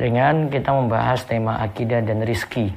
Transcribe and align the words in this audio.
dengan 0.00 0.48
kita 0.48 0.72
membahas 0.72 1.28
tema 1.28 1.60
akidah 1.60 2.00
dan 2.00 2.24
rizki 2.24 2.72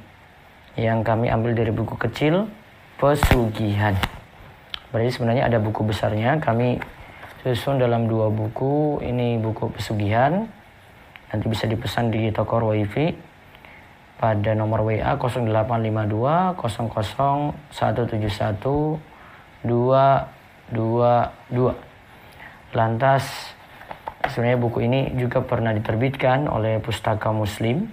yang 0.75 1.07
kami 1.07 1.31
ambil 1.31 1.55
dari 1.55 1.71
buku 1.71 1.95
kecil 1.95 2.51
pesugihan. 2.99 3.95
Berarti 4.91 5.15
sebenarnya 5.15 5.47
ada 5.47 5.63
buku 5.63 5.87
besarnya. 5.87 6.35
Kami 6.43 6.83
susun 7.39 7.79
dalam 7.79 8.11
dua 8.11 8.27
buku. 8.27 8.99
Ini 8.99 9.39
buku 9.39 9.71
pesugihan. 9.71 10.51
Nanti 11.31 11.47
bisa 11.47 11.63
dipesan 11.63 12.11
di 12.11 12.27
toko 12.29 12.75
wifi 12.75 13.15
pada 14.19 14.51
nomor 14.51 14.83
WA 14.83 15.15
0852 15.15 16.59
00171 16.59 18.99
222. 19.63 21.71
Lantas 22.75 23.52
sebenarnya 24.29 24.59
buku 24.59 24.79
ini 24.87 25.11
juga 25.19 25.43
pernah 25.43 25.75
diterbitkan 25.75 26.47
oleh 26.47 26.79
Pustaka 26.79 27.31
Muslim. 27.35 27.87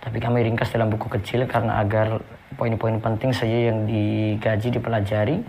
Tapi 0.00 0.16
kami 0.16 0.40
ringkas 0.48 0.72
dalam 0.72 0.88
buku 0.88 1.12
kecil 1.12 1.44
karena 1.44 1.78
agar 1.84 2.24
poin-poin 2.56 2.96
penting 2.98 3.36
saja 3.36 3.70
yang 3.70 3.84
digaji 3.84 4.72
dipelajari. 4.72 5.44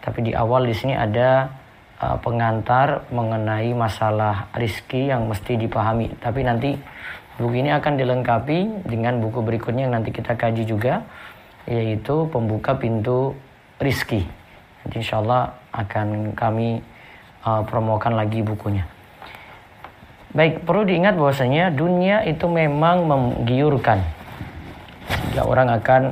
Tapi 0.00 0.18
di 0.30 0.32
awal 0.32 0.64
di 0.64 0.72
sini 0.72 0.94
ada 0.94 1.50
uh, 2.00 2.16
pengantar 2.22 3.04
mengenai 3.12 3.74
masalah 3.76 4.48
rizki 4.56 5.10
yang 5.10 5.26
mesti 5.28 5.58
dipahami. 5.58 6.16
Tapi 6.22 6.40
nanti 6.46 6.70
buku 7.36 7.60
ini 7.60 7.74
akan 7.74 7.98
dilengkapi 7.98 8.88
dengan 8.88 9.20
buku 9.20 9.42
berikutnya 9.42 9.90
yang 9.90 9.94
nanti 10.00 10.14
kita 10.14 10.38
kaji 10.38 10.64
juga, 10.64 11.04
yaitu 11.68 12.30
pembuka 12.30 12.78
pintu 12.78 13.36
rizki. 13.82 14.24
Nanti 14.80 15.04
insya 15.04 15.20
Allah 15.20 15.52
akan 15.76 16.32
kami 16.32 16.80
uh, 17.44 17.62
promokan 17.64 18.16
lagi 18.16 18.40
bukunya. 18.44 18.84
Baik, 20.30 20.62
perlu 20.62 20.86
diingat 20.86 21.18
bahwasanya 21.18 21.74
dunia 21.74 22.22
itu 22.22 22.46
memang 22.46 23.10
menggiurkan. 23.10 23.98
Sehingga 25.10 25.42
orang 25.42 25.68
akan 25.74 26.02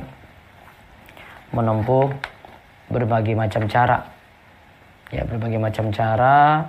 menempuh 1.55 2.11
berbagai 2.91 3.39
macam 3.39 3.70
cara. 3.70 4.02
Ya, 5.14 5.22
berbagai 5.25 5.56
macam 5.62 5.94
cara 5.94 6.67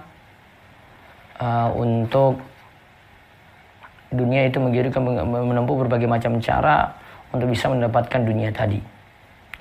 uh, 1.41 1.69
untuk 1.73 2.39
dunia 4.09 4.45
itu 4.45 4.57
menggiurkan 4.61 5.01
menempuh 5.25 5.75
berbagai 5.85 6.09
macam 6.09 6.37
cara 6.41 6.97
untuk 7.33 7.49
bisa 7.49 7.69
mendapatkan 7.69 8.21
dunia 8.25 8.49
tadi. 8.53 8.81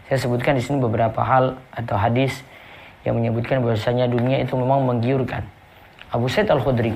Saya 0.09 0.25
sebutkan 0.25 0.57
di 0.57 0.65
sini 0.65 0.81
beberapa 0.81 1.21
hal 1.21 1.61
atau 1.73 1.97
hadis 2.01 2.41
yang 3.09 3.17
menyebutkan 3.17 3.65
bahwasanya 3.65 4.05
dunia 4.05 4.45
itu 4.45 4.53
memang 4.53 4.85
menggiurkan. 4.85 5.41
Abu 6.13 6.29
Said 6.29 6.53
Al-Khudri 6.53 6.93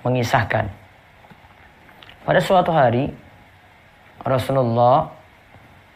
mengisahkan 0.00 0.72
pada 2.24 2.40
suatu 2.40 2.72
hari 2.72 3.12
Rasulullah 4.24 5.12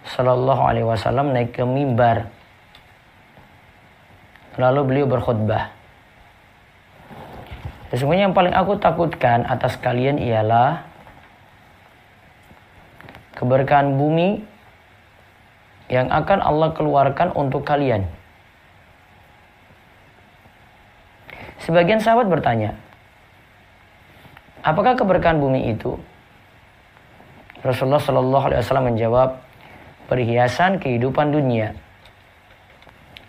Shallallahu 0.04 0.62
Alaihi 0.68 0.84
Wasallam 0.84 1.32
naik 1.32 1.56
ke 1.56 1.64
mimbar 1.64 2.28
lalu 4.60 4.80
beliau 4.84 5.06
berkhutbah 5.08 5.72
Sesungguhnya 7.94 8.26
yang 8.26 8.34
paling 8.34 8.50
aku 8.50 8.74
takutkan 8.82 9.46
atas 9.46 9.78
kalian 9.78 10.18
ialah 10.18 10.82
keberkahan 13.38 13.94
bumi 13.94 14.42
yang 15.86 16.10
akan 16.10 16.42
Allah 16.42 16.74
keluarkan 16.74 17.30
untuk 17.38 17.62
kalian. 17.62 18.02
Sebagian 21.62 22.02
sahabat 22.02 22.26
bertanya, 22.26 22.74
Apakah 24.64 24.96
keberkahan 24.96 25.44
bumi 25.44 25.76
itu? 25.76 25.92
Rasulullah 27.60 28.00
Shallallahu 28.00 28.44
Alaihi 28.48 28.60
Wasallam 28.64 28.88
menjawab, 28.96 29.36
perhiasan 30.08 30.80
kehidupan 30.80 31.36
dunia. 31.36 31.76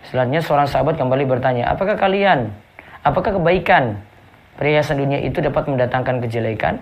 Selanjutnya 0.08 0.40
seorang 0.40 0.68
sahabat 0.68 0.96
kembali 0.96 1.28
bertanya, 1.28 1.68
apakah 1.68 2.00
kalian, 2.00 2.52
apakah 3.04 3.36
kebaikan 3.36 4.00
perhiasan 4.56 4.96
dunia 4.96 5.20
itu 5.20 5.44
dapat 5.44 5.68
mendatangkan 5.68 6.24
kejelekan? 6.24 6.80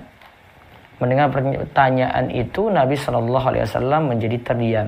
Mendengar 1.02 1.34
pertanyaan 1.34 2.30
itu, 2.30 2.70
Nabi 2.70 2.94
Shallallahu 2.94 3.46
Alaihi 3.50 3.66
Wasallam 3.66 4.02
menjadi 4.06 4.38
terdiam. 4.38 4.86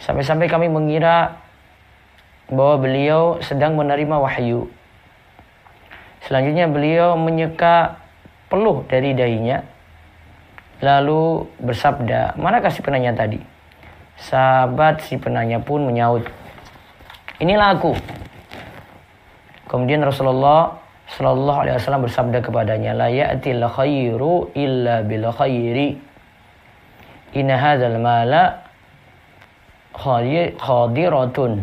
Sampai-sampai 0.00 0.48
kami 0.48 0.72
mengira 0.72 1.36
bahwa 2.48 2.80
beliau 2.80 3.36
sedang 3.44 3.76
menerima 3.76 4.16
wahyu. 4.16 4.64
Selanjutnya 6.24 6.66
beliau 6.72 7.20
menyeka 7.20 8.00
peluh 8.48 8.84
dari 8.88 9.12
dahinya. 9.12 9.60
Lalu 10.80 11.48
bersabda, 11.60 12.36
mana 12.40 12.60
kasih 12.60 12.84
penanya 12.84 13.12
tadi? 13.14 13.40
Sahabat 14.20 15.04
si 15.04 15.16
penanya 15.16 15.60
pun 15.60 15.84
menyaut, 15.84 16.26
inilah 17.40 17.76
aku. 17.76 17.92
Kemudian 19.68 20.04
Rasulullah 20.04 20.76
Shallallahu 21.04 21.60
Alaihi 21.66 21.76
Wasallam 21.76 22.04
bersabda 22.08 22.38
kepadanya, 22.40 22.96
la 22.96 23.08
ya'til 23.12 23.64
khairu 23.68 24.50
illa 24.56 25.04
bil 25.04 25.28
khairi. 25.28 25.98
Inna 27.34 27.58
hadzal 27.58 27.98
mala 27.98 28.64
khadiratun 30.62 31.60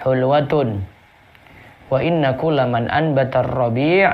hulwatun 0.00 0.68
wa 1.92 2.00
inna 2.00 2.32
kulla 2.40 2.64
man 2.64 2.88
anbata 2.88 3.44
rabi' 3.44 4.08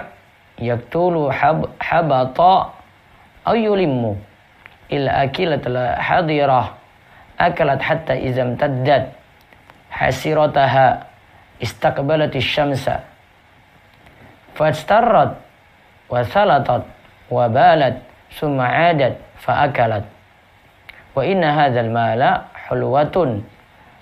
yaktulu 0.59 1.31
hab, 1.31 1.71
habata 1.78 2.75
aw 3.47 3.55
yulimmu 3.55 4.19
illa 4.91 5.22
akilat 5.22 5.62
la 5.71 5.94
hadirah 5.94 6.75
akalat 7.38 7.78
hatta 7.78 8.19
izam 8.19 8.59
taddat 8.59 9.15
hasirataha 9.94 11.06
istaqbalat 11.62 12.34
syamsa 12.43 13.06
fastarrat 14.59 15.38
wa 16.11 16.19
salatat 16.27 16.83
wa 17.31 17.47
balat 17.47 18.03
summa 18.34 18.91
adat 18.91 19.15
fa 19.38 19.71
akalat 19.71 20.03
wa 21.15 21.22
inna 21.22 21.55
hadzal 21.55 21.94
mala 21.94 22.50
hulwatun 22.67 23.47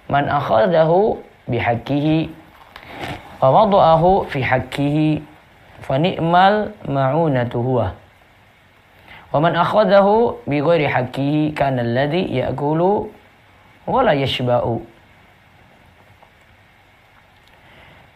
man 0.09 0.25
akhadahu 0.33 1.21
bihaqqihi 1.45 2.33
fani'mal 5.85 6.73
ma'unatu 6.89 7.61
huwa 7.61 7.95
wa 9.31 9.39
man 9.43 9.53
akhadahu 9.55 10.41
bi 10.49 10.63
ghairi 10.65 10.89
haqqihi 10.89 11.53
kana 11.53 11.85
alladhi 11.85 12.27
ya'kulu 12.41 13.11
wa 13.87 14.01
la 14.03 14.17
yashba'u 14.17 14.81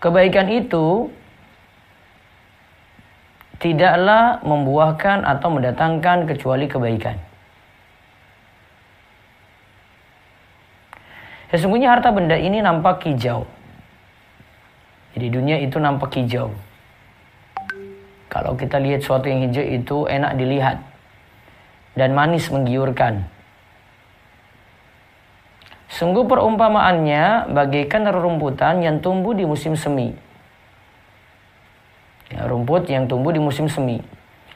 kebaikan 0.00 0.48
itu 0.48 1.12
tidaklah 3.60 4.40
membuahkan 4.40 5.22
atau 5.22 5.52
mendatangkan 5.52 6.24
kecuali 6.24 6.64
kebaikan. 6.64 7.20
Sesungguhnya 11.52 11.92
harta 11.92 12.08
benda 12.08 12.40
ini 12.40 12.64
nampak 12.64 13.04
hijau. 13.04 13.44
Jadi 15.14 15.26
dunia 15.26 15.56
itu 15.58 15.76
nampak 15.82 16.14
hijau. 16.14 16.54
Kalau 18.30 18.54
kita 18.54 18.78
lihat 18.78 19.02
sesuatu 19.02 19.26
yang 19.26 19.50
hijau 19.50 19.64
itu 19.66 19.96
enak 20.06 20.38
dilihat 20.38 20.78
dan 21.98 22.14
manis 22.14 22.46
menggiurkan. 22.46 23.26
Sungguh 25.90 26.22
perumpamaannya 26.22 27.50
bagaikan 27.50 28.06
rerumputan 28.06 28.78
yang 28.78 29.02
tumbuh 29.02 29.34
di 29.34 29.42
musim 29.42 29.74
semi. 29.74 30.14
Ya, 32.30 32.46
rumput 32.46 32.86
yang 32.86 33.10
tumbuh 33.10 33.34
di 33.34 33.42
musim 33.42 33.66
semi. 33.66 33.98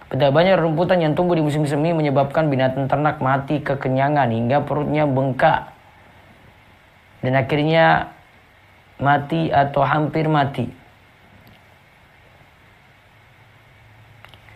Betapa 0.06 0.30
banyak 0.30 0.54
rumputan 0.62 1.02
yang 1.02 1.18
tumbuh 1.18 1.34
di 1.34 1.42
musim 1.42 1.66
semi 1.66 1.90
menyebabkan 1.90 2.46
binatang 2.46 2.86
ternak 2.86 3.18
mati 3.18 3.58
kekenyangan 3.58 4.30
hingga 4.30 4.62
perutnya 4.62 5.10
bengkak. 5.10 5.74
Dan 7.18 7.34
akhirnya 7.34 8.14
mati 8.98 9.50
atau 9.50 9.82
hampir 9.82 10.26
mati. 10.30 10.84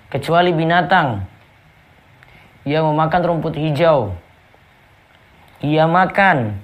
kecuali 0.09 0.57
binatang 0.57 1.25
yang 2.65 2.89
memakan 2.93 3.23
rumput 3.25 3.55
hijau. 3.57 4.17
Ia 5.61 5.85
makan 5.89 6.61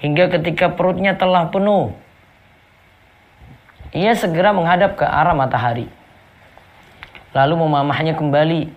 hingga 0.00 0.32
ketika 0.32 0.72
perutnya 0.72 1.16
telah 1.16 1.48
penuh. 1.48 1.92
Ia 3.90 4.14
segera 4.14 4.54
menghadap 4.54 4.96
ke 4.96 5.04
arah 5.04 5.34
matahari. 5.34 5.90
Lalu 7.34 7.54
memamahnya 7.66 8.14
kembali. 8.16 8.70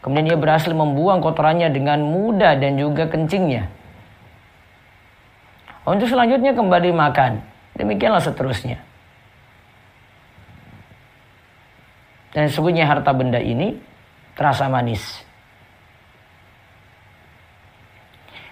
Kemudian 0.00 0.32
ia 0.32 0.38
berhasil 0.38 0.72
membuang 0.72 1.20
kotorannya 1.20 1.68
dengan 1.68 2.00
mudah 2.00 2.56
dan 2.56 2.80
juga 2.80 3.04
kencingnya. 3.10 3.68
Untuk 5.84 6.08
selanjutnya 6.08 6.56
kembali 6.56 6.90
makan. 6.96 7.49
Demikianlah 7.80 8.20
seterusnya. 8.20 8.76
Dan 12.36 12.52
sesungguhnya 12.52 12.84
harta 12.84 13.10
benda 13.16 13.40
ini 13.40 13.80
terasa 14.36 14.68
manis. 14.68 15.02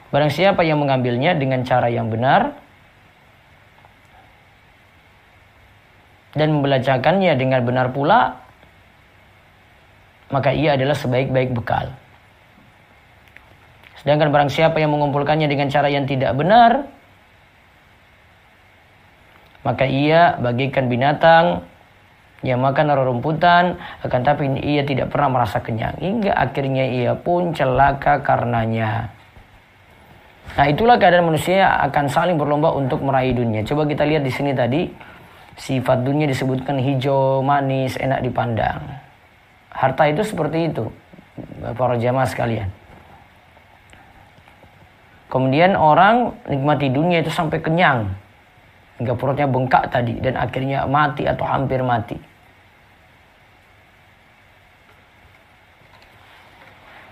Barang 0.09 0.33
siapa 0.33 0.65
yang 0.65 0.81
mengambilnya 0.81 1.37
dengan 1.37 1.61
cara 1.69 1.93
yang 1.93 2.09
benar 2.09 2.57
dan 6.33 6.49
membelajarkannya 6.57 7.37
dengan 7.37 7.61
benar 7.69 7.93
pula, 7.93 8.41
maka 10.33 10.57
ia 10.57 10.81
adalah 10.81 10.97
sebaik-baik 10.97 11.53
bekal. 11.53 11.93
Sedangkan 14.01 14.33
barang 14.33 14.49
siapa 14.49 14.81
yang 14.81 14.97
mengumpulkannya 14.97 15.45
dengan 15.45 15.69
cara 15.69 15.93
yang 15.93 16.09
tidak 16.09 16.33
benar, 16.33 16.89
maka 19.67 19.85
ia 19.87 20.39
bagikan 20.39 20.87
binatang 20.87 21.67
yang 22.47 22.63
makan 22.63 22.95
rerumputan, 22.95 23.75
akan 24.07 24.21
tapi 24.23 24.47
ia 24.63 24.87
tidak 24.87 25.11
pernah 25.11 25.43
merasa 25.43 25.59
kenyang 25.59 25.99
hingga 25.99 26.31
akhirnya 26.35 26.87
ia 26.87 27.13
pun 27.19 27.51
celaka 27.51 28.23
karenanya. 28.23 29.11
Nah 30.55 30.67
itulah 30.71 30.97
keadaan 30.97 31.29
manusia 31.29 31.67
akan 31.91 32.07
saling 32.09 32.39
berlomba 32.39 32.73
untuk 32.73 33.03
meraih 33.03 33.35
dunia. 33.35 33.67
Coba 33.67 33.85
kita 33.85 34.07
lihat 34.07 34.23
di 34.23 34.33
sini 34.33 34.55
tadi 34.55 34.87
sifat 35.59 36.07
dunia 36.07 36.31
disebutkan 36.31 36.79
hijau, 36.79 37.43
manis, 37.43 37.99
enak 37.99 38.23
dipandang. 38.23 38.81
Harta 39.75 40.07
itu 40.07 40.23
seperti 40.23 40.71
itu, 40.73 40.89
para 41.75 41.99
jamaah 41.99 42.27
sekalian. 42.27 42.71
Kemudian 45.29 45.77
orang 45.77 46.39
nikmati 46.49 46.89
dunia 46.89 47.21
itu 47.21 47.29
sampai 47.29 47.61
kenyang. 47.61 48.09
Hingga 48.99 49.15
perutnya 49.15 49.47
bengkak 49.47 49.95
tadi 49.95 50.19
dan 50.19 50.35
akhirnya 50.35 50.83
mati 50.91 51.23
atau 51.23 51.47
hampir 51.47 51.79
mati. 51.87 52.19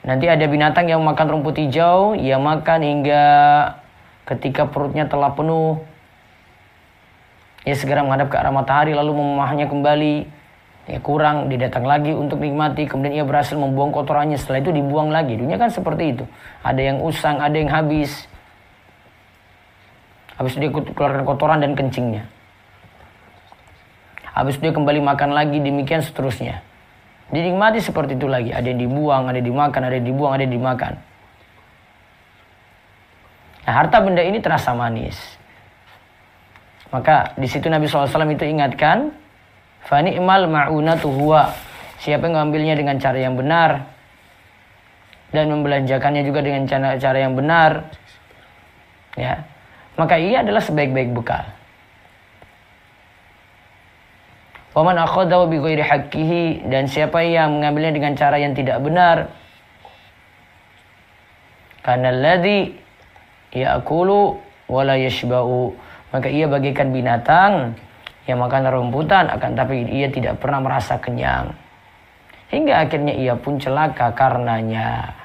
Nanti 0.07 0.31
ada 0.31 0.47
binatang 0.47 0.87
yang 0.87 1.03
makan 1.03 1.27
rumput 1.35 1.59
hijau, 1.59 2.15
ia 2.15 2.39
makan 2.39 2.79
hingga 2.79 3.23
ketika 4.27 4.67
perutnya 4.71 5.11
telah 5.11 5.35
penuh. 5.35 5.83
Ia 7.67 7.75
segera 7.75 8.07
menghadap 8.07 8.31
ke 8.31 8.39
arah 8.39 8.55
matahari 8.55 8.95
lalu 8.95 9.19
memahnya 9.19 9.67
kembali. 9.67 10.31
Ya 10.87 11.03
kurang, 11.03 11.51
dia 11.51 11.67
datang 11.67 11.83
lagi 11.83 12.15
untuk 12.15 12.39
nikmati. 12.39 12.87
Kemudian 12.87 13.19
ia 13.19 13.27
berhasil 13.27 13.59
membuang 13.59 13.91
kotorannya. 13.91 14.39
Setelah 14.39 14.63
itu 14.63 14.71
dibuang 14.71 15.11
lagi. 15.11 15.35
Dunia 15.35 15.59
kan 15.59 15.75
seperti 15.75 16.15
itu. 16.15 16.25
Ada 16.63 16.79
yang 16.79 17.03
usang, 17.03 17.43
ada 17.43 17.59
yang 17.59 17.67
habis. 17.67 18.31
Habis 20.37 20.61
dia 20.61 20.69
keluarkan 20.69 21.25
kotoran 21.25 21.59
dan 21.65 21.73
kencingnya. 21.73 22.29
Habis 24.37 24.61
dia 24.61 24.69
kembali 24.69 25.01
makan 25.01 25.33
lagi, 25.33 25.65
demikian 25.65 26.05
seterusnya. 26.05 26.61
Dinikmati 27.33 27.81
seperti 27.81 28.21
itu 28.21 28.29
lagi. 28.29 28.53
Ada 28.53 28.69
yang 28.69 28.81
dibuang, 28.85 29.33
ada 29.33 29.41
yang 29.41 29.49
dimakan, 29.49 29.81
ada 29.89 29.97
yang 29.97 30.07
dibuang, 30.07 30.33
ada 30.37 30.43
yang 30.45 30.55
dimakan. 30.55 30.93
Nah, 33.67 33.73
harta 33.73 33.99
benda 34.05 34.23
ini 34.23 34.39
terasa 34.39 34.77
manis. 34.77 35.17
Maka 36.93 37.35
di 37.35 37.49
situ 37.51 37.67
Nabi 37.67 37.89
SAW 37.91 38.07
itu 38.31 38.45
ingatkan, 38.47 39.11
Fani 39.89 40.15
imal 40.21 40.47
ma'unatu 40.47 41.11
huwa. 41.11 41.51
Siapa 41.97 42.29
yang 42.29 42.39
mengambilnya 42.39 42.77
dengan 42.77 43.01
cara 43.01 43.19
yang 43.19 43.35
benar 43.41 43.89
dan 45.33 45.49
membelanjakannya 45.51 46.23
juga 46.23 46.45
dengan 46.45 46.69
cara, 46.69 46.95
cara 47.01 47.19
yang 47.19 47.35
benar, 47.35 47.91
ya, 49.19 49.43
maka 49.97 50.21
ia 50.21 50.45
adalah 50.45 50.61
sebaik-baik 50.61 51.17
bekal. 51.17 51.45
Waman 54.77 55.01
akhadahu 55.01 55.49
bi 55.49 55.57
ghairi 55.57 55.81
haqqihi 55.81 56.69
dan 56.69 56.85
siapa 56.85 57.25
yang 57.25 57.57
mengambilnya 57.57 57.97
dengan 57.97 58.13
cara 58.13 58.37
yang 58.37 58.53
tidak 58.53 58.77
benar. 58.85 59.33
Karena 61.81 62.13
alladhi 62.13 62.77
ya'kulu 63.57 64.37
wala 64.69 65.01
yashba'u. 65.01 65.73
Maka 66.13 66.29
ia 66.29 66.45
bagikan 66.45 66.93
binatang 66.93 67.73
yang 68.29 68.37
makan 68.37 68.69
rumputan 68.69 69.33
akan 69.33 69.57
tapi 69.57 69.81
ia 69.89 70.13
tidak 70.13 70.37
pernah 70.45 70.61
merasa 70.61 71.01
kenyang. 71.01 71.57
Hingga 72.53 72.85
akhirnya 72.85 73.17
ia 73.17 73.33
pun 73.33 73.57
celaka 73.57 74.13
karenanya. 74.13 75.17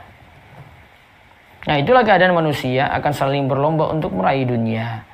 Nah 1.69 1.75
itulah 1.77 2.01
keadaan 2.01 2.33
manusia 2.33 2.89
akan 2.89 3.13
saling 3.13 3.45
berlomba 3.45 3.93
untuk 3.93 4.17
meraih 4.17 4.49
dunia. 4.49 5.05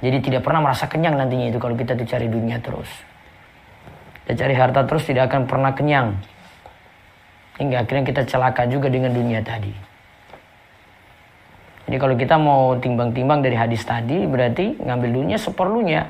Jadi 0.00 0.18
tidak 0.24 0.42
pernah 0.42 0.64
merasa 0.64 0.88
kenyang 0.90 1.14
nantinya 1.14 1.52
itu 1.52 1.60
kalau 1.60 1.76
kita 1.76 1.94
dicari 1.94 2.26
dunia 2.26 2.58
terus. 2.58 2.88
Dan 4.26 4.34
cari 4.34 4.54
harta 4.56 4.82
terus 4.88 5.06
tidak 5.06 5.30
akan 5.30 5.46
pernah 5.46 5.70
kenyang. 5.76 6.18
Hingga 7.60 7.84
akhirnya 7.84 8.04
kita 8.08 8.22
celaka 8.26 8.64
juga 8.66 8.88
dengan 8.88 9.12
dunia 9.12 9.44
tadi. 9.44 9.70
Jadi 11.84 11.96
kalau 11.98 12.14
kita 12.16 12.38
mau 12.38 12.78
timbang-timbang 12.78 13.42
dari 13.42 13.58
hadis 13.58 13.82
tadi 13.82 14.24
berarti 14.24 14.80
ngambil 14.80 15.10
dunia 15.10 15.38
seperlunya. 15.38 16.06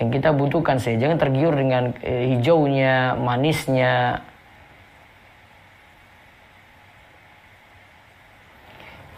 Yang 0.00 0.08
kita 0.18 0.34
butuhkan 0.34 0.82
saja. 0.82 1.06
Jangan 1.06 1.18
tergiur 1.22 1.54
dengan 1.54 1.94
eh, 2.02 2.34
hijaunya, 2.34 3.14
manisnya. 3.14 4.24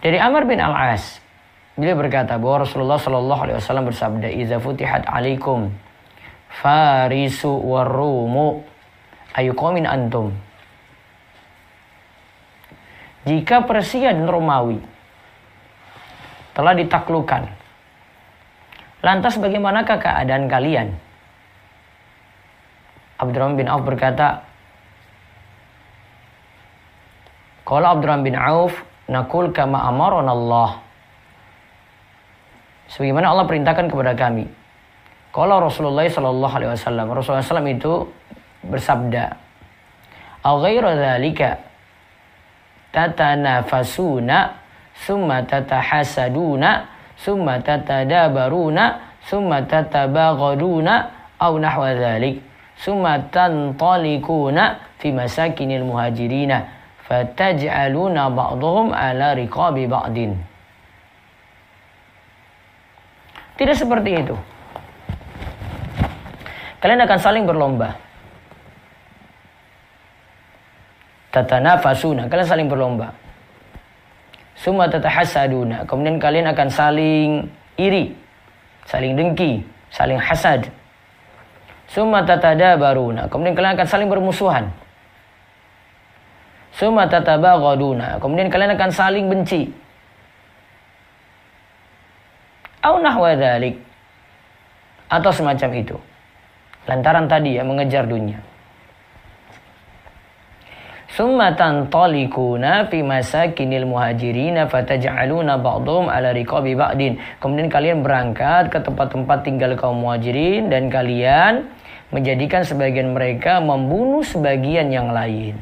Dari 0.06 0.22
Amr 0.22 0.46
bin 0.46 0.62
Al-As, 0.62 1.18
Beliau 1.74 1.98
berkata 1.98 2.38
bahwa 2.38 2.62
Rasulullah 2.64 2.96
Shallallahu 2.96 3.42
Alaihi 3.42 3.58
Wasallam 3.60 3.90
bersabda, 3.90 4.32
"Iza 4.32 4.56
futihat 4.62 5.04
alaikum 5.04 5.68
farisu 6.48 7.52
warumu 7.52 8.64
ayukomin 9.36 9.84
antum." 9.84 10.32
Jika 13.28 13.68
Persia 13.68 14.16
dan 14.16 14.24
Romawi 14.24 14.80
telah 16.56 16.72
ditaklukkan, 16.78 17.50
lantas 19.04 19.36
bagaimanakah 19.36 20.00
keadaan 20.00 20.48
kalian? 20.48 20.96
Abdurrahman 23.20 23.58
bin 23.60 23.68
Auf 23.68 23.84
berkata, 23.84 24.46
Kalau 27.68 27.98
Abdurrahman 27.98 28.24
bin 28.24 28.38
Auf, 28.38 28.72
nakul 29.06 29.54
kama 29.54 29.82
amaron 29.86 30.26
Allah 30.26 30.82
sebagaimana 32.90 33.34
Allah 33.34 33.46
perintahkan 33.46 33.86
kepada 33.90 34.14
kami. 34.14 34.46
Kalau 35.34 35.60
Rasulullah 35.60 36.06
Shallallahu 36.08 36.54
Alaihi 36.56 36.72
Wasallam, 36.72 37.12
Rasulullah 37.12 37.44
SAW 37.44 37.68
itu 37.68 38.08
bersabda, 38.64 39.36
"Aghaira 40.40 40.96
dzalika 40.96 41.60
tatanafasuna, 42.88 44.56
summa 44.96 45.44
tatahasaduna, 45.44 46.88
summa 47.20 47.60
tatadabaruna, 47.60 48.84
summa 49.20 49.60
tatabaghaduna, 49.68 50.94
au 51.36 51.60
nahwa 51.60 51.92
dzalik, 51.92 52.40
summa 52.80 53.20
tantalikuna 53.28 54.80
fi 54.96 55.12
masakinil 55.12 55.84
muhajirina, 55.84 56.64
fataj'aluna 57.06 58.28
ba'dhum 58.30 58.92
ala 58.92 59.34
riqabi 59.38 59.86
ba'din." 59.86 60.34
Tidak 63.56 63.72
seperti 63.72 64.10
itu. 64.20 64.36
Kalian 66.76 67.02
akan 67.08 67.18
saling 67.18 67.44
berlomba. 67.48 67.96
Tatana 71.32 71.80
fasuna, 71.80 72.28
kalian 72.28 72.48
saling 72.48 72.68
berlomba. 72.68 73.12
Suma 74.56 74.88
tatahasaduna, 74.88 75.84
kemudian 75.84 76.16
kalian 76.16 76.48
akan 76.48 76.68
saling 76.72 77.44
iri, 77.76 78.16
saling 78.88 79.12
dengki, 79.12 79.60
saling 79.92 80.16
hasad. 80.16 80.68
Suma 81.92 82.24
baruna, 82.24 83.28
kemudian 83.28 83.52
kalian 83.52 83.76
akan 83.76 83.88
saling 83.88 84.08
bermusuhan. 84.08 84.72
Suma 86.76 87.08
tatabaghaduna, 87.08 88.20
kemudian 88.20 88.52
kalian 88.52 88.76
akan 88.76 88.90
saling 88.92 89.32
benci. 89.32 89.72
Au 92.84 93.00
nahwa 93.00 93.32
dhalik. 93.32 93.80
Atau 95.08 95.32
semacam 95.32 95.70
itu. 95.72 95.96
Lantaran 96.84 97.26
tadi 97.26 97.56
ya 97.56 97.64
mengejar 97.64 98.04
dunia. 98.04 98.38
Summatan 101.16 101.88
talikuna 101.88 102.92
fi 102.92 103.00
masakinil 103.00 103.88
muhajirina 103.88 104.68
fataj'aluna 104.68 105.56
ba'dhum 105.56 106.12
ala 106.12 106.36
riqabi 106.36 106.76
ba'din. 106.76 107.16
Kemudian 107.40 107.72
kalian 107.72 108.04
berangkat 108.04 108.68
ke 108.68 108.84
tempat-tempat 108.84 109.40
tinggal 109.40 109.72
kaum 109.80 110.04
muhajirin 110.04 110.68
dan 110.68 110.92
kalian 110.92 111.72
menjadikan 112.12 112.68
sebagian 112.68 113.16
mereka 113.16 113.64
membunuh 113.64 114.20
sebagian 114.20 114.92
yang 114.92 115.08
lain. 115.08 115.56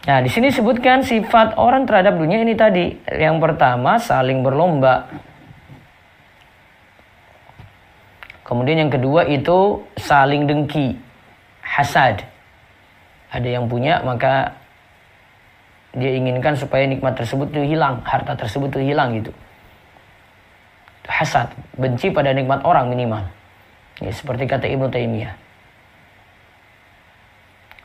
Nah, 0.00 0.24
di 0.24 0.32
sini 0.32 0.48
sebutkan 0.48 1.04
sifat 1.04 1.60
orang 1.60 1.84
terhadap 1.84 2.16
dunia 2.16 2.40
ini 2.40 2.56
tadi. 2.56 2.96
Yang 3.04 3.36
pertama, 3.36 4.00
saling 4.00 4.40
berlomba. 4.40 5.12
Kemudian 8.48 8.88
yang 8.88 8.92
kedua 8.92 9.28
itu 9.28 9.84
saling 10.00 10.48
dengki, 10.48 10.96
hasad. 11.60 12.24
Ada 13.30 13.60
yang 13.60 13.70
punya 13.70 14.02
maka 14.02 14.58
dia 15.94 16.16
inginkan 16.16 16.58
supaya 16.58 16.82
nikmat 16.88 17.14
tersebut 17.14 17.52
itu 17.54 17.76
hilang, 17.76 18.02
harta 18.02 18.34
tersebut 18.34 18.74
itu 18.74 18.90
hilang 18.90 19.14
gitu. 19.20 19.30
Hasad, 21.06 21.52
benci 21.78 22.10
pada 22.10 22.34
nikmat 22.34 22.62
orang 22.62 22.90
minimal. 22.90 23.26
Ya, 24.00 24.10
seperti 24.14 24.48
kata 24.48 24.66
Ibnu 24.66 24.88
Taimiyah. 24.88 25.49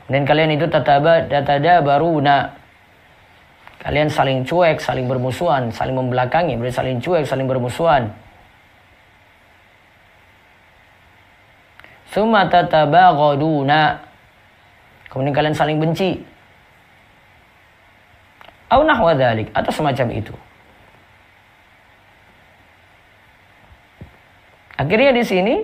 Kemudian 0.05 0.25
kalian 0.29 0.53
itu 0.53 0.69
tataba 0.69 1.25
datada 1.25 1.81
baruna. 1.81 2.53
Kalian 3.81 4.09
saling 4.09 4.45
cuek, 4.45 4.77
saling 4.77 5.09
bermusuhan, 5.09 5.74
saling 5.74 5.97
membelakangi, 5.97 6.57
berarti 6.57 6.77
saling 6.77 6.97
cuek, 7.01 7.25
saling 7.25 7.50
bermusuhan. 7.50 8.09
Summa 12.13 12.45
tatabaghaduna. 12.45 13.97
Kemudian 15.09 15.33
kalian 15.33 15.57
saling 15.57 15.77
benci. 15.81 16.21
Au 18.69 18.85
nahwa 18.85 19.13
atau 19.13 19.71
semacam 19.74 20.07
itu. 20.13 20.33
Akhirnya 24.75 25.15
di 25.15 25.24
sini 25.24 25.55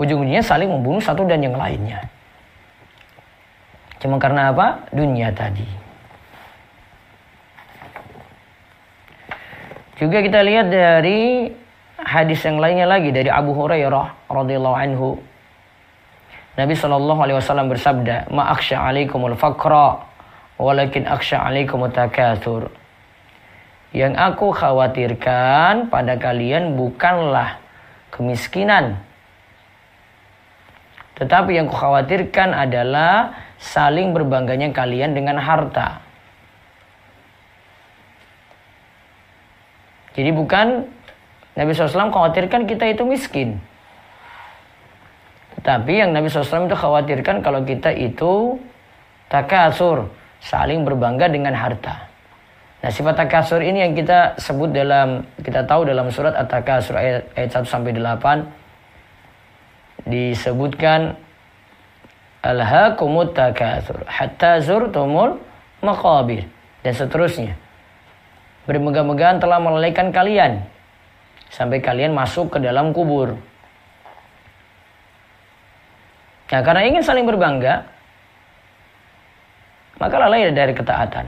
ujung-ujungnya 0.00 0.42
saling 0.42 0.66
membunuh 0.66 1.02
satu 1.02 1.22
dan 1.28 1.42
yang 1.44 1.54
lainnya. 1.54 2.15
Cuma 4.00 4.20
karena 4.20 4.52
apa? 4.52 4.86
Dunia 4.92 5.32
tadi. 5.32 5.66
Juga 9.96 10.20
kita 10.20 10.44
lihat 10.44 10.68
dari 10.68 11.48
hadis 11.96 12.44
yang 12.44 12.60
lainnya 12.60 12.84
lagi 12.84 13.08
dari 13.08 13.32
Abu 13.32 13.56
Hurairah 13.56 14.28
radhiyallahu 14.28 14.76
anhu 14.76 15.16
Nabi 16.56 16.72
Shallallahu 16.72 17.20
Alaihi 17.20 17.36
Wasallam 17.36 17.68
bersabda, 17.68 18.32
"Ma'aksha 18.32 18.80
alaikumul 18.80 19.36
fakra, 19.36 20.00
walakin 20.56 21.04
aksha 21.04 21.44
alaikumut 21.44 21.92
takatsur." 21.92 22.72
Yang 23.92 24.16
aku 24.16 24.56
khawatirkan 24.56 25.92
pada 25.92 26.16
kalian 26.16 26.76
bukanlah 26.76 27.60
kemiskinan, 28.08 29.00
tetapi 31.20 31.60
yang 31.60 31.68
kukhawatirkan 31.68 32.56
adalah 32.56 33.36
saling 33.56 34.12
berbangganya 34.12 34.72
kalian 34.72 35.16
dengan 35.16 35.40
harta. 35.40 36.00
Jadi 40.16 40.32
bukan 40.32 40.88
Nabi 41.56 41.72
SAW 41.76 42.12
khawatirkan 42.12 42.64
kita 42.64 42.88
itu 42.88 43.04
miskin. 43.04 43.60
Tapi 45.60 45.98
yang 46.00 46.12
Nabi 46.12 46.28
SAW 46.28 46.68
itu 46.68 46.76
khawatirkan 46.76 47.44
kalau 47.44 47.64
kita 47.64 47.92
itu 47.92 48.56
takasur, 49.28 50.08
saling 50.40 50.84
berbangga 50.84 51.28
dengan 51.28 51.52
harta. 51.52 52.06
Nah 52.84 52.90
sifat 52.92 53.18
takasur 53.18 53.64
ini 53.64 53.82
yang 53.82 53.92
kita 53.96 54.38
sebut 54.38 54.70
dalam, 54.70 55.26
kita 55.42 55.64
tahu 55.66 55.88
dalam 55.88 56.06
surat 56.12 56.36
At-Takasur 56.38 56.94
ayat, 56.94 57.26
ayat 57.34 57.50
1 57.50 57.66
sampai 57.66 57.92
8 57.96 58.46
disebutkan 60.06 61.18
Alhaakumut 62.44 63.32
takasur 63.32 64.04
hatta 64.06 64.60
zurtumul 64.60 65.40
maqabir 65.80 66.46
dan 66.84 66.92
seterusnya. 66.94 67.54
Bermegah-megahan 68.66 69.38
telah 69.38 69.62
melalaikan 69.62 70.10
kalian 70.10 70.62
sampai 71.50 71.78
kalian 71.78 72.12
masuk 72.14 72.54
ke 72.54 72.58
dalam 72.58 72.90
kubur. 72.90 73.38
Nah, 76.46 76.62
karena 76.62 76.86
ingin 76.86 77.02
saling 77.02 77.26
berbangga, 77.26 77.84
maka 79.98 80.16
lalai 80.16 80.54
dari 80.54 80.72
ketaatan. 80.72 81.26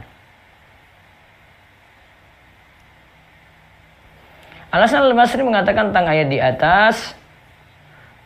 Alasan 4.69 5.11
Al-Basri 5.11 5.43
mengatakan 5.43 5.91
tentang 5.91 6.07
ayat 6.07 6.29
di 6.29 6.39
atas, 6.39 7.17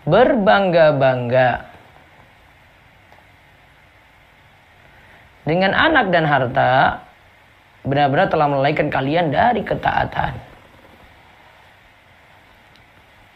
berbangga-bangga 0.04 1.71
dengan 5.42 5.74
anak 5.74 6.10
dan 6.14 6.24
harta 6.26 7.02
benar-benar 7.82 8.30
telah 8.30 8.46
melalaikan 8.46 8.88
kalian 8.88 9.34
dari 9.34 9.62
ketaatan. 9.66 10.32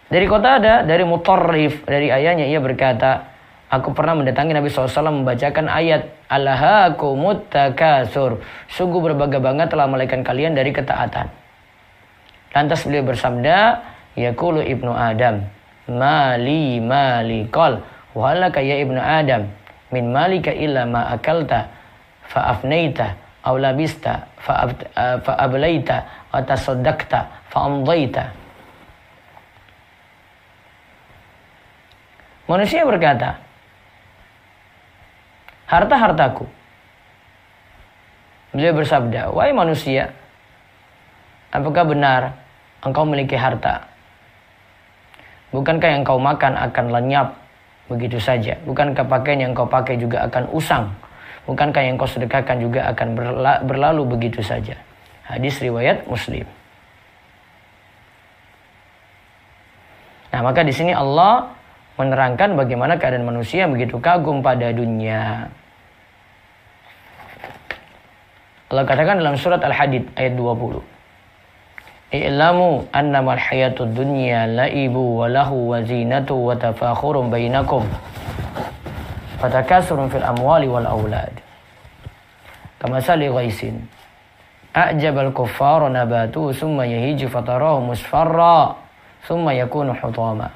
Dari 0.06 0.26
kota 0.30 0.62
ada, 0.62 0.74
dari 0.86 1.02
mutarrif, 1.02 1.82
dari 1.82 2.14
ayahnya 2.14 2.46
ia 2.46 2.62
berkata, 2.62 3.36
Aku 3.66 3.90
pernah 3.90 4.14
mendatangi 4.14 4.54
Nabi 4.54 4.70
SAW 4.70 5.10
membacakan 5.10 5.66
ayat 5.66 6.06
Allahakumut 6.30 7.50
takasur. 7.50 8.38
Sungguh 8.70 9.02
berbangga-bangga 9.02 9.66
telah 9.66 9.90
melaikan 9.90 10.22
kalian 10.22 10.54
dari 10.54 10.70
ketaatan. 10.70 11.26
Lantas 12.54 12.86
beliau 12.86 13.02
bersabda, 13.02 13.82
Yakulu 14.14 14.62
ibnu 14.62 14.94
Adam, 14.94 15.42
Mali 15.90 16.78
mali 16.78 17.50
kol, 17.50 17.82
Walaka 18.14 18.62
ya 18.62 18.78
ibnu 18.78 19.02
Adam, 19.02 19.50
Min 19.90 20.14
malika 20.14 20.54
illa 20.54 20.86
ma 20.86 21.10
akalta, 21.10 21.75
Fa'afnaita, 22.30 23.06
Aw 23.46 23.54
labista, 23.58 24.26
Fa'ablaita, 24.42 25.96
Atasaddakta, 26.34 27.46
Fa'amdaita. 27.48 28.24
Manusia 32.46 32.86
berkata, 32.86 33.34
harta-hartaku. 35.66 36.46
Beliau 38.54 38.72
bersabda, 38.78 39.34
wahai 39.34 39.50
manusia, 39.50 40.14
apakah 41.50 41.84
benar 41.90 42.38
engkau 42.86 43.02
memiliki 43.02 43.34
harta? 43.34 43.82
Bukankah 45.50 45.90
yang 45.90 46.02
kau 46.06 46.18
makan 46.18 46.54
akan 46.54 46.86
lenyap 46.90 47.34
begitu 47.90 48.18
saja? 48.18 48.58
Bukankah 48.66 49.06
pakaian 49.06 49.46
yang 49.46 49.52
kau 49.54 49.66
pakai 49.66 49.98
juga 49.98 50.26
akan 50.26 50.50
usang? 50.54 50.86
Bukankah 51.46 51.82
yang 51.82 51.94
kau 51.94 52.10
sedekahkan 52.10 52.58
juga 52.58 52.90
akan 52.90 53.14
berlalu 53.62 54.02
begitu 54.02 54.42
saja? 54.42 54.74
Hadis 55.26 55.62
riwayat 55.62 56.06
Muslim. 56.10 56.46
Nah, 60.34 60.40
maka 60.42 60.66
di 60.66 60.74
sini 60.74 60.92
Allah 60.92 61.54
menerangkan 61.96 62.58
bagaimana 62.58 63.00
keadaan 63.00 63.24
manusia 63.24 63.64
begitu 63.70 63.96
kagum 64.02 64.42
pada 64.42 64.68
dunia. 64.74 65.48
Allah 68.66 68.82
katakan 68.82 69.22
dalam 69.22 69.38
surat 69.38 69.62
Al-Hadid 69.62 70.10
ayat 70.18 70.34
20. 70.34 70.82
I'lamu 72.06 72.86
annama 72.94 73.34
al-hayatud 73.34 73.94
dunya 73.94 74.46
la'ibu 74.46 75.22
wa 75.22 75.26
lahu 75.26 75.74
wa 75.74 75.82
wa 75.82 77.22
bainakum. 77.30 77.82
Fatakasurun 79.36 80.08
fil 80.08 80.24
amwali 80.24 80.64
wal 80.68 80.88
aulad. 80.88 81.32
Kama 82.80 83.00
sali 83.00 83.28
ghaisin. 83.28 83.84
A'jabal 84.76 85.32
kuffara 85.32 85.88
nabatu 85.88 86.52
summa 86.52 86.84
yahiju 86.84 87.32
fatarahu 87.32 87.92
musfarra 87.92 88.76
summa 89.24 89.56
yakunu 89.56 89.96
hutama. 89.96 90.52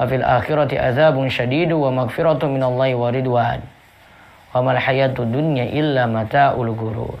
Wa 0.00 0.04
fil 0.08 0.24
akhirati 0.24 0.80
azabun 0.80 1.28
syadidu 1.28 1.80
wa 1.80 2.04
magfiratu 2.04 2.48
minallahi 2.48 2.96
wa 2.96 3.08
ridwan. 3.12 3.60
Wa 4.52 4.64
mal 4.64 4.80
hayatud 4.80 5.28
dunya 5.28 5.68
illa 5.68 6.08
mata'ul 6.08 6.72
gurur. 6.72 7.20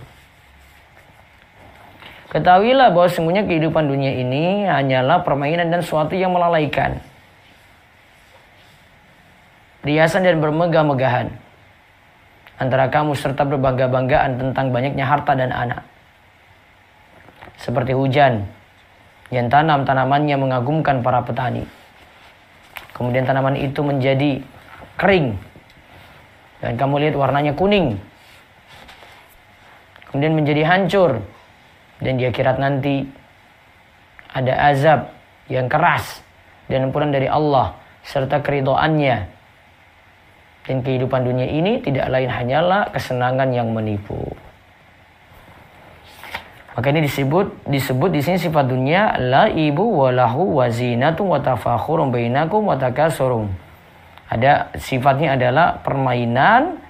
Ketahuilah 2.34 2.90
bahwa 2.90 3.06
sungguhnya 3.06 3.46
kehidupan 3.46 3.86
dunia 3.86 4.10
ini 4.10 4.66
hanyalah 4.66 5.22
permainan 5.22 5.70
dan 5.70 5.86
suatu 5.86 6.18
yang 6.18 6.34
melalaikan. 6.34 6.98
Riasan 9.84 10.24
dan 10.24 10.40
bermegah-megahan. 10.40 11.28
Antara 12.56 12.88
kamu 12.88 13.12
serta 13.12 13.44
berbangga-banggaan 13.44 14.40
tentang 14.40 14.72
banyaknya 14.72 15.04
harta 15.04 15.36
dan 15.36 15.52
anak. 15.52 15.84
Seperti 17.60 17.92
hujan 17.92 18.48
yang 19.28 19.52
tanam 19.52 19.84
tanamannya 19.84 20.36
mengagumkan 20.40 21.04
para 21.04 21.20
petani 21.20 21.66
Kemudian 22.94 23.26
tanaman 23.26 23.58
itu 23.58 23.82
menjadi 23.82 24.38
kering. 24.96 25.34
Dan 26.62 26.78
kamu 26.78 27.02
lihat 27.02 27.14
warnanya 27.18 27.52
kuning. 27.58 27.98
Kemudian 30.08 30.38
menjadi 30.38 30.62
hancur. 30.62 31.18
Dan 31.98 32.22
di 32.22 32.24
akhirat 32.30 32.56
nanti 32.62 33.02
ada 34.30 34.54
azab 34.70 35.10
yang 35.50 35.66
keras 35.66 36.22
dan 36.70 36.88
ampunan 36.88 37.10
dari 37.10 37.26
Allah 37.26 37.74
serta 38.06 38.38
keridoannya. 38.42 39.33
Dan 40.64 40.80
kehidupan 40.80 41.28
dunia 41.28 41.44
ini 41.44 41.84
tidak 41.84 42.08
lain 42.08 42.30
hanyalah 42.32 42.88
kesenangan 42.88 43.52
yang 43.52 43.68
menipu. 43.72 44.16
Maka 46.74 46.90
ini 46.90 47.06
disebut 47.06 47.70
disebut 47.70 48.10
di 48.10 48.20
sini 48.24 48.34
sifat 48.40 48.66
dunia 48.66 49.14
la 49.22 49.46
ibu 49.46 50.02
walahu 50.02 50.58
wazinatu 50.58 51.22
watafakhurum 51.22 52.10
bainakum 52.10 52.66
watakasurum. 52.66 53.46
Ada 54.26 54.74
sifatnya 54.74 55.38
adalah 55.38 55.78
permainan, 55.86 56.82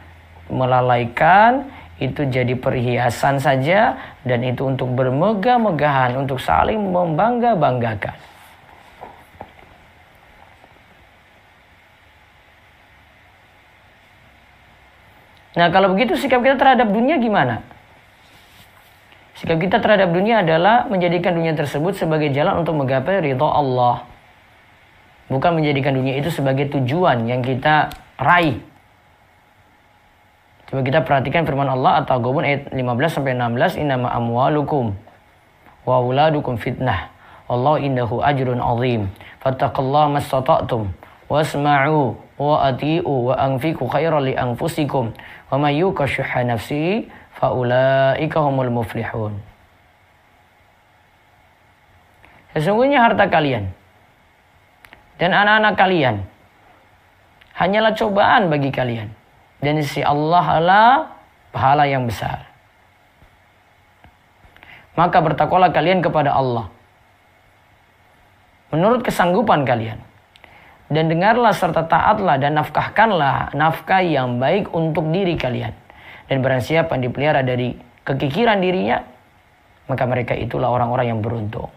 melalaikan, 0.49 1.69
itu 2.00 2.26
jadi 2.26 2.57
perhiasan 2.59 3.38
saja 3.38 4.00
dan 4.26 4.40
itu 4.43 4.66
untuk 4.66 4.90
bermegah-megahan, 4.97 6.16
untuk 6.19 6.40
saling 6.40 6.81
membangga-banggakan. 6.81 8.16
Nah 15.55 15.71
kalau 15.71 15.95
begitu 15.95 16.19
sikap 16.19 16.43
kita 16.43 16.59
terhadap 16.59 16.91
dunia 16.91 17.19
gimana? 17.23 17.63
Sikap 19.39 19.59
kita 19.59 19.83
terhadap 19.83 20.15
dunia 20.15 20.43
adalah 20.43 20.87
menjadikan 20.87 21.35
dunia 21.35 21.55
tersebut 21.55 21.95
sebagai 21.99 22.31
jalan 22.31 22.63
untuk 22.63 22.75
menggapai 22.79 23.23
ridho 23.23 23.47
Allah. 23.47 24.07
Bukan 25.31 25.59
menjadikan 25.59 25.95
dunia 25.95 26.19
itu 26.19 26.31
sebagai 26.31 26.71
tujuan 26.71 27.27
yang 27.27 27.43
kita 27.43 27.91
raih. 28.19 28.63
Coba 30.71 30.81
kita 30.81 31.01
perhatikan 31.07 31.47
firman 31.47 31.71
Allah 31.71 32.03
atau 32.03 32.19
Gobun 32.19 32.47
ayat 32.47 32.73
15 32.75 32.81
sampai 33.11 33.37
16 33.37 33.79
innama 33.79 34.11
amwalukum 34.11 34.95
wa 35.87 35.95
auladukum 36.03 36.59
fitnah. 36.59 37.15
Allah 37.47 37.79
indahu 37.79 38.25
ajrun 38.25 38.59
azim. 38.59 39.13
Fattaqullaha 39.45 40.19
mastata'tum 40.19 40.89
wasma'u 41.29 42.17
wa 42.35 42.67
ati'u 42.71 43.31
wa 43.31 43.35
anfiqu 43.38 43.87
khairan 43.87 44.26
li 44.26 44.35
anfusikum 44.35 45.14
wa 45.50 45.57
may 45.59 45.79
yukashuha 45.79 46.43
nafsi 46.47 47.07
faulaika 47.38 48.43
humul 48.43 48.71
muflihun. 48.83 49.38
Sesungguhnya 52.55 53.03
harta 53.03 53.26
kalian 53.26 53.71
dan 55.19 55.31
anak-anak 55.35 55.75
kalian 55.75 56.17
hanyalah 57.55 57.95
cobaan 57.95 58.50
bagi 58.50 58.71
kalian. 58.75 59.11
Dan 59.62 59.81
si 59.81 60.05
Allah 60.05 60.45
adalah 60.45 60.91
pahala 61.49 61.88
yang 61.88 62.05
besar. 62.05 62.45
Maka 64.95 65.19
bertakwalah 65.25 65.73
kalian 65.73 66.05
kepada 66.05 66.37
Allah. 66.37 66.69
Menurut 68.71 69.00
kesanggupan 69.07 69.64
kalian 69.64 69.99
dan 70.93 71.09
dengarlah 71.09 71.57
serta 71.57 71.88
taatlah 71.88 72.37
dan 72.37 72.61
nafkahkanlah 72.61 73.57
nafkah 73.57 74.05
yang 74.05 74.37
baik 74.37 74.69
untuk 74.75 75.09
diri 75.09 75.37
kalian. 75.41 75.73
Dan 76.29 76.41
barang 76.41 76.64
siapa 76.64 76.97
dipelihara 77.00 77.45
dari 77.45 77.76
kekikiran 78.05 78.61
dirinya, 78.61 79.00
maka 79.88 80.05
mereka 80.05 80.33
itulah 80.37 80.73
orang-orang 80.73 81.17
yang 81.17 81.21
beruntung. 81.21 81.69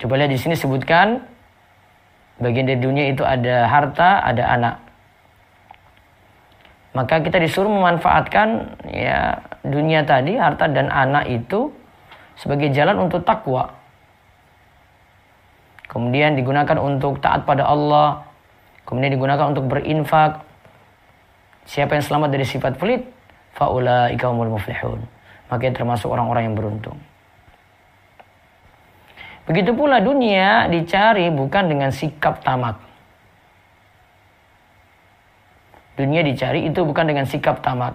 Coba 0.00 0.20
lihat 0.20 0.32
di 0.32 0.40
sini 0.40 0.52
sebutkan 0.52 1.24
bagian 2.36 2.68
dari 2.68 2.80
dunia 2.80 3.08
itu 3.08 3.24
ada 3.24 3.64
harta, 3.68 4.20
ada 4.20 4.44
anak. 4.52 4.76
Maka 6.94 7.24
kita 7.24 7.40
disuruh 7.40 7.72
memanfaatkan 7.72 8.78
ya 8.86 9.40
dunia 9.64 10.04
tadi, 10.04 10.36
harta 10.36 10.68
dan 10.68 10.92
anak 10.92 11.26
itu 11.26 11.72
sebagai 12.36 12.70
jalan 12.70 13.08
untuk 13.08 13.24
takwa. 13.24 13.83
Kemudian 15.94 16.34
digunakan 16.34 16.74
untuk 16.82 17.22
taat 17.22 17.46
pada 17.46 17.70
Allah. 17.70 18.26
Kemudian 18.82 19.14
digunakan 19.14 19.46
untuk 19.54 19.70
berinfak. 19.70 20.42
Siapa 21.70 21.94
yang 21.94 22.04
selamat 22.04 22.34
dari 22.34 22.42
sifat 22.42 22.74
pelit? 22.74 23.06
Faula 23.54 24.10
ikamul 24.10 24.50
muflihun. 24.50 25.06
Maka 25.46 25.70
termasuk 25.70 26.10
orang-orang 26.10 26.50
yang 26.50 26.56
beruntung. 26.58 26.98
Begitu 29.46 29.70
pula 29.76 30.02
dunia 30.02 30.66
dicari 30.66 31.30
bukan 31.30 31.70
dengan 31.70 31.94
sikap 31.94 32.42
tamak. 32.42 32.80
Dunia 35.94 36.26
dicari 36.26 36.66
itu 36.66 36.82
bukan 36.82 37.06
dengan 37.06 37.22
sikap 37.22 37.62
tamak. 37.62 37.94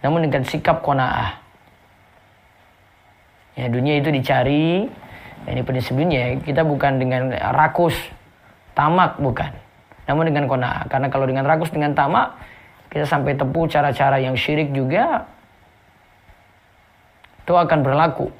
Namun 0.00 0.24
dengan 0.24 0.46
sikap 0.48 0.80
kona'ah. 0.80 1.36
Ya, 3.58 3.66
dunia 3.66 3.98
itu 3.98 4.08
dicari 4.14 4.86
ini 5.46 5.62
prinsipnya 5.62 6.40
kita 6.42 6.66
bukan 6.66 6.98
dengan 6.98 7.30
rakus, 7.54 7.94
tamak 8.74 9.20
bukan. 9.22 9.54
Namun 10.08 10.32
dengan 10.32 10.48
kona. 10.48 10.88
Karena 10.88 11.12
kalau 11.12 11.28
dengan 11.28 11.44
rakus, 11.44 11.68
dengan 11.68 11.92
tamak, 11.92 12.34
kita 12.88 13.04
sampai 13.04 13.36
tepu 13.36 13.68
cara-cara 13.68 14.18
yang 14.18 14.34
syirik 14.34 14.72
juga, 14.72 15.28
itu 17.44 17.52
akan 17.52 17.84
berlaku. 17.84 18.32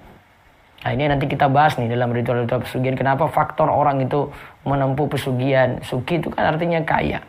Nah 0.85 0.91
ini 0.95 1.11
nanti 1.11 1.27
kita 1.27 1.51
bahas 1.51 1.75
nih 1.77 1.91
dalam 1.91 2.09
ritual-ritual 2.15 2.63
pesugihan. 2.63 2.97
Kenapa 2.97 3.27
faktor 3.29 3.69
orang 3.69 4.01
itu 4.01 4.31
menempuh 4.65 5.11
pesugihan. 5.11 5.83
Sugi 5.83 6.23
itu 6.23 6.31
kan 6.31 6.55
artinya 6.55 6.81
kaya. 6.87 7.21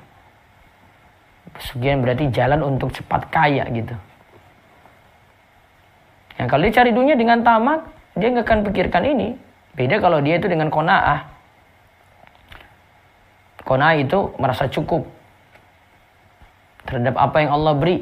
Pesugihan 1.49 1.99
berarti 1.99 2.29
jalan 2.29 2.61
untuk 2.61 2.93
cepat 2.93 3.27
kaya 3.33 3.65
gitu. 3.73 3.95
Yang 6.39 6.47
kalau 6.47 6.61
dia 6.63 6.73
cari 6.79 6.91
dunia 6.95 7.15
dengan 7.19 7.43
tamak, 7.43 7.83
dia 8.15 8.31
nggak 8.31 8.47
akan 8.47 8.59
pikirkan 8.69 9.03
ini. 9.03 9.48
Beda 9.77 10.01
kalau 10.01 10.21
dia 10.21 10.41
itu 10.41 10.47
dengan 10.49 10.71
kona'ah. 10.71 11.25
Kona'ah 13.67 13.95
itu 14.01 14.33
merasa 14.41 14.65
cukup 14.65 15.05
terhadap 16.89 17.13
apa 17.19 17.37
yang 17.43 17.51
Allah 17.53 17.73
beri. 17.77 17.97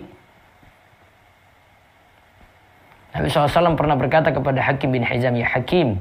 Nabi 3.17 3.27
SAW 3.33 3.75
pernah 3.75 3.97
berkata 3.97 4.29
kepada 4.29 4.61
Hakim 4.61 4.93
bin 4.93 5.01
Hizam, 5.01 5.33
Ya 5.33 5.49
Hakim, 5.49 5.97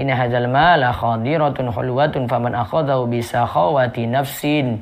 Inna 0.00 0.16
hadzal 0.16 0.48
mala 0.48 0.96
khadiratun 0.96 1.68
khulwatun 1.68 2.24
faman 2.24 2.56
akhadahu 2.56 3.04
bisa 3.04 3.44
khawati 3.44 4.08
nafsin 4.08 4.80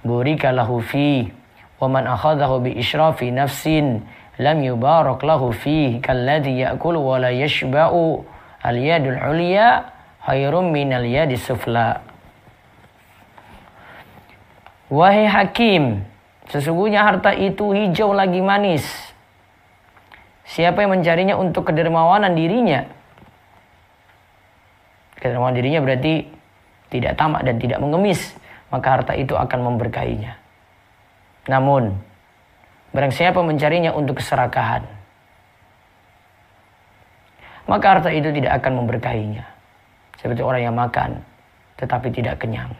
burika 0.00 0.48
lahu 0.48 0.80
fi 0.80 1.28
wa 1.76 1.92
man 1.92 2.08
akhadahu 2.08 2.64
bi 2.64 2.72
israfi 2.80 3.28
nafsin 3.28 4.00
lam 4.40 4.64
yubarak 4.64 5.20
lahu 5.20 5.52
fi 5.52 6.00
kalladhi 6.00 6.64
ya'kulu 6.64 7.04
wa 7.04 7.20
la 7.20 7.28
yashba'u 7.36 8.24
Al-yadul 8.60 9.16
ulia 9.16 9.88
khairum 10.24 10.68
minal 10.68 11.04
yadi 11.04 11.36
sufla. 11.40 12.04
Wahai 14.90 15.30
hakim, 15.30 16.02
sesungguhnya 16.50 17.06
harta 17.06 17.30
itu 17.32 17.70
hijau 17.72 18.10
lagi 18.10 18.42
manis. 18.42 18.84
Siapa 20.50 20.82
yang 20.82 20.98
mencarinya 20.98 21.38
untuk 21.38 21.70
kedermawanan 21.70 22.34
dirinya? 22.34 22.82
Kedermawanan 25.14 25.56
dirinya 25.56 25.80
berarti 25.86 26.26
tidak 26.90 27.14
tamak 27.14 27.46
dan 27.46 27.62
tidak 27.62 27.78
mengemis. 27.78 28.34
Maka 28.74 28.98
harta 28.98 29.14
itu 29.14 29.38
akan 29.38 29.58
memberkahinya. 29.62 30.34
Namun, 31.46 31.94
barang 32.90 33.14
siapa 33.14 33.42
mencarinya 33.42 33.94
untuk 33.94 34.18
keserakahan, 34.18 34.86
maka 37.70 37.86
harta 37.94 38.10
itu 38.10 38.34
tidak 38.34 38.58
akan 38.58 38.82
memberkahinya. 38.82 39.46
Seperti 40.18 40.42
orang 40.42 40.62
yang 40.66 40.74
makan 40.74 41.22
tetapi 41.78 42.10
tidak 42.10 42.42
kenyang. 42.42 42.74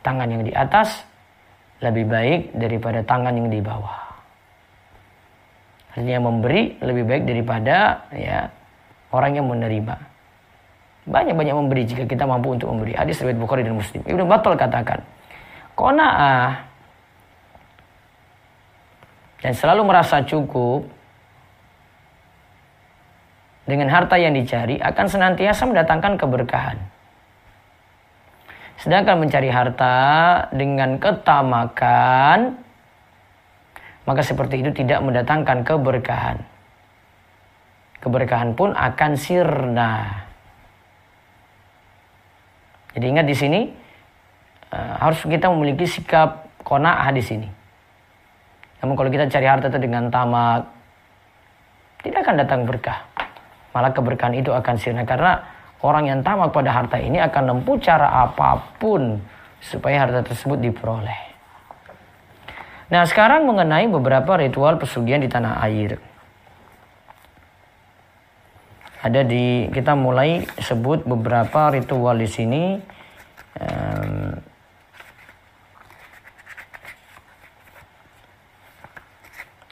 Tangan 0.00 0.26
yang 0.32 0.42
di 0.42 0.50
atas 0.56 1.04
lebih 1.84 2.08
baik 2.08 2.56
daripada 2.56 3.04
tangan 3.04 3.36
yang 3.36 3.52
di 3.52 3.60
bawah. 3.60 4.00
Artinya 5.92 6.24
memberi 6.24 6.80
lebih 6.80 7.04
baik 7.04 7.22
daripada 7.28 8.08
ya 8.16 8.48
orang 9.12 9.36
yang 9.36 9.46
menerima. 9.46 9.96
Banyak-banyak 11.06 11.54
memberi 11.54 11.82
jika 11.86 12.08
kita 12.08 12.26
mampu 12.26 12.56
untuk 12.56 12.72
memberi. 12.72 12.96
Hadis 12.96 13.22
riwayat 13.22 13.38
Bukhari 13.38 13.62
dan 13.62 13.78
Muslim. 13.78 14.02
Ibnu 14.02 14.26
Battal 14.26 14.58
katakan, 14.58 14.98
"Qanaah 15.78 16.66
dan 19.46 19.52
selalu 19.54 19.86
merasa 19.86 20.24
cukup 20.26 20.95
dengan 23.66 23.90
harta 23.90 24.14
yang 24.14 24.32
dicari 24.32 24.78
akan 24.78 25.06
senantiasa 25.10 25.66
mendatangkan 25.66 26.14
keberkahan. 26.16 26.78
Sedangkan 28.78 29.18
mencari 29.18 29.50
harta 29.50 29.96
dengan 30.54 31.02
ketamakan, 31.02 32.62
maka 34.06 34.22
seperti 34.22 34.62
itu 34.62 34.70
tidak 34.70 35.02
mendatangkan 35.02 35.66
keberkahan. 35.66 36.38
Keberkahan 37.98 38.54
pun 38.54 38.70
akan 38.70 39.12
sirna. 39.18 40.22
Jadi 42.94 43.04
ingat 43.10 43.26
di 43.26 43.34
sini 43.34 43.60
eh, 44.70 44.94
harus 45.02 45.26
kita 45.26 45.50
memiliki 45.50 45.90
sikap 45.90 46.54
kona'ah 46.62 47.10
di 47.10 47.22
sini. 47.24 47.48
Namun 48.78 48.94
kalau 48.94 49.10
kita 49.10 49.26
cari 49.26 49.46
harta 49.50 49.66
itu 49.72 49.80
dengan 49.82 50.06
tamak, 50.06 50.70
tidak 52.06 52.22
akan 52.22 52.36
datang 52.38 52.62
berkah 52.62 53.15
malah 53.76 53.92
keberkahan 53.92 54.32
itu 54.40 54.56
akan 54.56 54.80
sirna 54.80 55.04
karena 55.04 55.44
orang 55.84 56.08
yang 56.08 56.24
tamak 56.24 56.48
pada 56.56 56.72
harta 56.72 56.96
ini 56.96 57.20
akan 57.20 57.60
menempuh 57.60 57.76
cara 57.84 58.08
apa 58.24 58.80
pun 58.80 59.20
supaya 59.60 60.08
harta 60.08 60.24
tersebut 60.24 60.56
diperoleh. 60.64 61.20
Nah, 62.88 63.04
sekarang 63.04 63.44
mengenai 63.44 63.84
beberapa 63.92 64.40
ritual 64.40 64.80
pesugihan 64.80 65.20
di 65.20 65.28
tanah 65.28 65.60
air. 65.68 66.00
Ada 69.04 69.20
di 69.28 69.68
kita 69.68 69.92
mulai 69.92 70.48
sebut 70.56 71.04
beberapa 71.04 71.68
ritual 71.68 72.16
di 72.16 72.30
sini. 72.30 72.64
Um, 73.60 74.40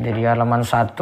dari 0.04 0.26
halaman 0.26 0.66
1 0.66 0.92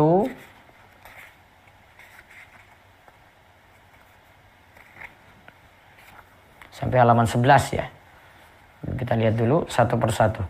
sampai 6.82 6.98
halaman 6.98 7.22
11 7.30 7.78
ya. 7.78 7.86
Kita 8.98 9.14
lihat 9.14 9.38
dulu 9.38 9.62
satu 9.70 9.94
persatu. 9.94 10.42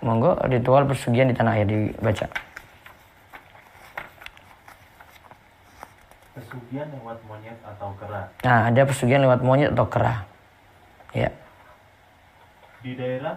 Monggo 0.00 0.40
ritual 0.48 0.88
persugihan 0.88 1.28
di 1.28 1.36
tanah 1.36 1.60
air 1.60 1.68
dibaca. 1.68 2.26
Pesugihan 6.32 6.88
lewat 6.96 7.20
monyet 7.28 7.58
atau 7.60 7.92
kera. 8.00 8.32
Nah, 8.40 8.72
ada 8.72 8.82
pesugihan 8.88 9.20
lewat 9.20 9.44
monyet 9.44 9.76
atau 9.76 9.86
kera. 9.92 10.24
Ya. 11.12 11.28
Di 12.80 12.96
daerah 12.96 13.36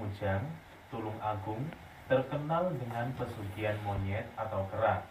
Mujang, 0.00 0.42
Tulung 0.88 1.20
Agung, 1.20 1.60
terkenal 2.08 2.72
dengan 2.80 3.12
pesugihan 3.14 3.76
monyet 3.84 4.24
atau 4.40 4.64
kera. 4.72 5.04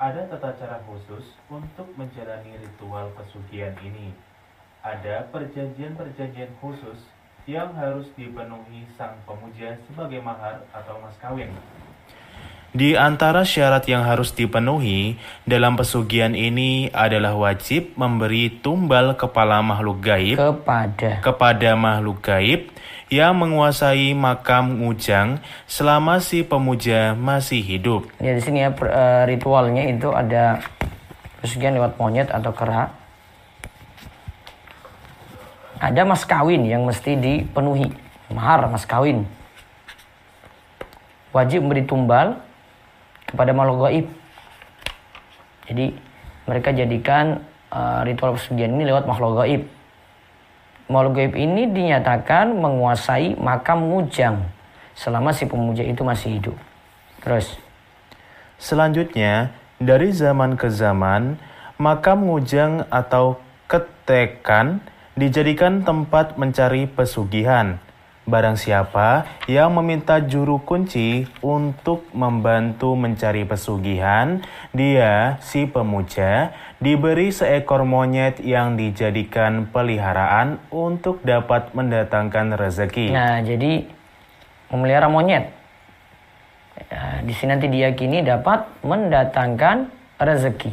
Ada 0.00 0.26
tata 0.34 0.56
cara 0.56 0.80
khusus 0.88 1.36
untuk 1.46 1.86
menjalani 1.94 2.56
ritual 2.58 3.12
pesugihan 3.14 3.76
ini. 3.84 4.31
Ada 4.82 5.30
perjanjian-perjanjian 5.30 6.58
khusus 6.58 6.98
yang 7.46 7.70
harus 7.78 8.10
dipenuhi 8.18 8.82
sang 8.98 9.14
pemuja 9.22 9.78
sebagai 9.86 10.18
mahar 10.18 10.58
atau 10.74 10.98
mas 10.98 11.14
kawin. 11.22 11.54
Di 12.74 12.98
antara 12.98 13.46
syarat 13.46 13.86
yang 13.86 14.02
harus 14.02 14.34
dipenuhi 14.34 15.20
dalam 15.46 15.78
pesugihan 15.78 16.34
ini 16.34 16.90
adalah 16.90 17.36
wajib 17.38 17.94
memberi 17.94 18.58
tumbal 18.58 19.14
kepala 19.14 19.62
makhluk 19.62 20.02
gaib 20.02 20.40
kepada 20.40 21.22
kepada 21.22 21.78
makhluk 21.78 22.18
gaib 22.24 22.74
yang 23.06 23.38
menguasai 23.38 24.18
makam 24.18 24.82
ngujang 24.82 25.38
selama 25.70 26.18
si 26.18 26.42
pemuja 26.42 27.14
masih 27.14 27.62
hidup. 27.62 28.10
Ya 28.18 28.34
di 28.34 28.42
sini 28.42 28.66
ya 28.66 28.74
eh, 28.74 29.30
ritualnya 29.30 29.86
itu 29.86 30.10
ada 30.10 30.58
pesugihan 31.38 31.78
lewat 31.78 32.00
monyet 32.02 32.34
atau 32.34 32.50
kera 32.50 33.01
ada 35.82 36.06
mas 36.06 36.22
kawin 36.22 36.62
yang 36.62 36.86
mesti 36.86 37.18
dipenuhi. 37.18 37.90
Mahar 38.30 38.70
mas 38.70 38.86
kawin. 38.86 39.26
Wajib 41.34 41.66
memberi 41.66 41.82
tumbal 41.82 42.38
kepada 43.26 43.50
makhluk 43.50 43.90
gaib. 43.90 44.06
Jadi 45.66 45.86
mereka 46.46 46.70
jadikan 46.70 47.42
uh, 47.74 48.06
ritual 48.06 48.38
pesugihan 48.38 48.70
ini 48.78 48.86
lewat 48.86 49.10
makhluk 49.10 49.42
gaib. 49.42 49.66
Makhluk 50.86 51.18
gaib 51.18 51.34
ini 51.34 51.66
dinyatakan 51.66 52.54
menguasai 52.54 53.34
makam 53.34 53.82
mujang 53.82 54.38
selama 54.94 55.34
si 55.34 55.50
pemuja 55.50 55.82
itu 55.82 56.06
masih 56.06 56.38
hidup. 56.38 56.56
Terus. 57.26 57.58
Selanjutnya, 58.62 59.50
dari 59.82 60.14
zaman 60.14 60.54
ke 60.54 60.70
zaman, 60.70 61.42
makam 61.74 62.22
mujang 62.22 62.86
atau 62.86 63.42
ketekan 63.66 64.78
dijadikan 65.12 65.84
tempat 65.84 66.40
mencari 66.40 66.88
pesugihan. 66.88 67.76
Barang 68.22 68.54
siapa 68.54 69.26
yang 69.50 69.74
meminta 69.74 70.22
juru 70.22 70.62
kunci 70.62 71.26
untuk 71.42 72.06
membantu 72.14 72.94
mencari 72.94 73.42
pesugihan, 73.42 74.38
dia, 74.70 75.42
si 75.42 75.66
pemuja, 75.66 76.54
diberi 76.78 77.34
seekor 77.34 77.82
monyet 77.82 78.38
yang 78.38 78.78
dijadikan 78.78 79.66
peliharaan 79.66 80.62
untuk 80.70 81.18
dapat 81.26 81.74
mendatangkan 81.74 82.54
rezeki. 82.54 83.10
Nah, 83.10 83.42
jadi 83.42 83.90
memelihara 84.70 85.10
monyet. 85.10 85.50
Ya, 86.94 87.26
di 87.26 87.34
sini 87.34 87.58
nanti 87.58 87.66
diyakini 87.74 88.22
dapat 88.22 88.70
mendatangkan 88.86 89.90
rezeki. 90.22 90.72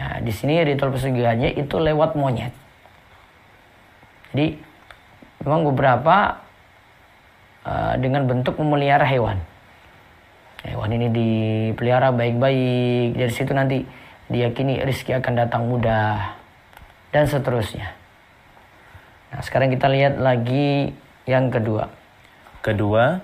Ya, 0.00 0.16
di 0.24 0.32
sini 0.32 0.64
ritual 0.64 0.96
pesugihannya 0.96 1.60
itu 1.60 1.76
lewat 1.76 2.16
monyet. 2.16 2.61
Jadi 4.32 4.56
memang 5.44 5.68
beberapa 5.68 6.40
uh, 7.68 7.94
dengan 8.00 8.24
bentuk 8.24 8.56
memelihara 8.58 9.04
hewan. 9.04 9.38
Hewan 10.62 10.94
ini 10.94 11.08
dipelihara 11.10 12.14
baik-baik. 12.14 13.18
Dari 13.18 13.32
situ 13.32 13.52
nanti 13.52 13.84
diyakini 14.30 14.80
rezeki 14.80 15.20
akan 15.20 15.34
datang 15.36 15.68
mudah 15.68 16.38
dan 17.12 17.28
seterusnya. 17.28 17.92
Nah, 19.32 19.40
sekarang 19.40 19.72
kita 19.72 19.88
lihat 19.88 20.20
lagi 20.20 20.92
yang 21.28 21.48
kedua. 21.48 21.92
Kedua, 22.62 23.20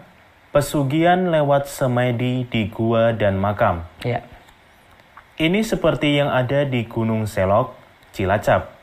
pesugihan 0.50 1.30
lewat 1.30 1.70
semedi 1.70 2.48
di 2.48 2.68
gua 2.68 3.14
dan 3.14 3.38
makam. 3.38 3.86
Ya. 4.02 4.24
Ini 5.38 5.62
seperti 5.62 6.18
yang 6.18 6.34
ada 6.34 6.66
di 6.66 6.82
Gunung 6.82 7.30
Selok, 7.30 7.78
Cilacap. 8.10 8.77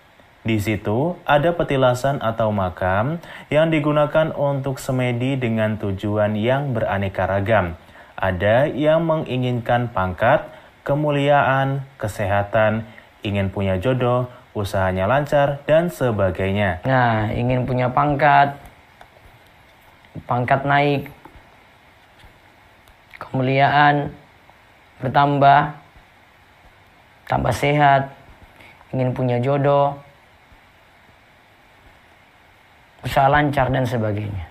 Di 0.45 0.62
situ 0.62 1.17
ada 1.25 1.58
petilasan 1.58 2.21
atau 2.21 2.53
makam 2.53 3.17
yang 3.49 3.73
digunakan 3.73 4.29
untuk 4.29 4.77
semedi 4.77 5.34
dengan 5.41 5.81
tujuan 5.81 6.38
yang 6.38 6.69
beraneka 6.69 7.25
ragam. 7.25 7.73
Ada 8.13 8.69
yang 8.69 9.10
menginginkan 9.10 9.89
pangkat, 9.89 10.45
kemuliaan, 10.86 11.81
kesehatan, 11.97 12.86
ingin 13.25 13.49
punya 13.49 13.81
jodoh, 13.81 14.29
usahanya 14.53 15.10
lancar, 15.10 15.65
dan 15.65 15.89
sebagainya. 15.89 16.86
Nah, 16.86 17.34
ingin 17.34 17.65
punya 17.65 17.89
pangkat, 17.89 18.53
pangkat 20.29 20.62
naik, 20.62 21.10
kemuliaan. 23.17 24.13
Bertambah, 25.01 25.73
tambah 27.27 27.51
sehat, 27.51 28.13
ingin 28.93 29.12
punya 29.12 29.41
jodoh, 29.41 30.04
usaha 33.05 33.29
lancar 33.29 33.69
dan 33.69 33.85
sebagainya. 33.85 34.45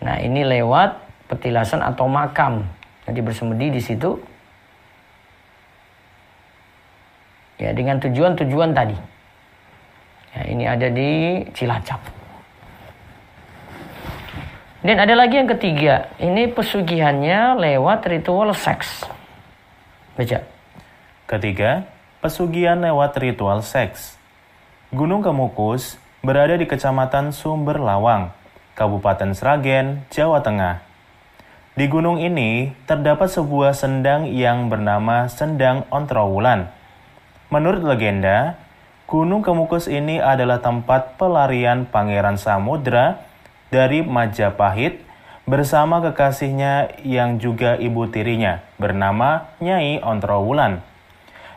Nah 0.00 0.16
ini 0.22 0.46
lewat 0.46 0.96
petilasan 1.26 1.82
atau 1.82 2.06
makam. 2.06 2.64
Jadi 3.04 3.20
bersemedi 3.20 3.74
di 3.74 3.82
situ. 3.82 4.16
Ya 7.60 7.74
dengan 7.76 8.00
tujuan-tujuan 8.00 8.72
tadi. 8.72 8.96
Ya, 10.30 10.42
ini 10.46 10.64
ada 10.64 10.88
di 10.88 11.42
Cilacap. 11.52 12.00
Dan 14.80 14.96
ada 14.96 15.12
lagi 15.12 15.36
yang 15.36 15.50
ketiga. 15.50 16.08
Ini 16.16 16.56
pesugihannya 16.56 17.60
lewat 17.60 18.08
ritual 18.08 18.56
seks. 18.56 19.04
Baca. 20.16 20.40
Ketiga, 21.28 21.84
pesugihan 22.24 22.80
lewat 22.80 23.12
ritual 23.20 23.60
seks. 23.60 24.16
Gunung 24.88 25.20
Kemukus 25.20 25.99
berada 26.20 26.52
di 26.52 26.68
Kecamatan 26.68 27.32
Sumber 27.32 27.80
Lawang, 27.80 28.28
Kabupaten 28.76 29.32
Sragen, 29.32 30.04
Jawa 30.12 30.44
Tengah. 30.44 30.84
Di 31.72 31.88
gunung 31.88 32.20
ini 32.20 32.76
terdapat 32.84 33.32
sebuah 33.32 33.72
sendang 33.72 34.28
yang 34.28 34.68
bernama 34.68 35.32
Sendang 35.32 35.88
Ontrowulan. 35.88 36.68
Menurut 37.48 37.80
legenda, 37.80 38.60
Gunung 39.08 39.40
Kemukus 39.40 39.88
ini 39.88 40.20
adalah 40.20 40.60
tempat 40.60 41.16
pelarian 41.16 41.88
Pangeran 41.88 42.36
Samudra 42.36 43.24
dari 43.72 44.04
Majapahit 44.04 45.00
bersama 45.48 46.04
kekasihnya 46.04 47.00
yang 47.00 47.40
juga 47.40 47.80
ibu 47.80 48.04
tirinya 48.12 48.60
bernama 48.76 49.56
Nyai 49.56 50.04
Ontrowulan. 50.04 50.84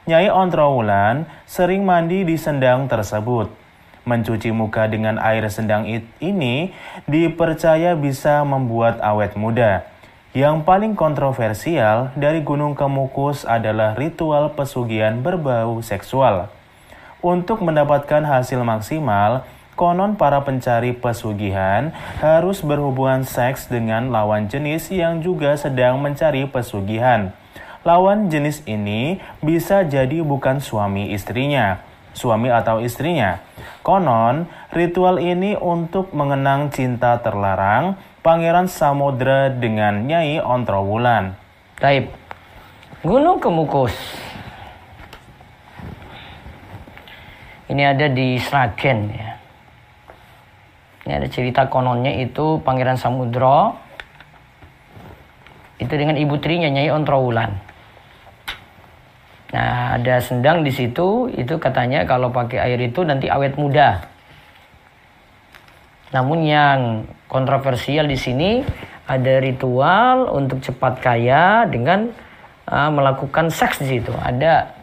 Nyai 0.07 0.31
Ontrowulan 0.31 1.27
sering 1.43 1.83
mandi 1.83 2.23
di 2.23 2.39
sendang 2.39 2.87
tersebut 2.87 3.62
Mencuci 4.03 4.51
muka 4.51 4.91
dengan 4.91 5.15
air 5.15 5.47
sendang 5.47 5.87
ini 6.19 6.75
dipercaya 7.07 7.95
bisa 7.95 8.43
membuat 8.43 8.99
awet 8.99 9.39
muda. 9.39 9.87
Yang 10.35 10.65
paling 10.67 10.97
kontroversial 10.97 12.11
dari 12.17 12.43
Gunung 12.43 12.75
Kemukus 12.75 13.47
adalah 13.47 13.95
ritual 13.95 14.51
pesugihan 14.57 15.21
berbau 15.23 15.79
seksual. 15.85 16.49
Untuk 17.23 17.63
mendapatkan 17.63 18.25
hasil 18.25 18.59
maksimal, 18.65 19.47
konon 19.79 20.19
para 20.19 20.43
pencari 20.43 20.91
pesugihan 20.91 21.95
harus 22.19 22.59
berhubungan 22.59 23.23
seks 23.23 23.71
dengan 23.71 24.11
lawan 24.11 24.51
jenis 24.51 24.91
yang 24.91 25.23
juga 25.23 25.55
sedang 25.55 26.01
mencari 26.03 26.43
pesugihan. 26.49 27.31
Lawan 27.87 28.27
jenis 28.27 28.65
ini 28.67 29.23
bisa 29.39 29.87
jadi 29.87 30.19
bukan 30.25 30.59
suami 30.59 31.15
istrinya, 31.15 31.79
suami 32.13 32.49
atau 32.49 32.79
istrinya. 32.79 33.41
Konon, 33.83 34.47
ritual 34.71 35.19
ini 35.19 35.57
untuk 35.57 36.15
mengenang 36.15 36.71
cinta 36.71 37.19
terlarang 37.19 37.99
Pangeran 38.23 38.71
Samudra 38.71 39.51
dengan 39.51 40.07
Nyai 40.07 40.39
Ontrowulan. 40.39 41.35
Taib. 41.75 42.07
Gunung 43.03 43.43
Kemukus. 43.43 43.91
Ini 47.67 47.83
ada 47.91 48.07
di 48.07 48.39
Sragen 48.39 49.11
ya. 49.11 49.29
Ini 51.03 51.19
ada 51.19 51.27
cerita 51.27 51.67
kononnya 51.67 52.15
itu 52.15 52.63
Pangeran 52.63 52.95
Samudra 52.95 53.75
itu 55.81 55.91
dengan 55.99 56.15
ibu 56.15 56.39
trinya 56.39 56.71
Nyai 56.71 56.87
Ontrowulan. 56.95 57.51
Nah, 59.53 60.01
ada 60.01 60.17
sendang 60.17 60.65
di 60.65 60.73
situ, 60.73 61.29
itu 61.29 61.61
katanya 61.61 62.09
kalau 62.09 62.33
pakai 62.33 62.57
air 62.57 62.79
itu 62.81 63.05
nanti 63.05 63.29
awet 63.29 63.53
muda. 63.53 64.09
Namun 66.09 66.45
yang 66.45 67.05
kontroversial 67.29 68.09
di 68.09 68.17
sini 68.17 68.65
ada 69.05 69.33
ritual 69.37 70.29
untuk 70.33 70.61
cepat 70.61 71.01
kaya 71.01 71.69
dengan 71.69 72.09
uh, 72.65 72.89
melakukan 72.89 73.53
seks 73.53 73.81
di 73.85 73.97
situ. 73.97 74.13
Ada 74.13 74.73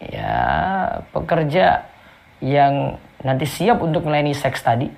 ya 0.00 0.36
pekerja 1.12 1.84
yang 2.40 2.96
nanti 3.20 3.44
siap 3.44 3.84
untuk 3.84 4.08
melayani 4.08 4.32
seks 4.32 4.64
tadi 4.64 4.88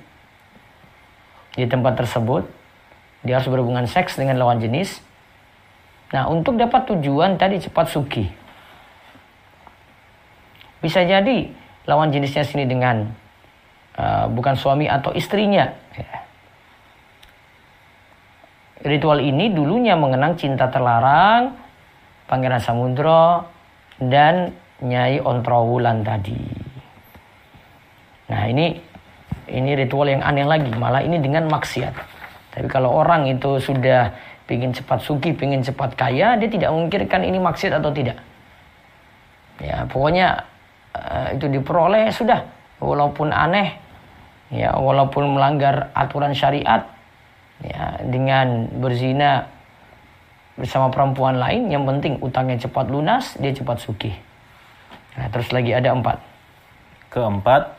di 1.55 1.67
tempat 1.67 1.99
tersebut. 1.99 2.47
Dia 3.23 3.39
harus 3.39 3.51
berhubungan 3.51 3.87
seks 3.87 4.19
dengan 4.19 4.39
lawan 4.39 4.59
jenis. 4.59 5.12
Nah, 6.13 6.29
untuk 6.29 6.61
dapat 6.61 6.85
tujuan 6.93 7.41
tadi 7.41 7.57
cepat 7.57 7.87
suki. 7.89 8.25
Bisa 10.85 11.01
jadi 11.09 11.49
lawan 11.89 12.13
jenisnya 12.13 12.45
sini 12.45 12.69
dengan 12.69 13.09
uh, 13.97 14.29
bukan 14.29 14.55
suami 14.55 14.91
atau 14.91 15.15
istrinya. 15.17 15.73
Ya. 15.97 16.13
Ritual 18.83 19.23
ini 19.23 19.55
dulunya 19.55 19.95
mengenang 19.95 20.35
cinta 20.35 20.67
terlarang 20.67 21.55
Pangeran 22.27 22.59
Samudra 22.59 23.47
dan 24.03 24.53
Nyai 24.83 25.23
Ontrowulan 25.23 26.03
tadi. 26.03 26.43
Nah 28.27 28.43
ini 28.51 28.75
ini 29.53 29.71
ritual 29.79 30.11
yang 30.11 30.25
aneh 30.27 30.43
lagi, 30.43 30.73
malah 30.75 31.05
ini 31.05 31.23
dengan 31.23 31.47
maksiat. 31.47 31.95
Tapi 32.53 32.67
kalau 32.67 32.91
orang 32.91 33.31
itu 33.31 33.63
sudah 33.63 34.11
ingin 34.51 34.75
cepat 34.75 35.01
suki, 35.03 35.35
ingin 35.37 35.63
cepat 35.63 35.95
kaya, 35.95 36.35
dia 36.37 36.49
tidak 36.51 36.71
memikirkan 36.75 37.23
ini 37.23 37.39
maksiat 37.39 37.79
atau 37.79 37.95
tidak. 37.95 38.19
Ya 39.63 39.87
pokoknya 39.87 40.43
uh, 40.97 41.27
itu 41.37 41.47
diperoleh 41.47 42.11
sudah, 42.11 42.43
walaupun 42.83 43.31
aneh, 43.31 43.79
ya 44.51 44.75
walaupun 44.75 45.39
melanggar 45.39 45.95
aturan 45.95 46.35
syariat, 46.35 46.89
ya 47.63 48.03
dengan 48.03 48.67
berzina 48.83 49.47
bersama 50.59 50.93
perempuan 50.93 51.41
lain, 51.41 51.73
yang 51.73 51.89
penting 51.89 52.19
utangnya 52.21 52.61
cepat 52.61 52.91
lunas, 52.93 53.39
dia 53.41 53.55
cepat 53.55 53.81
suki. 53.81 54.13
Nah, 55.17 55.29
terus 55.33 55.49
lagi 55.53 55.73
ada 55.73 55.93
empat. 55.93 56.21
Keempat, 57.13 57.77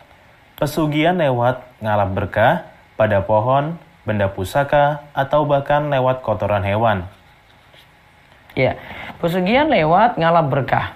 pesugihan 0.58 1.18
lewat 1.18 1.66
ngalap 1.82 2.10
berkah 2.14 2.54
pada 2.94 3.26
pohon, 3.26 3.78
benda 4.04 4.28
pusaka, 4.32 5.08
atau 5.16 5.48
bahkan 5.48 5.88
lewat 5.88 6.24
kotoran 6.24 6.64
hewan. 6.64 7.08
Ya, 8.54 8.78
pesugihan 9.18 9.72
lewat 9.72 10.20
ngalap 10.20 10.52
berkah. 10.52 10.88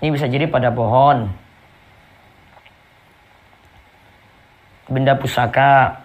Ini 0.00 0.10
bisa 0.10 0.26
jadi 0.26 0.48
pada 0.48 0.72
pohon, 0.72 1.28
benda 4.88 5.14
pusaka, 5.14 6.02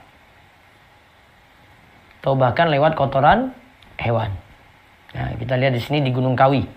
atau 2.19 2.35
bahkan 2.35 2.67
lewat 2.67 2.99
kotoran 2.99 3.55
hewan. 4.01 4.35
Nah, 5.15 5.31
kita 5.39 5.55
lihat 5.55 5.73
di 5.73 5.81
sini 5.81 6.03
di 6.03 6.11
Gunung 6.11 6.35
Kawi. 6.35 6.67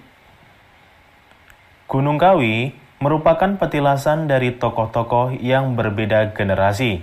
Gunung 1.90 2.20
Kawi 2.20 2.70
merupakan 3.02 3.58
petilasan 3.58 4.30
dari 4.30 4.54
tokoh-tokoh 4.54 5.34
yang 5.42 5.74
berbeda 5.74 6.36
generasi. 6.36 7.02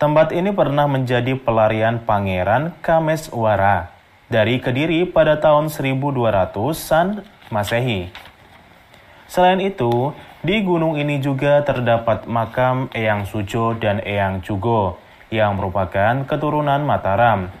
Tempat 0.00 0.32
ini 0.32 0.48
pernah 0.48 0.88
menjadi 0.88 1.36
pelarian 1.36 2.00
Pangeran 2.00 2.72
Kameswara 2.80 3.92
dari 4.32 4.56
Kediri 4.56 5.04
pada 5.04 5.36
tahun 5.36 5.68
1200-an 5.68 7.20
Masehi. 7.52 8.08
Selain 9.28 9.60
itu, 9.60 10.16
di 10.40 10.64
gunung 10.64 10.96
ini 10.96 11.20
juga 11.20 11.60
terdapat 11.68 12.24
makam 12.24 12.88
Eyang 12.96 13.28
Sujo 13.28 13.76
dan 13.76 14.00
Eyang 14.00 14.40
Jugo 14.40 14.96
yang 15.28 15.60
merupakan 15.60 16.24
keturunan 16.24 16.80
Mataram. 16.80 17.52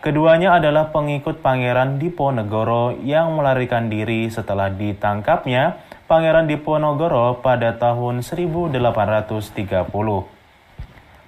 Keduanya 0.00 0.56
adalah 0.56 0.96
pengikut 0.96 1.44
Pangeran 1.44 2.00
Diponegoro 2.00 2.96
yang 3.04 3.36
melarikan 3.36 3.92
diri 3.92 4.32
setelah 4.32 4.72
ditangkapnya 4.72 5.76
Pangeran 6.08 6.48
Diponegoro 6.48 7.44
pada 7.44 7.76
tahun 7.76 8.24
1830. 8.24 10.40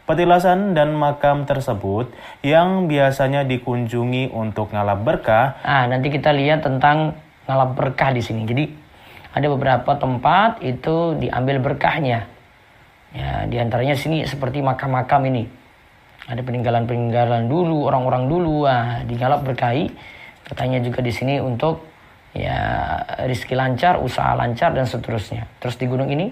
Petilasan 0.04 0.76
dan 0.76 0.92
makam 1.00 1.48
tersebut 1.48 2.12
yang 2.44 2.92
biasanya 2.92 3.40
dikunjungi 3.48 4.36
untuk 4.36 4.68
ngalap 4.76 5.00
berkah. 5.00 5.56
Ah, 5.64 5.88
nanti 5.88 6.12
kita 6.12 6.28
lihat 6.28 6.60
tentang 6.60 7.16
ngalap 7.48 7.72
berkah 7.72 8.12
di 8.12 8.20
sini. 8.20 8.44
Jadi 8.44 8.68
ada 9.32 9.48
beberapa 9.48 9.96
tempat 9.96 10.60
itu 10.60 11.16
diambil 11.16 11.56
berkahnya. 11.56 12.28
Ya, 13.16 13.48
di 13.48 13.56
antaranya 13.56 13.96
sini 13.96 14.28
seperti 14.28 14.60
makam-makam 14.60 15.24
ini. 15.24 15.48
Ada 16.28 16.44
peninggalan-peninggalan 16.44 17.48
dulu, 17.48 17.88
orang-orang 17.88 18.28
dulu, 18.28 18.68
ah, 18.68 19.00
di 19.08 19.16
ngalap 19.16 19.40
berkahi. 19.40 19.88
Katanya 20.44 20.84
juga 20.84 21.00
di 21.00 21.16
sini 21.16 21.40
untuk 21.40 21.80
ya 22.36 22.60
rizki 23.24 23.56
lancar, 23.56 23.96
usaha 24.04 24.36
lancar 24.36 24.76
dan 24.76 24.84
seterusnya. 24.84 25.48
Terus 25.64 25.80
di 25.80 25.88
gunung 25.88 26.12
ini? 26.12 26.28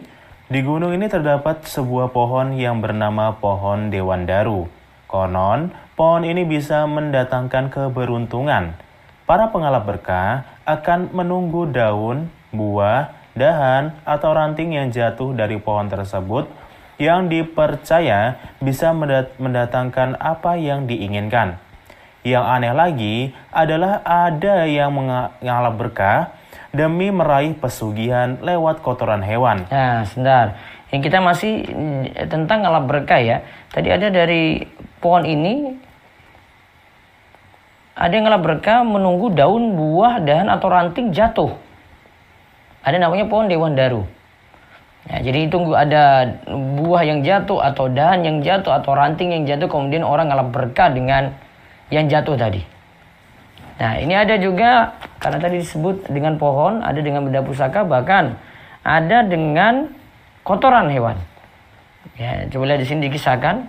Di 0.53 0.61
gunung 0.61 0.93
ini 0.93 1.09
terdapat 1.09 1.65
sebuah 1.65 2.13
pohon 2.13 2.53
yang 2.61 2.85
bernama 2.85 3.41
pohon 3.41 3.89
Dewan 3.89 4.29
Daru. 4.29 4.69
Konon, 5.09 5.73
pohon 5.97 6.29
ini 6.29 6.45
bisa 6.45 6.85
mendatangkan 6.85 7.73
keberuntungan. 7.73 8.77
Para 9.25 9.49
pengalap 9.49 9.89
berkah 9.89 10.45
akan 10.69 11.09
menunggu 11.17 11.73
daun, 11.73 12.29
buah, 12.53 13.17
dahan, 13.33 13.97
atau 14.05 14.37
ranting 14.37 14.77
yang 14.77 14.93
jatuh 14.93 15.33
dari 15.33 15.57
pohon 15.57 15.89
tersebut 15.89 16.53
yang 17.01 17.33
dipercaya 17.33 18.37
bisa 18.61 18.93
mendatangkan 19.41 20.21
apa 20.21 20.61
yang 20.61 20.85
diinginkan. 20.85 21.57
Yang 22.29 22.45
aneh 22.45 22.75
lagi 22.77 23.17
adalah 23.57 24.05
ada 24.05 24.69
yang 24.69 24.93
mengalap 24.93 25.81
berkah 25.81 26.37
demi 26.73 27.13
meraih 27.13 27.53
pesugihan 27.57 28.41
lewat 28.41 28.81
kotoran 28.81 29.21
hewan. 29.21 29.69
Nah, 29.69 30.09
sebentar. 30.09 30.57
Yang 30.93 31.03
kita 31.09 31.19
masih 31.25 31.53
mm, 31.69 32.29
tentang 32.29 32.65
ngalap 32.65 32.85
berkah 32.89 33.21
ya. 33.21 33.45
Tadi 33.73 33.89
ada 33.89 34.09
dari 34.13 34.61
pohon 35.01 35.25
ini 35.25 35.73
ada 37.93 38.13
yang 38.13 38.25
ngalap 38.25 38.43
berkah 38.45 38.81
menunggu 38.85 39.33
daun, 39.37 39.77
buah, 39.77 40.25
dahan 40.25 40.49
atau 40.49 40.69
ranting 40.73 41.13
jatuh. 41.13 41.53
Ada 42.83 42.99
namanya 42.99 43.29
pohon 43.29 43.47
Dewan 43.47 43.77
Daru. 43.77 44.03
Ya, 45.03 45.19
jadi 45.19 45.51
tunggu 45.51 45.75
ada 45.75 46.31
buah 46.79 47.03
yang 47.03 47.27
jatuh 47.27 47.59
atau 47.59 47.91
dahan 47.91 48.23
yang 48.23 48.39
jatuh 48.39 48.71
atau 48.71 48.95
ranting 48.95 49.35
yang 49.35 49.45
jatuh 49.45 49.67
kemudian 49.67 50.07
orang 50.07 50.31
ngalap 50.31 50.55
berkah 50.55 50.89
dengan 50.95 51.35
yang 51.91 52.07
jatuh 52.07 52.39
tadi. 52.39 52.63
Nah, 53.83 53.99
ini 53.99 54.15
ada 54.15 54.39
juga 54.39 54.95
karena 55.19 55.43
tadi 55.43 55.59
disebut 55.59 56.07
dengan 56.07 56.39
pohon, 56.39 56.87
ada 56.87 57.03
dengan 57.03 57.27
benda 57.27 57.43
pusaka, 57.43 57.83
bahkan 57.83 58.39
ada 58.87 59.27
dengan 59.27 59.91
kotoran 60.47 60.87
hewan. 60.87 61.19
Ya, 62.15 62.47
coba 62.47 62.71
lihat 62.71 62.87
di 62.87 62.87
sini 62.87 63.11
dikisahkan. 63.11 63.67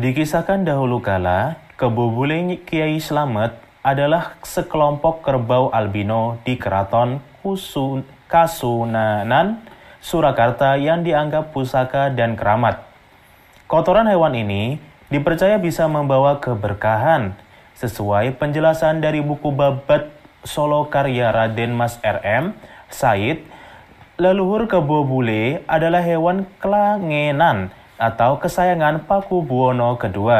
Dikisahkan 0.00 0.64
dahulu 0.64 1.04
kala, 1.04 1.60
kebobule 1.76 2.56
Kiai 2.64 2.96
Slamet 2.96 3.52
adalah 3.84 4.40
sekelompok 4.40 5.20
kerbau 5.20 5.68
albino 5.68 6.40
di 6.48 6.56
keraton 6.56 7.20
Kasunanan, 8.32 9.60
Surakarta 10.00 10.80
yang 10.80 11.04
dianggap 11.04 11.52
pusaka 11.52 12.08
dan 12.08 12.32
keramat. 12.32 12.80
Kotoran 13.68 14.08
hewan 14.08 14.32
ini 14.32 14.80
dipercaya 15.12 15.60
bisa 15.60 15.84
membawa 15.84 16.40
keberkahan. 16.40 17.36
Sesuai 17.82 18.38
penjelasan 18.38 19.02
dari 19.02 19.18
buku 19.18 19.50
babat 19.50 20.06
solo 20.46 20.86
karya 20.86 21.34
Raden 21.34 21.74
Mas 21.74 21.98
RM, 21.98 22.54
Said, 22.86 23.42
leluhur 24.22 24.70
kebo 24.70 25.02
bule 25.02 25.66
adalah 25.66 25.98
hewan 25.98 26.46
kelangenan 26.62 27.74
atau 27.98 28.38
kesayangan 28.38 29.02
Paku 29.10 29.42
Buwono 29.42 29.98
II 29.98 30.30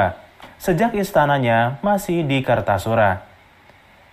sejak 0.62 0.94
istananya 0.94 1.82
masih 1.82 2.22
di 2.22 2.46
Kartasura. 2.46 3.26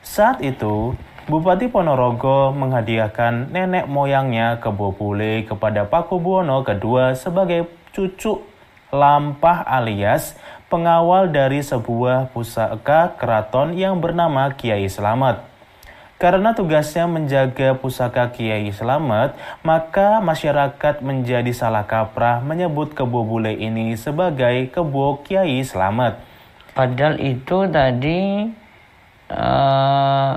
Saat 0.01 0.41
itu, 0.41 0.97
Bupati 1.29 1.69
Ponorogo 1.69 2.49
menghadiahkan 2.49 3.53
nenek 3.53 3.85
moyangnya 3.85 4.57
kebo 4.57 4.97
bule 4.97 5.45
kepada 5.45 5.85
Paku 5.85 6.17
Buwono 6.17 6.65
II 6.65 7.13
sebagai 7.13 7.69
cucu 7.93 8.41
lampah 8.89 9.61
alias 9.69 10.33
pengawal 10.69 11.33
dari 11.33 11.65
sebuah 11.65 12.29
pusaka 12.31 13.17
keraton 13.17 13.73
yang 13.73 13.97
bernama 13.97 14.53
Kiai 14.53 14.85
Selamat. 14.85 15.43
Karena 16.21 16.53
tugasnya 16.53 17.09
menjaga 17.09 17.73
pusaka 17.73 18.29
Kiai 18.29 18.69
Selamat, 18.69 19.33
maka 19.65 20.21
masyarakat 20.21 21.01
menjadi 21.01 21.49
salah 21.51 21.89
kaprah 21.89 22.45
menyebut 22.45 22.93
kebo 22.93 23.25
bule 23.25 23.57
ini 23.57 23.97
sebagai 23.97 24.69
kebo 24.69 25.25
Kiai 25.25 25.65
Selamat. 25.65 26.21
Padahal 26.77 27.17
itu 27.17 27.65
tadi 27.73 28.45
uh, 29.33 30.33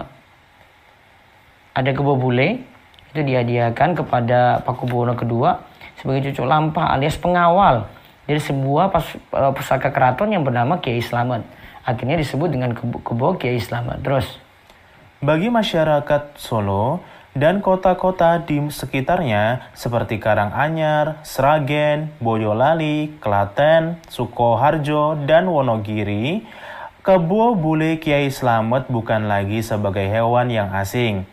ada 1.77 1.90
kebo 1.92 2.16
bule 2.16 2.64
itu 3.12 3.21
dihadiahkan 3.21 3.92
kepada 4.01 4.64
Pakubuwono 4.64 5.12
kedua 5.12 5.61
sebagai 6.01 6.33
cucu 6.33 6.49
lampah 6.49 6.97
alias 6.97 7.21
pengawal 7.21 7.85
dari 8.27 8.41
sebuah 8.41 8.95
pas, 8.95 9.07
uh, 9.35 9.53
pusaka 9.55 9.91
keraton 9.91 10.31
yang 10.31 10.47
bernama 10.47 10.79
Kiai 10.79 11.03
Selamat. 11.03 11.43
Akhirnya 11.83 12.15
disebut 12.15 12.49
dengan 12.51 12.75
kebo, 12.75 13.03
kebo 13.03 13.35
Kiai 13.39 13.59
Selamat. 13.59 13.99
Terus 14.03 14.27
bagi 15.23 15.51
masyarakat 15.51 16.35
Solo 16.39 17.03
dan 17.33 17.65
kota-kota 17.65 18.45
di 18.45 18.61
sekitarnya 18.69 19.73
seperti 19.73 20.21
Karanganyar, 20.21 21.25
Sragen, 21.25 22.13
Boyolali, 22.21 23.17
Klaten, 23.19 23.99
Sukoharjo, 24.07 25.17
dan 25.25 25.49
Wonogiri, 25.49 26.45
kebo 27.01 27.57
bule 27.57 27.97
Kiai 27.99 28.29
Slamet 28.29 28.87
bukan 28.93 29.27
lagi 29.27 29.65
sebagai 29.65 30.05
hewan 30.07 30.53
yang 30.53 30.71
asing. 30.77 31.25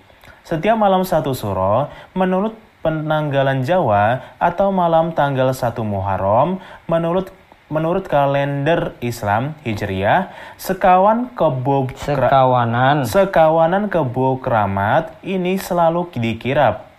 Setiap 0.47 0.79
malam 0.79 1.05
satu 1.05 1.35
suro, 1.37 1.91
menurut 2.17 2.57
penanggalan 2.79 3.61
Jawa 3.67 4.35
atau 4.39 4.71
malam 4.71 5.11
tanggal 5.11 5.51
1 5.51 5.75
Muharram, 5.83 6.63
menurut 6.87 7.31
menurut 7.69 8.09
kalender 8.09 8.97
Islam 8.97 9.53
Hijriah, 9.61 10.33
sekawan 10.57 11.29
kebo 11.37 11.85
sekawanan 11.93 13.05
sekawanan 13.05 13.93
kebo 13.93 14.41
keramat 14.41 15.13
ini 15.21 15.61
selalu 15.61 16.09
dikirap 16.17 16.89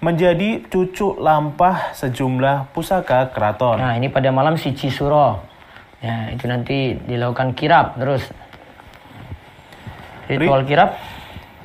menjadi 0.00 0.64
cucu 0.68 1.16
lampah 1.16 1.96
sejumlah 1.96 2.72
pusaka 2.76 3.32
keraton. 3.32 3.80
Nah, 3.80 3.96
ini 3.96 4.12
pada 4.12 4.28
malam 4.28 4.60
si 4.60 4.76
Cisuro. 4.76 5.40
Ya, 6.04 6.28
itu 6.28 6.44
nanti 6.44 6.92
dilakukan 7.08 7.56
kirap 7.56 7.96
terus. 7.96 8.28
Ritual 10.28 10.68
kirap 10.68 11.00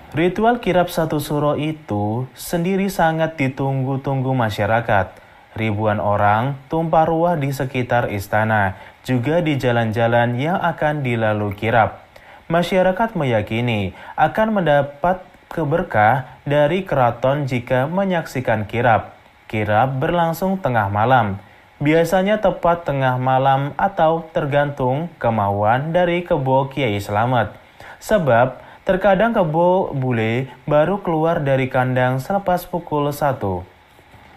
Ritual 0.10 0.58
kirap 0.58 0.90
satu 0.90 1.22
suro 1.22 1.54
itu 1.54 2.26
sendiri 2.34 2.90
sangat 2.90 3.38
ditunggu-tunggu 3.38 4.34
masyarakat 4.34 5.30
Ribuan 5.58 5.98
orang 5.98 6.62
tumpah 6.70 7.10
ruah 7.10 7.34
di 7.34 7.50
sekitar 7.50 8.14
istana, 8.14 8.78
juga 9.02 9.42
di 9.42 9.58
jalan-jalan 9.58 10.38
yang 10.38 10.62
akan 10.62 11.02
dilalui 11.02 11.58
kirap. 11.58 12.06
Masyarakat 12.48 13.18
meyakini 13.18 13.98
akan 14.14 14.62
mendapat 14.62 15.26
keberkah 15.50 16.38
dari 16.46 16.86
keraton 16.86 17.50
jika 17.50 17.90
menyaksikan 17.90 18.70
kirap. 18.70 19.18
Kirap 19.50 19.98
berlangsung 19.98 20.62
tengah 20.62 20.94
malam, 20.94 21.42
biasanya 21.82 22.38
tepat 22.38 22.86
tengah 22.86 23.18
malam 23.18 23.74
atau 23.74 24.30
tergantung 24.30 25.10
kemauan 25.18 25.90
dari 25.90 26.22
kebo 26.22 26.70
Kiai 26.70 27.02
Selamat. 27.02 27.58
Sebab 27.98 28.69
terkadang 28.90 29.38
kebo 29.38 29.94
bule 29.94 30.50
baru 30.66 31.06
keluar 31.06 31.46
dari 31.46 31.70
kandang 31.70 32.18
selepas 32.18 32.66
pukul 32.66 33.14
1. 33.14 33.38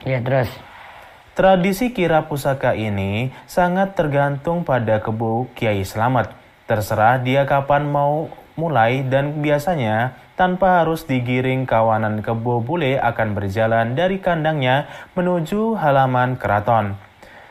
Ya 0.05 0.21
terus. 0.21 0.53
Tradisi 1.33 1.97
kira 1.97 2.29
pusaka 2.29 2.77
ini 2.77 3.33
sangat 3.49 3.97
tergantung 3.97 4.61
pada 4.61 5.01
kebu 5.01 5.49
Kiai 5.57 5.81
Selamat. 5.89 6.37
Terserah 6.69 7.17
dia 7.25 7.49
kapan 7.49 7.89
mau 7.89 8.29
mulai 8.53 9.01
dan 9.01 9.41
biasanya 9.41 10.21
tanpa 10.37 10.85
harus 10.85 11.09
digiring 11.09 11.65
kawanan 11.65 12.21
kebo 12.21 12.61
bule 12.61 13.01
akan 13.01 13.33
berjalan 13.33 13.97
dari 13.97 14.21
kandangnya 14.21 14.85
menuju 15.17 15.81
halaman 15.81 16.37
keraton. 16.37 17.01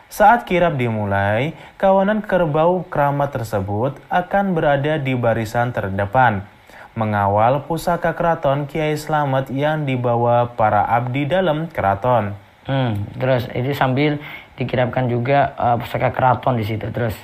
Saat 0.05 0.45
kirap 0.45 0.77
dimulai, 0.77 1.57
kawanan 1.81 2.21
kerbau 2.21 2.85
keramat 2.93 3.33
tersebut 3.33 3.97
akan 4.05 4.53
berada 4.53 5.01
di 5.01 5.17
barisan 5.17 5.73
terdepan, 5.73 6.45
mengawal 6.93 7.63
pusaka 7.63 8.11
keraton 8.11 8.67
Kiai 8.67 8.99
Selamat 8.99 9.47
yang 9.47 9.87
dibawa 9.87 10.51
para 10.59 10.83
abdi 10.83 11.23
dalam 11.23 11.71
keraton. 11.71 12.35
Hmm, 12.67 13.07
terus 13.17 13.47
itu 13.55 13.71
sambil 13.73 14.19
dikirapkan 14.59 15.07
juga 15.07 15.55
uh, 15.55 15.75
pusaka 15.79 16.11
keraton 16.11 16.59
di 16.59 16.65
situ. 16.67 16.91
Terus 16.91 17.15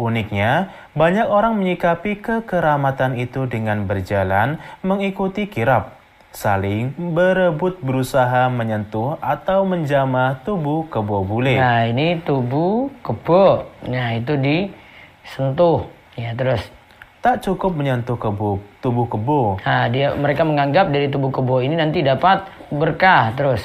uniknya 0.00 0.72
banyak 0.96 1.28
orang 1.28 1.60
menyikapi 1.60 2.24
kekeramatan 2.24 3.20
itu 3.20 3.44
dengan 3.44 3.84
berjalan 3.84 4.56
mengikuti 4.80 5.44
kirap, 5.46 6.00
saling 6.32 6.96
berebut 6.96 7.78
berusaha 7.84 8.48
menyentuh 8.48 9.20
atau 9.20 9.68
menjamah 9.68 10.40
tubuh 10.42 10.88
kebo 10.88 11.22
bule. 11.22 11.60
Nah 11.60 11.84
ini 11.84 12.18
tubuh 12.24 12.88
kebo, 13.04 13.68
nah 13.84 14.16
itu 14.16 14.34
disentuh, 14.40 15.84
ya 16.16 16.32
terus. 16.32 16.79
Tak 17.20 17.44
cukup 17.44 17.76
menyentuh 17.76 18.16
kebo, 18.16 18.64
tubuh 18.80 19.04
kebo. 19.04 19.60
Nah 19.60 19.92
dia 19.92 20.16
mereka 20.16 20.40
menganggap 20.40 20.88
dari 20.88 21.12
tubuh 21.12 21.28
kebo 21.28 21.60
ini 21.60 21.76
nanti 21.76 22.00
dapat 22.00 22.48
berkah 22.72 23.36
terus. 23.36 23.60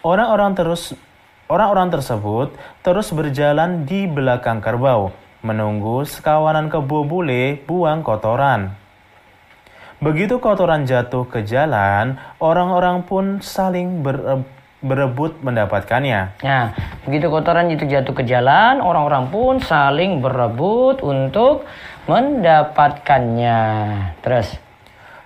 Orang-orang 0.00 0.56
terus 0.56 0.96
orang-orang 1.52 1.92
tersebut 1.92 2.56
terus 2.80 3.12
berjalan 3.12 3.84
di 3.84 4.08
belakang 4.08 4.64
kerbau, 4.64 5.12
menunggu 5.44 6.08
sekawanan 6.08 6.72
kebo 6.72 7.04
bule 7.04 7.60
buang 7.68 8.00
kotoran. 8.00 8.72
Begitu 10.00 10.40
kotoran 10.40 10.88
jatuh 10.88 11.28
ke 11.28 11.44
jalan, 11.44 12.16
orang-orang 12.40 13.04
pun 13.04 13.44
saling 13.44 14.00
ber, 14.00 14.40
berebut 14.80 15.36
mendapatkannya. 15.44 16.40
Nah, 16.40 16.72
begitu 17.04 17.28
kotoran 17.28 17.68
itu 17.68 17.84
jatuh 17.84 18.16
ke 18.16 18.24
jalan, 18.24 18.80
orang-orang 18.80 19.28
pun 19.28 19.60
saling 19.60 20.24
berebut 20.24 21.04
untuk 21.04 21.68
mendapatkannya. 22.08 23.58
Terus. 24.24 24.56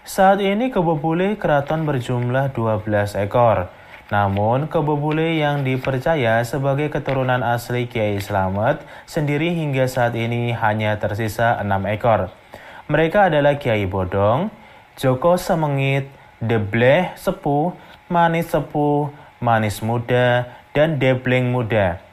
Saat 0.05 0.45
ini 0.45 0.69
kebo 0.69 1.01
bule 1.01 1.41
keraton 1.41 1.89
berjumlah 1.89 2.53
12 2.53 3.17
ekor. 3.25 3.73
Namun, 4.13 4.69
kebobule 4.69 5.41
yang 5.41 5.65
dipercaya 5.65 6.45
sebagai 6.45 6.93
keturunan 6.93 7.41
asli 7.41 7.89
Kiai 7.89 8.21
Slamet 8.21 8.85
sendiri 9.09 9.57
hingga 9.57 9.89
saat 9.89 10.13
ini 10.13 10.53
hanya 10.53 11.01
tersisa 11.01 11.57
enam 11.57 11.89
ekor. 11.89 12.29
Mereka 12.93 13.33
adalah 13.33 13.57
Kiai 13.57 13.89
Bodong, 13.89 14.53
Joko 15.01 15.41
Semengit, 15.41 16.13
Debleh 16.37 17.17
Sepuh, 17.17 17.73
Manis 18.13 18.53
Sepuh, 18.53 19.09
Manis 19.41 19.81
Muda, 19.81 20.53
dan 20.77 21.01
Debleng 21.01 21.49
Muda. 21.49 22.05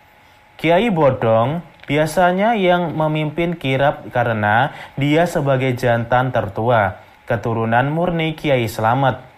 Kiai 0.56 0.88
Bodong 0.88 1.60
biasanya 1.86 2.58
yang 2.58 2.94
memimpin 2.98 3.58
kirap 3.58 4.10
karena 4.10 4.74
dia 4.98 5.26
sebagai 5.30 5.74
jantan 5.78 6.34
tertua, 6.34 7.02
keturunan 7.26 7.88
murni 7.90 8.34
Kiai 8.36 8.68
Slamet 8.68 9.32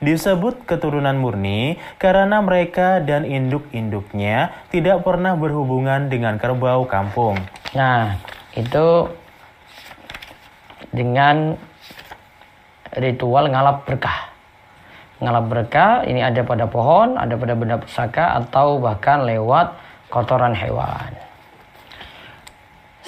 disebut 0.00 0.64
keturunan 0.64 1.12
murni 1.12 1.76
karena 2.00 2.40
mereka 2.40 3.04
dan 3.04 3.28
induk-induknya 3.28 4.48
tidak 4.72 5.04
pernah 5.04 5.36
berhubungan 5.36 6.08
dengan 6.08 6.40
kerbau 6.40 6.88
kampung. 6.88 7.36
Nah, 7.76 8.16
itu 8.56 9.12
dengan 10.90 11.54
ritual 12.96 13.52
ngalap 13.52 13.86
berkah. 13.86 14.32
Ngalap 15.20 15.44
berkah 15.52 15.92
ini 16.08 16.24
ada 16.24 16.40
pada 16.48 16.64
pohon, 16.64 17.20
ada 17.20 17.36
pada 17.36 17.52
benda 17.52 17.76
pusaka 17.76 18.40
atau 18.40 18.80
bahkan 18.80 19.28
lewat 19.28 19.76
kotoran 20.08 20.56
hewan. 20.56 21.12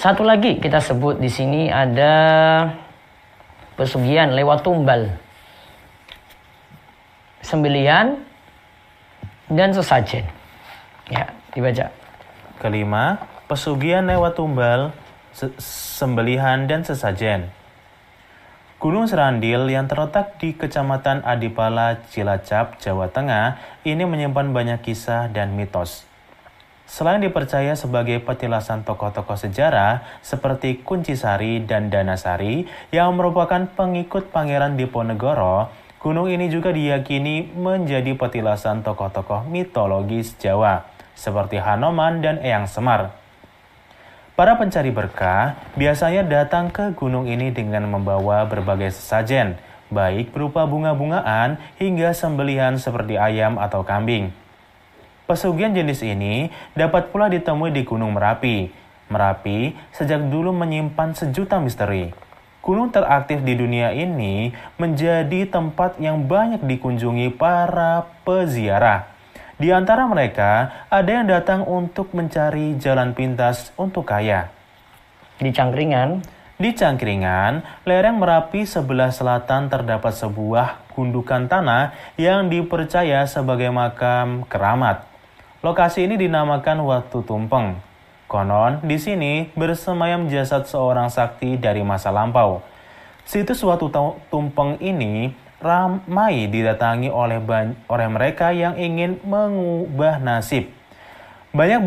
Satu 0.03 0.27
lagi 0.27 0.59
kita 0.59 0.83
sebut 0.83 1.15
di 1.15 1.31
sini 1.31 1.71
ada 1.71 2.11
pesugihan 3.79 4.35
lewat 4.35 4.59
tumbal 4.59 5.15
sembelian 7.39 8.19
dan 9.47 9.71
sesajen. 9.71 10.27
Ya, 11.07 11.31
dibaca. 11.55 11.87
Kelima, 12.59 13.23
pesugihan 13.47 14.03
lewat 14.03 14.35
tumbal, 14.35 14.91
se 15.31 15.55
sembelihan 15.95 16.67
dan 16.67 16.83
sesajen. 16.83 17.47
Gunung 18.83 19.07
Serandil 19.07 19.71
yang 19.71 19.87
terletak 19.87 20.35
di 20.35 20.51
Kecamatan 20.51 21.23
Adipala, 21.23 22.03
Cilacap, 22.11 22.75
Jawa 22.83 23.07
Tengah 23.07 23.55
ini 23.87 24.03
menyimpan 24.03 24.51
banyak 24.51 24.83
kisah 24.83 25.31
dan 25.31 25.55
mitos. 25.55 26.03
Selain 26.93 27.17
dipercaya 27.17 27.73
sebagai 27.73 28.21
petilasan 28.21 28.85
tokoh-tokoh 28.85 29.33
sejarah 29.33 30.05
seperti 30.21 30.85
Kunci 30.85 31.17
Sari 31.17 31.65
dan 31.65 31.89
Danasari 31.89 32.69
yang 32.93 33.17
merupakan 33.17 33.65
pengikut 33.65 34.29
Pangeran 34.29 34.77
Diponegoro, 34.77 35.73
Gunung 35.97 36.29
ini 36.29 36.53
juga 36.53 36.69
diyakini 36.69 37.49
menjadi 37.57 38.13
petilasan 38.13 38.85
tokoh-tokoh 38.85 39.49
mitologis 39.49 40.37
Jawa, 40.37 40.85
seperti 41.17 41.57
Hanoman 41.57 42.21
dan 42.21 42.43
Eyang 42.43 42.69
Semar. 42.69 43.15
Para 44.37 44.59
pencari 44.59 44.93
berkah 44.93 45.57
biasanya 45.79 46.21
datang 46.21 46.69
ke 46.69 46.93
gunung 46.93 47.25
ini 47.25 47.55
dengan 47.55 47.89
membawa 47.89 48.45
berbagai 48.45 48.93
sesajen, 48.93 49.57
baik 49.89 50.29
berupa 50.29 50.69
bunga-bungaan 50.69 51.57
hingga 51.81 52.13
sembelihan 52.13 52.77
seperti 52.77 53.17
ayam 53.17 53.57
atau 53.57 53.81
kambing. 53.81 54.42
Pesugihan 55.23 55.71
jenis 55.71 56.03
ini 56.03 56.51
dapat 56.75 57.07
pula 57.07 57.31
ditemui 57.31 57.71
di 57.71 57.87
Gunung 57.87 58.11
Merapi. 58.11 58.67
Merapi 59.07 59.71
sejak 59.95 60.19
dulu 60.27 60.51
menyimpan 60.51 61.15
sejuta 61.15 61.63
misteri. 61.63 62.11
Gunung 62.59 62.91
teraktif 62.91 63.39
di 63.39 63.55
dunia 63.55 63.95
ini 63.95 64.51
menjadi 64.75 65.47
tempat 65.47 65.95
yang 66.03 66.27
banyak 66.27 66.59
dikunjungi 66.67 67.31
para 67.39 68.03
peziarah. 68.27 69.07
Di 69.55 69.71
antara 69.71 70.11
mereka, 70.11 70.83
ada 70.91 71.07
yang 71.07 71.31
datang 71.31 71.63
untuk 71.63 72.11
mencari 72.11 72.75
jalan 72.75 73.15
pintas 73.15 73.71
untuk 73.79 74.03
kaya. 74.03 74.51
Di 75.39 75.55
Cangkringan, 75.55 76.19
Di 76.59 76.75
Cangkringan, 76.75 77.63
lereng 77.87 78.19
Merapi 78.19 78.67
sebelah 78.67 79.15
selatan 79.15 79.71
terdapat 79.71 80.11
sebuah 80.19 80.83
gundukan 80.91 81.47
tanah 81.47 81.95
yang 82.19 82.51
dipercaya 82.51 83.23
sebagai 83.23 83.71
makam 83.71 84.43
keramat. 84.51 85.12
Lokasi 85.63 86.03
ini 86.03 86.19
dinamakan 86.19 86.83
Watu 86.83 87.23
Tumpeng. 87.23 87.79
Konon, 88.27 88.83
di 88.83 88.99
sini 88.99 89.47
bersemayam 89.55 90.27
jasad 90.27 90.67
seorang 90.67 91.07
sakti 91.07 91.55
dari 91.55 91.79
masa 91.87 92.11
lampau. 92.11 92.59
Situs 93.23 93.63
Watu 93.63 93.87
Tumpeng 94.27 94.75
ini 94.83 95.31
ramai 95.63 96.51
didatangi 96.51 97.07
oleh, 97.07 97.39
oleh 97.87 98.07
mereka 98.11 98.51
yang 98.51 98.75
ingin 98.75 99.23
mengubah 99.23 100.19
nasib. 100.19 100.67
Banyak, 101.55 101.79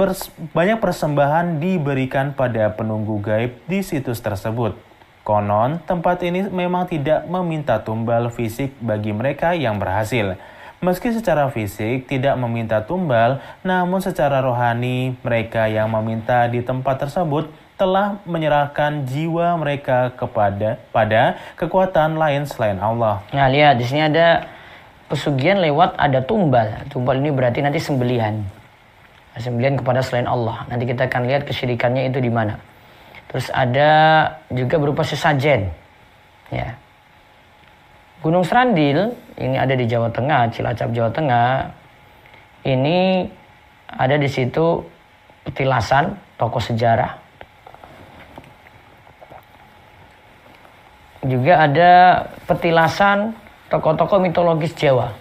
banyak 0.56 0.80
persembahan 0.80 1.60
diberikan 1.60 2.32
pada 2.32 2.72
penunggu 2.72 3.20
gaib 3.20 3.60
di 3.68 3.84
situs 3.84 4.24
tersebut. 4.24 4.72
Konon, 5.20 5.84
tempat 5.84 6.24
ini 6.24 6.48
memang 6.48 6.88
tidak 6.88 7.28
meminta 7.28 7.84
tumbal 7.84 8.32
fisik 8.32 8.72
bagi 8.80 9.12
mereka 9.12 9.52
yang 9.52 9.76
berhasil. 9.76 10.40
Meski 10.84 11.08
secara 11.08 11.48
fisik 11.48 12.04
tidak 12.04 12.36
meminta 12.36 12.84
tumbal, 12.84 13.40
namun 13.64 14.04
secara 14.04 14.44
rohani 14.44 15.16
mereka 15.24 15.64
yang 15.72 15.88
meminta 15.88 16.44
di 16.52 16.60
tempat 16.60 17.00
tersebut 17.00 17.48
telah 17.80 18.20
menyerahkan 18.28 19.08
jiwa 19.08 19.56
mereka 19.56 20.12
kepada 20.12 20.76
pada 20.92 21.40
kekuatan 21.56 22.20
lain 22.20 22.44
selain 22.44 22.76
Allah. 22.76 23.24
Nah, 23.32 23.48
lihat 23.48 23.80
di 23.80 23.88
sini 23.88 24.04
ada 24.04 24.44
pesugihan 25.08 25.64
lewat 25.64 25.96
ada 25.96 26.20
tumbal. 26.20 26.68
Tumbal 26.92 27.24
ini 27.24 27.32
berarti 27.32 27.64
nanti 27.64 27.80
sembelihan. 27.80 28.44
Sembelihan 29.36 29.80
kepada 29.80 30.04
selain 30.04 30.28
Allah. 30.28 30.64
Nanti 30.68 30.88
kita 30.88 31.08
akan 31.08 31.28
lihat 31.28 31.48
kesyirikannya 31.48 32.08
itu 32.08 32.20
di 32.20 32.32
mana. 32.32 32.56
Terus 33.32 33.52
ada 33.52 33.90
juga 34.52 34.76
berupa 34.80 35.04
sesajen. 35.04 35.72
Ya. 36.48 36.76
Gunung 38.24 38.44
Serandil 38.48 39.12
ini 39.36 39.56
ada 39.60 39.76
di 39.76 39.84
Jawa 39.84 40.08
Tengah, 40.08 40.48
Cilacap 40.48 40.88
Jawa 40.96 41.10
Tengah. 41.12 41.48
Ini 42.64 43.28
ada 43.92 44.16
di 44.16 44.26
situ 44.26 44.80
petilasan 45.44 46.16
tokoh 46.40 46.58
sejarah. 46.58 47.12
Juga 51.26 51.68
ada 51.68 51.92
petilasan 52.48 53.36
tokoh-tokoh 53.68 54.18
mitologis 54.22 54.72
Jawa. 54.74 55.12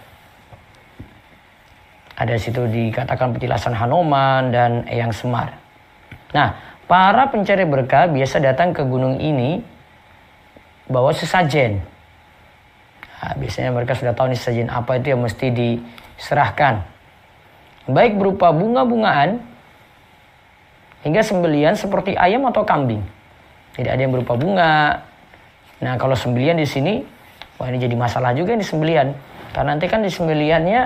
Ada 2.16 2.40
di 2.40 2.42
situ 2.42 2.64
dikatakan 2.64 3.36
petilasan 3.36 3.76
Hanoman 3.76 4.48
dan 4.48 4.88
Eyang 4.88 5.12
Semar. 5.12 5.52
Nah, 6.32 6.56
para 6.88 7.28
pencari 7.28 7.68
berkah 7.68 8.08
biasa 8.08 8.40
datang 8.40 8.72
ke 8.72 8.80
gunung 8.82 9.20
ini 9.20 9.60
bawa 10.88 11.12
sesajen 11.12 11.95
Nah, 13.16 13.32
biasanya 13.40 13.72
mereka 13.72 13.96
sudah 13.96 14.12
tahu 14.12 14.28
nih 14.30 14.40
sajian 14.40 14.68
apa 14.68 15.00
itu 15.00 15.16
yang 15.16 15.24
mesti 15.24 15.48
diserahkan. 15.48 16.84
Baik 17.88 18.18
berupa 18.20 18.52
bunga-bungaan 18.52 19.40
hingga 21.06 21.22
sembelian 21.24 21.78
seperti 21.78 22.12
ayam 22.18 22.44
atau 22.50 22.66
kambing. 22.66 23.00
Tidak 23.72 23.88
ada 23.88 24.00
yang 24.00 24.12
berupa 24.12 24.36
bunga. 24.36 25.00
Nah, 25.80 25.94
kalau 26.00 26.16
sembelian 26.16 26.56
di 26.60 26.68
sini, 26.68 27.00
wah 27.56 27.68
ini 27.68 27.80
jadi 27.80 27.96
masalah 27.96 28.36
juga 28.36 28.56
ini 28.56 28.64
sembelian. 28.64 29.12
Karena 29.52 29.76
nanti 29.76 29.88
kan 29.88 30.04
di 30.04 30.12
sembeliannya 30.12 30.80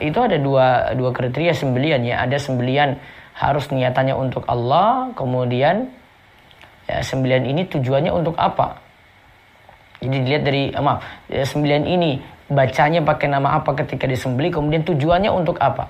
itu 0.00 0.18
ada 0.20 0.36
dua 0.36 0.92
dua 0.96 1.10
kriteria 1.12 1.52
sembelian 1.56 2.04
ya. 2.04 2.24
Ada 2.24 2.40
sembelian 2.40 2.96
harus 3.36 3.68
niatannya 3.68 4.16
untuk 4.16 4.48
Allah, 4.48 5.12
kemudian 5.12 5.92
ya, 6.88 7.04
sembelian 7.04 7.44
ini 7.44 7.68
tujuannya 7.68 8.12
untuk 8.12 8.36
apa? 8.40 8.85
Jadi 10.00 10.16
dilihat 10.22 10.42
dari 10.44 10.70
eh, 10.72 10.82
maaf 10.82 11.00
ya, 11.30 11.44
sembilan 11.44 11.82
ini 11.88 12.10
bacanya 12.46 13.02
pakai 13.02 13.26
nama 13.26 13.58
apa 13.58 13.74
ketika 13.74 14.06
disembeli, 14.06 14.52
kemudian 14.54 14.86
tujuannya 14.86 15.30
untuk 15.32 15.58
apa? 15.58 15.88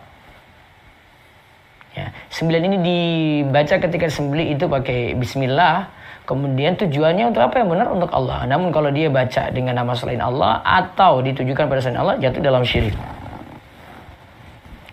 Ya, 1.96 2.12
sembilan 2.28 2.62
ini 2.68 2.76
dibaca 2.84 3.80
ketika 3.80 4.04
disembeli 4.04 4.52
itu 4.52 4.68
pakai 4.68 5.16
Bismillah, 5.16 5.88
kemudian 6.28 6.76
tujuannya 6.76 7.32
untuk 7.32 7.40
apa 7.40 7.64
yang 7.64 7.72
benar 7.72 7.88
untuk 7.88 8.12
Allah. 8.12 8.44
Namun 8.44 8.68
kalau 8.68 8.92
dia 8.92 9.08
baca 9.08 9.48
dengan 9.48 9.80
nama 9.80 9.96
selain 9.96 10.20
Allah 10.20 10.60
atau 10.60 11.24
ditujukan 11.24 11.64
pada 11.64 11.80
selain 11.80 11.96
Allah 11.96 12.20
jatuh 12.20 12.44
dalam 12.44 12.68
syirik. 12.68 12.92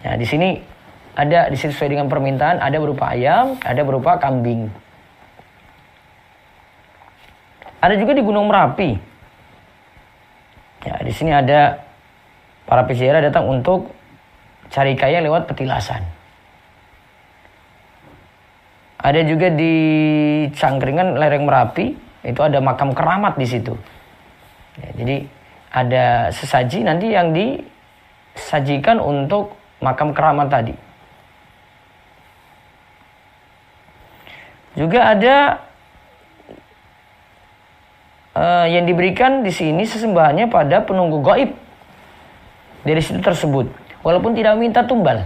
Ya, 0.03 0.16
di 0.16 0.24
sini 0.24 0.64
ada 1.16 1.51
di 1.51 1.57
sesuai 1.59 1.91
dengan 1.91 2.07
permintaan 2.07 2.59
ada 2.59 2.78
berupa 2.80 3.11
ayam, 3.11 3.59
ada 3.64 3.82
berupa 3.84 4.16
kambing. 4.20 4.83
Ada 7.84 8.00
juga 8.00 8.16
di 8.16 8.24
Gunung 8.24 8.48
Merapi. 8.48 8.96
Ya, 10.88 10.96
di 11.04 11.12
sini 11.12 11.36
ada 11.36 11.84
para 12.64 12.88
peziarah 12.88 13.20
datang 13.20 13.44
untuk 13.44 13.92
cari 14.72 14.96
kaya 14.96 15.20
lewat 15.20 15.52
petilasan. 15.52 16.00
Ada 19.04 19.28
juga 19.28 19.52
di 19.52 19.76
Cangkringan 20.56 21.20
lereng 21.20 21.44
Merapi 21.44 21.92
itu 22.24 22.40
ada 22.40 22.64
makam 22.64 22.96
keramat 22.96 23.36
di 23.36 23.48
situ. 23.52 23.76
Ya, 24.80 24.90
jadi 24.96 25.18
ada 25.76 26.06
sesaji 26.32 26.88
nanti 26.88 27.12
yang 27.12 27.36
disajikan 27.36 29.04
untuk 29.04 29.60
makam 29.84 30.16
keramat 30.16 30.48
tadi. 30.48 30.76
Juga 34.80 35.12
ada 35.12 35.36
uh, 38.38 38.66
yang 38.70 38.86
diberikan 38.86 39.42
di 39.42 39.54
sini 39.54 39.86
sesembahannya 39.86 40.50
pada 40.50 40.82
penunggu 40.86 41.22
gaib 41.22 41.54
dari 42.84 43.02
situ 43.02 43.22
tersebut 43.24 43.70
walaupun 44.04 44.36
tidak 44.36 44.58
minta 44.60 44.84
tumbal 44.86 45.26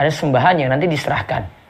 ada 0.00 0.10
sembahan 0.10 0.56
yang 0.56 0.70
nanti 0.72 0.88
diserahkan 0.88 1.60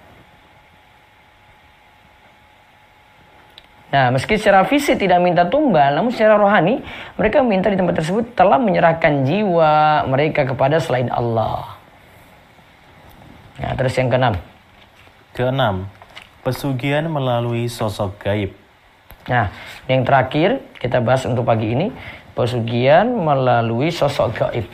Nah, 3.90 4.14
meski 4.14 4.38
secara 4.38 4.62
fisik 4.70 5.02
tidak 5.02 5.18
minta 5.18 5.50
tumbal, 5.50 5.98
namun 5.98 6.14
secara 6.14 6.38
rohani 6.38 6.78
mereka 7.18 7.42
minta 7.42 7.66
di 7.66 7.74
tempat 7.74 7.98
tersebut 7.98 8.38
telah 8.38 8.54
menyerahkan 8.62 9.26
jiwa 9.26 10.06
mereka 10.06 10.46
kepada 10.46 10.78
selain 10.78 11.10
Allah. 11.10 11.74
Nah, 13.58 13.74
terus 13.74 13.98
yang 13.98 14.06
keenam. 14.06 14.38
Keenam, 15.34 15.90
pesugihan 16.46 17.10
melalui 17.10 17.66
sosok 17.66 18.14
gaib. 18.22 18.59
Nah, 19.28 19.52
yang 19.90 20.06
terakhir 20.06 20.64
kita 20.80 21.04
bahas 21.04 21.28
untuk 21.28 21.44
pagi 21.44 21.76
ini 21.76 21.92
pesugihan 22.32 23.04
melalui 23.04 23.92
sosok 23.92 24.30
gaib. 24.32 24.66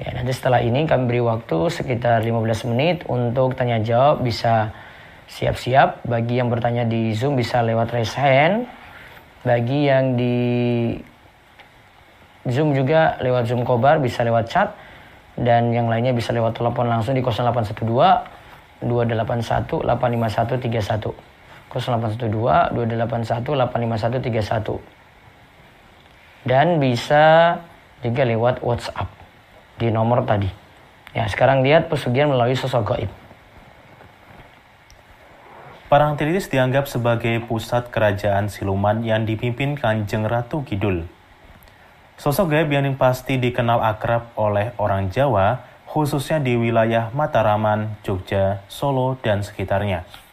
Ya, 0.00 0.10
nanti 0.10 0.32
setelah 0.34 0.64
ini 0.64 0.88
kami 0.88 1.06
beri 1.06 1.22
waktu 1.22 1.70
sekitar 1.70 2.24
15 2.24 2.70
menit 2.72 3.04
untuk 3.06 3.54
tanya 3.54 3.78
jawab 3.78 4.24
bisa 4.24 4.72
siap-siap 5.28 6.02
bagi 6.08 6.40
yang 6.40 6.50
bertanya 6.50 6.82
di 6.88 7.14
Zoom 7.14 7.36
bisa 7.36 7.62
lewat 7.62 7.92
raise 7.92 8.16
hand. 8.16 8.66
Bagi 9.44 9.86
yang 9.86 10.16
di 10.16 10.36
Zoom 12.48 12.72
juga 12.72 13.20
lewat 13.20 13.44
Zoom 13.46 13.62
Kobar 13.62 14.00
bisa 14.00 14.24
lewat 14.24 14.48
chat 14.48 14.72
dan 15.36 15.70
yang 15.74 15.86
lainnya 15.92 16.16
bisa 16.16 16.32
lewat 16.32 16.56
telepon 16.56 16.88
langsung 16.88 17.12
di 17.12 17.20
0812 17.20 17.84
281 18.84 19.84
851 19.84 21.33
31. 21.74 22.14
0812 22.22 22.70
281 22.70 23.42
85131 23.42 24.94
dan 26.44 26.78
bisa 26.78 27.58
juga 28.04 28.22
lewat 28.22 28.60
WhatsApp 28.60 29.08
di 29.80 29.88
nomor 29.88 30.22
tadi. 30.28 30.52
Ya, 31.16 31.24
sekarang 31.24 31.64
lihat 31.64 31.88
pesugihan 31.88 32.28
melalui 32.28 32.54
sosok 32.54 32.94
gaib. 32.94 33.10
Parangtritis 35.88 36.50
dianggap 36.50 36.90
sebagai 36.90 37.40
pusat 37.46 37.88
kerajaan 37.88 38.50
siluman 38.50 39.00
yang 39.06 39.24
dipimpin 39.24 39.78
Kanjeng 39.78 40.26
Ratu 40.26 40.66
Kidul. 40.66 41.06
Sosok 42.18 42.50
gaib 42.50 42.68
yang 42.70 42.84
pasti 42.98 43.38
dikenal 43.40 43.80
akrab 43.80 44.34
oleh 44.34 44.74
orang 44.76 45.08
Jawa, 45.08 45.64
khususnya 45.86 46.42
di 46.42 46.58
wilayah 46.58 47.14
Mataraman, 47.14 47.94
Jogja, 48.02 48.60
Solo, 48.66 49.16
dan 49.22 49.46
sekitarnya. 49.46 50.23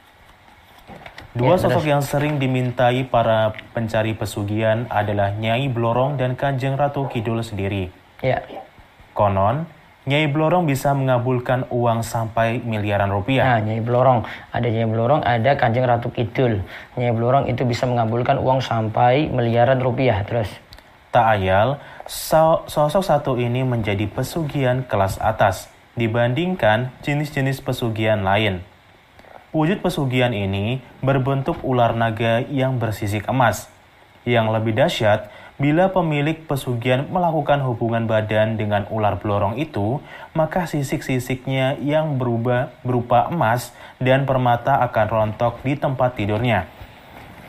Dua 1.31 1.55
Ya, 1.55 1.63
sosok 1.63 1.87
yang 1.87 2.03
sering 2.03 2.43
dimintai 2.43 3.07
para 3.07 3.55
pencari 3.71 4.11
pesugihan 4.11 4.83
adalah 4.91 5.31
Nyai 5.31 5.71
Blorong 5.71 6.19
dan 6.19 6.35
Kanjeng 6.35 6.75
Ratu 6.75 7.07
Kidul 7.07 7.39
sendiri. 7.39 7.87
Ya, 8.19 8.43
Konon, 9.15 9.63
Nyai 10.03 10.27
Blorong 10.27 10.67
bisa 10.67 10.91
mengabulkan 10.91 11.71
uang 11.71 12.03
sampai 12.03 12.59
miliaran 12.59 13.07
rupiah. 13.07 13.47
nah 13.47 13.59
Nyai 13.63 13.79
Blorong. 13.79 14.27
Ada 14.51 14.67
Nyai 14.67 14.91
Blorong, 14.91 15.21
ada 15.23 15.55
Kanjeng 15.55 15.87
Ratu 15.87 16.11
Kidul. 16.11 16.67
Nyai 16.99 17.15
Blorong 17.15 17.47
itu 17.47 17.63
bisa 17.63 17.87
mengabulkan 17.87 18.35
uang 18.35 18.59
sampai 18.59 19.31
miliaran 19.31 19.79
rupiah. 19.79 20.27
Terus, 20.27 20.51
Tak 21.15 21.39
ayal, 21.39 21.79
so- 22.07 22.67
sosok 22.67 23.03
satu 23.07 23.31
ini 23.39 23.63
menjadi 23.63 24.03
pesugihan 24.07 24.83
kelas 24.83 25.15
atas 25.23 25.71
dibandingkan 25.95 26.91
jenis-jenis 27.03 27.63
pesugihan 27.63 28.19
lain. 28.19 28.63
Wujud 29.51 29.83
pesugihan 29.83 30.31
ini 30.31 30.79
berbentuk 31.03 31.59
ular 31.67 31.91
naga 31.91 32.39
yang 32.39 32.79
bersisik 32.79 33.27
emas. 33.27 33.67
Yang 34.23 34.47
lebih 34.47 34.73
dahsyat, 34.79 35.27
bila 35.59 35.91
pemilik 35.91 36.39
pesugihan 36.47 37.03
melakukan 37.11 37.59
hubungan 37.59 38.07
badan 38.07 38.55
dengan 38.55 38.87
ular 38.87 39.19
blorong 39.19 39.59
itu, 39.59 39.99
maka 40.31 40.71
sisik-sisiknya 40.71 41.75
yang 41.83 42.15
berubah 42.15 42.71
berupa 42.87 43.27
emas 43.27 43.75
dan 43.99 44.23
permata 44.23 44.79
akan 44.87 45.07
rontok 45.11 45.59
di 45.67 45.75
tempat 45.75 46.15
tidurnya. 46.15 46.71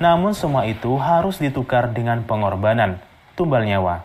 Namun 0.03 0.35
semua 0.35 0.67
itu 0.67 0.99
harus 0.99 1.39
ditukar 1.39 1.95
dengan 1.95 2.27
pengorbanan, 2.27 2.99
tumbal 3.39 3.63
nyawa. 3.63 4.03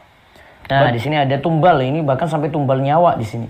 Nah, 0.69 0.93
di 0.93 1.01
sini 1.01 1.17
ada 1.17 1.41
tumbal 1.41 1.81
ini 1.81 2.05
bahkan 2.05 2.29
sampai 2.29 2.53
tumbal 2.53 2.77
nyawa 2.77 3.17
di 3.17 3.25
sini. 3.25 3.49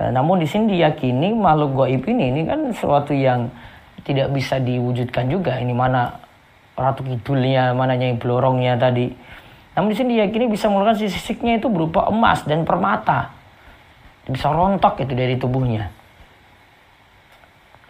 Eh, 0.00 0.08
namun 0.08 0.40
di 0.40 0.48
sini 0.48 0.80
diyakini 0.80 1.36
makhluk 1.36 1.84
gaib 1.84 2.08
ini 2.08 2.32
ini 2.32 2.40
kan 2.48 2.72
sesuatu 2.72 3.12
yang 3.12 3.52
tidak 4.00 4.32
bisa 4.32 4.56
diwujudkan 4.56 5.28
juga. 5.28 5.60
Ini 5.60 5.76
mana 5.76 6.16
ratu 6.72 7.04
kidulnya, 7.04 7.76
mana 7.76 8.00
nyai 8.00 8.16
blorongnya 8.16 8.80
tadi. 8.80 9.12
Namun 9.76 9.92
di 9.92 9.96
sini 10.00 10.16
diyakini 10.16 10.48
bisa 10.48 10.72
mengeluarkan 10.72 11.04
sisiknya 11.04 11.60
itu 11.60 11.68
berupa 11.68 12.08
emas 12.08 12.48
dan 12.48 12.64
permata. 12.64 13.28
Bisa 14.24 14.48
rontok 14.48 15.04
itu 15.04 15.12
dari 15.12 15.36
tubuhnya. 15.36 15.92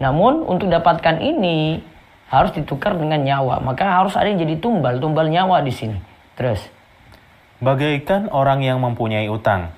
Namun 0.03 0.43
untuk 0.51 0.67
dapatkan 0.67 1.23
ini 1.23 1.79
harus 2.27 2.51
ditukar 2.57 2.99
dengan 2.99 3.23
nyawa. 3.23 3.63
Maka 3.63 4.03
harus 4.03 4.19
ada 4.19 4.27
yang 4.27 4.43
jadi 4.43 4.59
tumbal, 4.59 4.99
tumbal 4.99 5.31
nyawa 5.31 5.63
di 5.63 5.71
sini. 5.71 5.99
Terus. 6.35 6.59
Bagaikan 7.61 8.33
orang 8.33 8.65
yang 8.65 8.81
mempunyai 8.81 9.29
utang, 9.29 9.69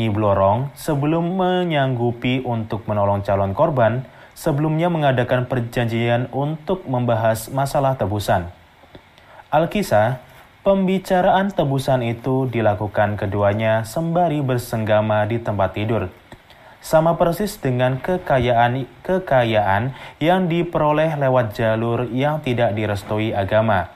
Nyi 0.00 0.08
Blorong 0.08 0.72
sebelum 0.72 1.36
menyanggupi 1.36 2.40
untuk 2.40 2.88
menolong 2.88 3.20
calon 3.20 3.52
korban, 3.52 4.08
sebelumnya 4.32 4.88
mengadakan 4.88 5.44
perjanjian 5.44 6.32
untuk 6.32 6.88
membahas 6.88 7.52
masalah 7.52 8.00
tebusan. 8.00 8.48
Alkisah, 9.52 10.24
pembicaraan 10.64 11.52
tebusan 11.52 12.00
itu 12.00 12.48
dilakukan 12.48 13.20
keduanya 13.20 13.84
sembari 13.84 14.40
bersenggama 14.40 15.28
di 15.28 15.36
tempat 15.36 15.76
tidur. 15.76 16.08
Sama 16.80 17.20
persis 17.20 17.60
dengan 17.60 18.00
kekayaan 18.00 18.88
kekayaan 19.04 19.92
yang 20.16 20.48
diperoleh 20.48 21.12
lewat 21.20 21.52
jalur 21.52 22.08
yang 22.08 22.40
tidak 22.40 22.72
direstui 22.72 23.36
agama. 23.36 23.92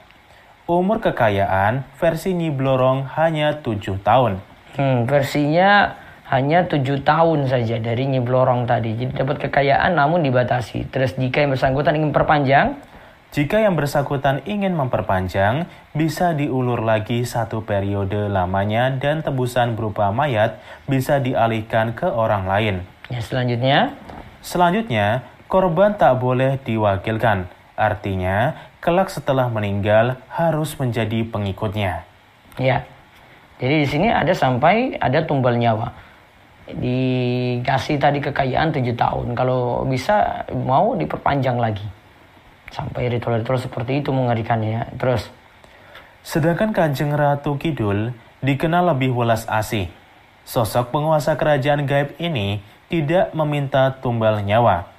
Umur 0.69 1.01
kekayaan 1.01 1.81
versi 1.97 2.37
Nyi 2.37 2.53
Blorong 2.53 3.09
hanya 3.17 3.65
tujuh 3.65 3.97
tahun. 4.05 4.37
Hmm, 4.75 5.07
versinya 5.07 5.95
hanya 6.27 6.65
tujuh 6.65 7.05
tahun 7.05 7.47
saja 7.47 7.77
dari 7.79 8.09
Nyi 8.09 8.19
Blorong 8.19 8.65
tadi. 8.65 8.97
Jadi 8.97 9.13
dapat 9.13 9.37
kekayaan 9.47 9.93
namun 9.93 10.25
dibatasi. 10.25 10.89
Terus 10.89 11.13
jika 11.15 11.43
yang 11.45 11.53
bersangkutan 11.53 11.95
ingin 11.95 12.11
perpanjang, 12.11 12.67
Jika 13.35 13.59
yang 13.59 13.75
bersangkutan 13.75 14.47
ingin 14.47 14.79
memperpanjang, 14.79 15.67
bisa 15.91 16.31
diulur 16.31 16.79
lagi 16.79 17.27
satu 17.27 17.67
periode 17.67 18.31
lamanya 18.31 18.95
dan 18.95 19.27
tebusan 19.27 19.75
berupa 19.75 20.07
mayat 20.07 20.55
bisa 20.87 21.19
dialihkan 21.19 21.91
ke 21.91 22.07
orang 22.07 22.47
lain. 22.47 22.75
ya 23.11 23.19
selanjutnya 23.19 23.91
Selanjutnya, 24.39 25.27
korban 25.51 25.99
tak 25.99 26.15
boleh 26.15 26.55
diwakilkan. 26.63 27.51
Artinya, 27.75 28.55
kelak 28.79 29.11
setelah 29.11 29.51
meninggal 29.51 30.15
harus 30.31 30.71
menjadi 30.79 31.27
pengikutnya. 31.27 32.07
ya. 32.55 32.87
Jadi 33.55 33.75
di 33.83 33.87
sini 33.87 34.07
ada 34.11 34.35
sampai 34.35 34.99
ada 34.99 35.23
tumbal 35.23 35.55
nyawa. 35.55 35.91
Dikasih 36.65 38.01
tadi 38.01 38.19
kekayaan 38.19 38.73
tujuh 38.73 38.95
tahun. 38.97 39.37
Kalau 39.37 39.85
bisa 39.87 40.47
mau 40.51 40.97
diperpanjang 40.97 41.55
lagi. 41.61 41.85
Sampai 42.73 43.07
ritual-ritual 43.07 43.61
seperti 43.61 44.03
itu 44.03 44.09
mengerikannya. 44.11 44.97
Terus 44.99 45.29
Sedangkan 46.25 46.73
Kanjeng 46.73 47.13
Ratu 47.13 47.53
Kidul 47.61 48.09
dikenal 48.41 48.97
lebih 48.97 49.13
welas 49.13 49.45
asih. 49.45 49.93
Sosok 50.41 50.89
penguasa 50.89 51.37
kerajaan 51.37 51.85
gaib 51.85 52.17
ini 52.17 52.65
tidak 52.89 53.29
meminta 53.37 53.93
tumbal 54.01 54.41
nyawa. 54.41 54.89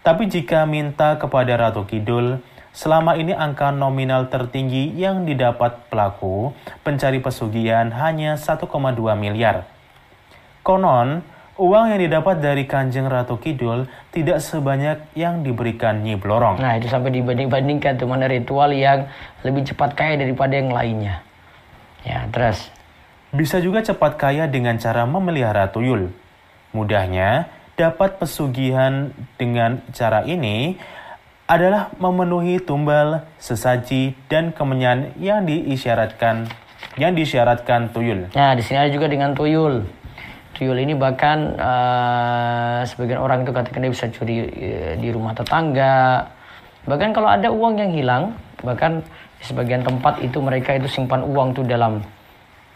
Tapi 0.00 0.32
jika 0.32 0.64
minta 0.64 1.20
kepada 1.20 1.52
Ratu 1.60 1.84
Kidul, 1.84 2.40
selama 2.70 3.18
ini 3.18 3.34
angka 3.34 3.74
nominal 3.74 4.30
tertinggi 4.30 4.94
yang 4.94 5.26
didapat 5.26 5.90
pelaku 5.90 6.54
pencari 6.86 7.18
pesugihan 7.18 7.90
hanya 7.90 8.38
1,2 8.38 8.66
miliar. 9.18 9.66
Konon, 10.62 11.24
uang 11.58 11.84
yang 11.92 12.00
didapat 12.00 12.38
dari 12.38 12.64
Kanjeng 12.64 13.10
Ratu 13.10 13.36
Kidul 13.40 13.90
tidak 14.14 14.38
sebanyak 14.40 15.02
yang 15.18 15.42
diberikan 15.42 16.04
Nyi 16.04 16.14
Blorong. 16.16 16.60
Nah 16.62 16.78
itu 16.78 16.86
sampai 16.86 17.10
dibanding-bandingkan 17.10 17.98
tuh 18.00 18.08
mana 18.08 18.30
ritual 18.30 18.70
yang 18.72 19.10
lebih 19.42 19.66
cepat 19.66 19.96
kaya 19.98 20.20
daripada 20.20 20.54
yang 20.56 20.70
lainnya. 20.70 21.24
Ya 22.06 22.24
terus. 22.30 22.70
Bisa 23.30 23.62
juga 23.62 23.84
cepat 23.84 24.18
kaya 24.18 24.50
dengan 24.50 24.74
cara 24.82 25.06
memelihara 25.06 25.70
tuyul. 25.70 26.10
Mudahnya, 26.74 27.46
dapat 27.78 28.18
pesugihan 28.20 29.14
dengan 29.40 29.80
cara 29.94 30.26
ini 30.26 30.76
adalah 31.50 31.90
memenuhi 31.98 32.62
tumbal, 32.62 33.26
sesaji, 33.42 34.14
dan 34.30 34.54
kemenyan 34.54 35.10
yang 35.18 35.42
diisyaratkan 35.42 36.46
yang 36.94 37.12
disyaratkan 37.18 37.90
tuyul. 37.90 38.30
Nah 38.30 38.54
di 38.54 38.62
sini 38.62 38.86
ada 38.86 38.90
juga 38.94 39.10
dengan 39.10 39.34
tuyul. 39.34 39.82
Tuyul 40.54 40.78
ini 40.78 40.94
bahkan 40.94 41.58
eh, 41.58 42.80
sebagian 42.86 43.18
orang 43.18 43.42
itu 43.42 43.50
katakan 43.50 43.82
dia 43.82 43.92
bisa 43.92 44.06
curi 44.14 44.46
eh, 44.46 44.94
di 44.94 45.10
rumah 45.10 45.34
tetangga. 45.34 46.22
Bahkan 46.86 47.10
kalau 47.10 47.28
ada 47.28 47.50
uang 47.50 47.82
yang 47.82 47.92
hilang, 47.92 48.24
bahkan 48.62 49.02
di 49.42 49.44
sebagian 49.44 49.82
tempat 49.82 50.22
itu 50.22 50.38
mereka 50.38 50.78
itu 50.78 50.86
simpan 50.86 51.26
uang 51.26 51.56
tuh 51.56 51.66
dalam 51.66 51.98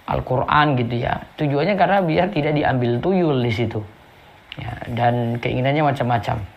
Al-Quran 0.05 0.77
gitu 0.77 0.95
ya. 0.99 1.15
Tujuannya 1.41 1.75
karena 1.79 1.99
biar 2.05 2.27
tidak 2.35 2.53
diambil 2.59 3.01
tuyul 3.01 3.39
di 3.41 3.53
situ. 3.53 3.81
Ya, 4.55 4.71
dan 4.95 5.41
keinginannya 5.43 5.83
macam-macam. 5.83 6.54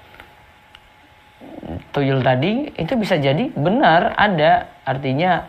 Tuyul 1.91 2.21
tadi 2.21 2.69
itu 2.77 2.93
bisa 2.95 3.17
jadi 3.17 3.49
benar 3.57 4.13
ada. 4.15 4.69
Artinya 4.85 5.43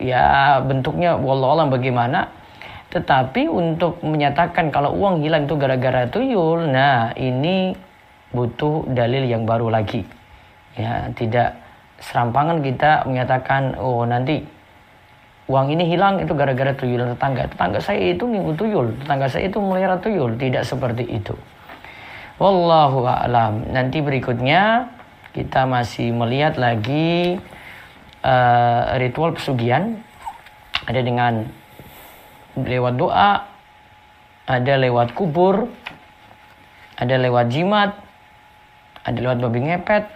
ya 0.00 0.58
bentuknya 0.64 1.20
wallah 1.20 1.60
alam 1.60 1.68
bagaimana. 1.68 2.32
Tetapi 2.88 3.52
untuk 3.52 4.00
menyatakan 4.00 4.72
kalau 4.72 4.96
uang 4.96 5.20
hilang 5.20 5.44
itu 5.44 5.60
gara-gara 5.60 6.08
tuyul 6.08 6.72
nah 6.72 7.12
ini 7.12 7.76
butuh 8.32 8.88
dalil 8.88 9.28
yang 9.28 9.44
baru 9.44 9.68
lagi. 9.68 10.08
Ya 10.72 11.12
tidak 11.12 11.60
serampangan 12.00 12.64
kita 12.64 13.04
menyatakan 13.04 13.76
oh 13.76 14.08
nanti 14.08 14.40
uang 15.52 15.68
ini 15.68 15.84
hilang 15.84 16.24
itu 16.24 16.32
gara-gara 16.32 16.72
tuyul 16.72 17.12
tetangga. 17.12 17.52
Tetangga 17.52 17.78
saya 17.84 18.16
itu 18.16 18.24
ngikut 18.24 18.56
tuyul 18.56 18.86
tetangga 19.04 19.28
saya 19.28 19.52
itu 19.52 19.60
melihara 19.60 20.00
tuyul. 20.00 20.32
Tidak 20.40 20.64
seperti 20.64 21.04
itu. 21.04 21.36
Wallahu 22.40 23.04
a'lam. 23.04 23.68
Nanti 23.74 24.00
berikutnya 24.00 24.88
kita 25.38 25.70
masih 25.70 26.10
melihat 26.10 26.58
lagi 26.58 27.38
eh, 28.26 28.82
ritual 28.98 29.38
pesugihan 29.38 30.02
ada 30.88 31.04
dengan 31.04 31.44
lewat 32.56 32.94
doa, 32.96 33.44
ada 34.48 34.74
lewat 34.80 35.12
kubur, 35.12 35.68
ada 36.96 37.14
lewat 37.20 37.52
jimat, 37.52 37.92
ada 39.04 39.18
lewat 39.20 39.38
babi 39.44 39.68
ngepet, 39.68 40.08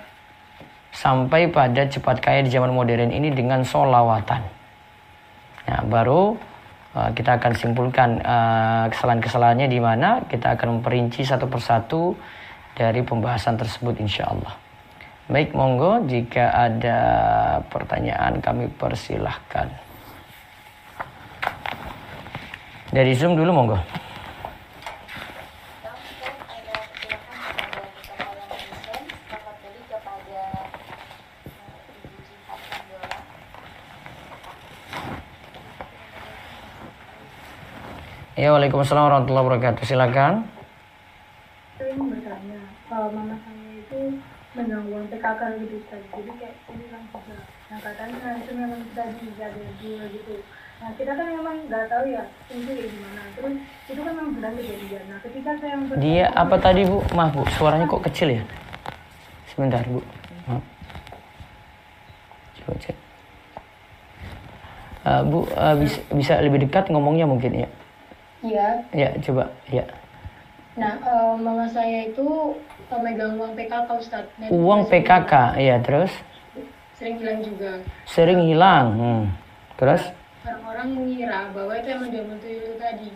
sampai 0.97 1.53
pada 1.53 1.85
cepat 1.85 2.25
kaya 2.25 2.41
di 2.41 2.49
zaman 2.49 2.73
modern 2.73 3.13
ini 3.13 3.29
dengan 3.37 3.61
solawatan. 3.69 4.43
Nah, 5.69 5.81
baru 5.85 6.41
uh, 6.97 7.11
kita 7.13 7.37
akan 7.37 7.53
simpulkan 7.53 8.19
uh, 8.25 8.89
kesalahan-kesalahannya 8.89 9.69
di 9.69 9.79
mana 9.79 10.25
kita 10.25 10.57
akan 10.57 10.81
memperinci 10.81 11.23
satu 11.29 11.47
persatu 11.53 12.17
dari 12.73 13.05
pembahasan 13.05 13.61
tersebut 13.61 14.01
insya 14.01 14.33
Allah. 14.33 14.62
Baik, 15.31 15.55
monggo 15.55 16.03
jika 16.11 16.51
ada 16.51 16.99
pertanyaan 17.71 18.43
kami 18.43 18.67
persilahkan. 18.75 19.71
Dari 22.91 23.15
Zoom 23.15 23.39
dulu 23.39 23.55
monggo. 23.55 23.79
Ya, 38.43 38.51
Waalaikumsalam 38.51 39.07
warahmatullahi 39.07 39.45
wabarakatuh. 39.47 39.87
Silakan. 39.87 40.43
Saya 41.79 41.95
mau 41.95 42.11
bertanya, 42.11 42.59
kalau 42.91 43.15
mama 43.15 43.39
menanggung 44.67 45.07
PKK 45.11 45.41
gitu 45.63 45.75
Ustaz. 45.83 46.03
Jadi 46.13 46.31
kayak 46.39 46.55
ini 46.71 46.87
kan 46.91 47.03
juga. 47.11 47.37
Nah 47.71 47.79
katanya 47.81 48.29
itu 48.39 48.53
memang 48.53 48.81
bisa 48.87 49.03
dijaga 49.19 49.63
dua 49.81 50.03
gitu. 50.13 50.35
Nah 50.83 50.91
kita 50.99 51.13
kan 51.15 51.27
memang 51.31 51.57
nggak 51.71 51.85
tahu 51.87 52.05
ya 52.11 52.25
itu 52.51 52.63
kayak 52.67 52.91
gimana. 52.91 53.23
Terus 53.39 53.55
itu 53.91 54.01
kan 54.03 54.13
memang 54.17 54.35
benar 54.39 54.53
kejadian. 54.59 55.05
Nah 55.11 55.19
ketika 55.23 55.51
saya 55.63 55.77
Dia 55.99 56.25
apa 56.35 56.57
tadi 56.59 56.83
Bu? 56.87 56.99
Maaf 57.15 57.33
Bu, 57.35 57.43
suaranya 57.55 57.87
kok 57.87 58.05
kecil 58.07 58.29
ya? 58.39 58.43
Sebentar 59.51 59.83
Bu. 59.87 60.01
Maaf. 60.51 60.65
Coba 62.59 62.73
cek. 62.79 62.97
Eh, 65.03 65.23
Bu, 65.27 65.39
eh, 65.51 65.75
bisa, 65.83 66.01
bisa 66.15 66.33
lebih 66.39 66.63
dekat 66.67 66.87
ngomongnya 66.91 67.27
mungkin 67.27 67.67
ya? 67.67 67.69
Iya. 68.43 68.69
Ya, 68.95 69.09
coba. 69.23 69.51
Ya. 69.71 69.87
Nah 70.73 70.97
eh, 70.97 71.35
mama 71.37 71.69
saya 71.69 72.09
itu 72.09 72.57
eh, 72.93 73.01
megang 73.01 73.33
uang 73.41 73.53
PKK 73.57 73.89
Ustaz. 73.97 74.25
Dan 74.37 74.49
Uang 74.53 74.81
PKK, 74.87 75.33
ya 75.59 75.77
terus 75.81 76.13
Sering 76.97 77.19
hilang 77.19 77.39
juga. 77.43 77.73
sering 78.07 78.41
hilang. 78.47 78.87
Hmm. 78.95 79.23
Terus? 79.75 80.03
Orang-orang 80.47 80.89
mengira 80.95 81.51
bahwa 81.51 81.75
itu 81.75 81.89
emang 81.91 82.09
dia 82.15 82.23
tuyul 82.23 82.63
itu 82.63 82.77
tadi. 82.79 83.09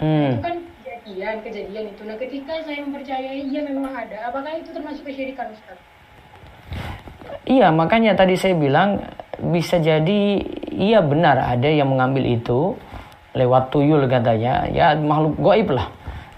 Hmm. 0.00 0.30
Itu 0.34 0.42
kan 0.42 0.56
kejadian, 0.82 1.34
kejadian 1.44 1.84
itu. 1.94 2.02
Nah 2.02 2.16
ketika 2.18 2.52
saya 2.66 2.78
mempercayai 2.82 3.42
iya 3.46 3.60
memang 3.62 3.94
ada, 3.94 4.32
apakah 4.32 4.50
itu 4.58 4.74
termasuk 4.74 5.06
kesyirikan 5.06 5.54
Ustaz? 5.54 5.78
Iya, 7.46 7.70
makanya 7.70 8.14
tadi 8.18 8.34
saya 8.34 8.54
bilang 8.54 9.02
bisa 9.40 9.78
jadi 9.78 10.42
iya 10.70 11.00
benar 11.02 11.38
ada 11.40 11.66
yang 11.66 11.90
mengambil 11.90 12.26
itu 12.26 12.74
lewat 13.34 13.70
tuyul 13.70 14.10
katanya. 14.10 14.66
Ya 14.70 14.94
makhluk 14.98 15.38
goib 15.38 15.70
lah. 15.70 15.86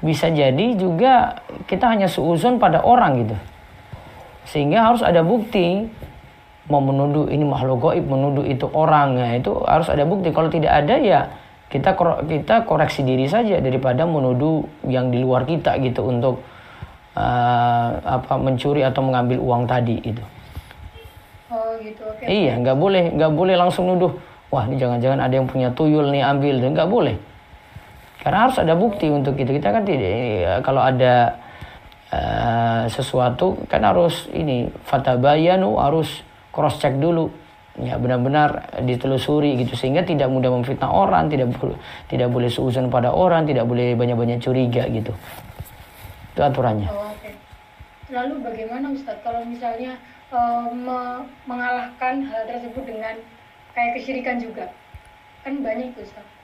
Bisa 0.03 0.29
jadi 0.35 0.75
juga 0.75 1.41
kita 1.71 1.87
hanya 1.87 2.11
seuzon 2.11 2.59
pada 2.59 2.83
orang 2.83 3.23
gitu. 3.23 3.37
Sehingga 4.51 4.83
harus 4.83 5.01
ada 5.07 5.23
bukti 5.23 5.87
mau 6.67 6.83
menuduh 6.83 7.31
ini 7.31 7.47
makhluk 7.47 7.79
goib, 7.79 8.05
menuduh 8.07 8.43
itu 8.43 8.67
orang. 8.75 9.15
Nah, 9.15 9.39
itu 9.39 9.55
harus 9.63 9.87
ada 9.87 10.03
bukti. 10.03 10.35
Kalau 10.35 10.51
tidak 10.51 10.75
ada 10.75 10.99
ya 10.99 11.21
kita 11.71 11.97
kita 12.29 12.69
koreksi 12.69 13.01
diri 13.07 13.25
saja 13.25 13.57
daripada 13.63 14.05
menuduh 14.05 14.67
yang 14.85 15.09
di 15.09 15.25
luar 15.25 15.49
kita 15.49 15.81
gitu 15.81 16.05
untuk 16.05 16.45
eh, 17.17 17.89
apa 18.03 18.35
mencuri 18.37 18.85
atau 18.85 19.01
mengambil 19.07 19.41
uang 19.41 19.65
tadi 19.65 19.97
itu. 20.05 20.21
Oh 21.53 21.77
gitu. 21.81 22.05
Iya, 22.25 22.61
nggak 22.61 22.77
boleh, 22.77 23.05
nggak 23.17 23.33
boleh 23.33 23.55
langsung 23.57 23.89
nuduh. 23.89 24.13
Wah, 24.53 24.69
ini 24.69 24.77
jangan-jangan 24.77 25.21
ada 25.21 25.33
yang 25.33 25.49
punya 25.49 25.73
tuyul 25.73 26.13
nih 26.13 26.25
ambil, 26.25 26.61
nggak 26.61 26.89
boleh. 26.89 27.17
Karena 28.23 28.47
harus 28.47 28.55
ada 28.63 28.79
bukti 28.79 29.11
untuk 29.11 29.35
itu. 29.35 29.51
Kita 29.51 29.75
kan 29.75 29.83
tidak, 29.83 30.07
ya, 30.07 30.55
kalau 30.63 30.79
ada 30.79 31.43
eh, 32.15 32.83
sesuatu 32.87 33.59
kan 33.67 33.83
harus 33.83 34.31
ini 34.31 34.71
fatabayanu 34.87 35.75
harus 35.83 36.23
cross 36.55 36.79
check 36.79 36.95
dulu. 37.03 37.27
Ya 37.73 37.97
benar-benar 37.97 38.79
ditelusuri 38.85 39.57
gitu 39.65 39.75
sehingga 39.75 40.05
tidak 40.05 40.29
mudah 40.29 40.53
memfitnah 40.55 40.93
orang, 40.93 41.33
tidak 41.33 41.57
tidak 42.07 42.29
boleh 42.29 42.47
seuzon 42.53 42.93
pada 42.93 43.11
orang, 43.11 43.49
tidak 43.49 43.65
boleh 43.65 43.97
banyak-banyak 43.97 44.45
curiga 44.45 44.85
gitu. 44.93 45.11
Itu 46.37 46.41
aturannya. 46.47 46.93
Oh. 46.93 47.11
Lalu 48.13 48.45
bagaimana 48.45 48.93
Ustadz 48.93 49.25
kalau 49.25 49.41
misalnya 49.49 49.97
eh, 50.31 50.67
me- 50.69 51.25
mengalahkan 51.49 52.23
hal 52.29 52.45
tersebut 52.45 52.85
dengan 52.85 53.17
kayak 53.73 53.97
kesyirikan 53.97 54.37
juga? 54.37 54.69
Kan 55.41 55.65
banyak 55.65 55.97
itu 55.97 56.05
Ustadz. 56.05 56.42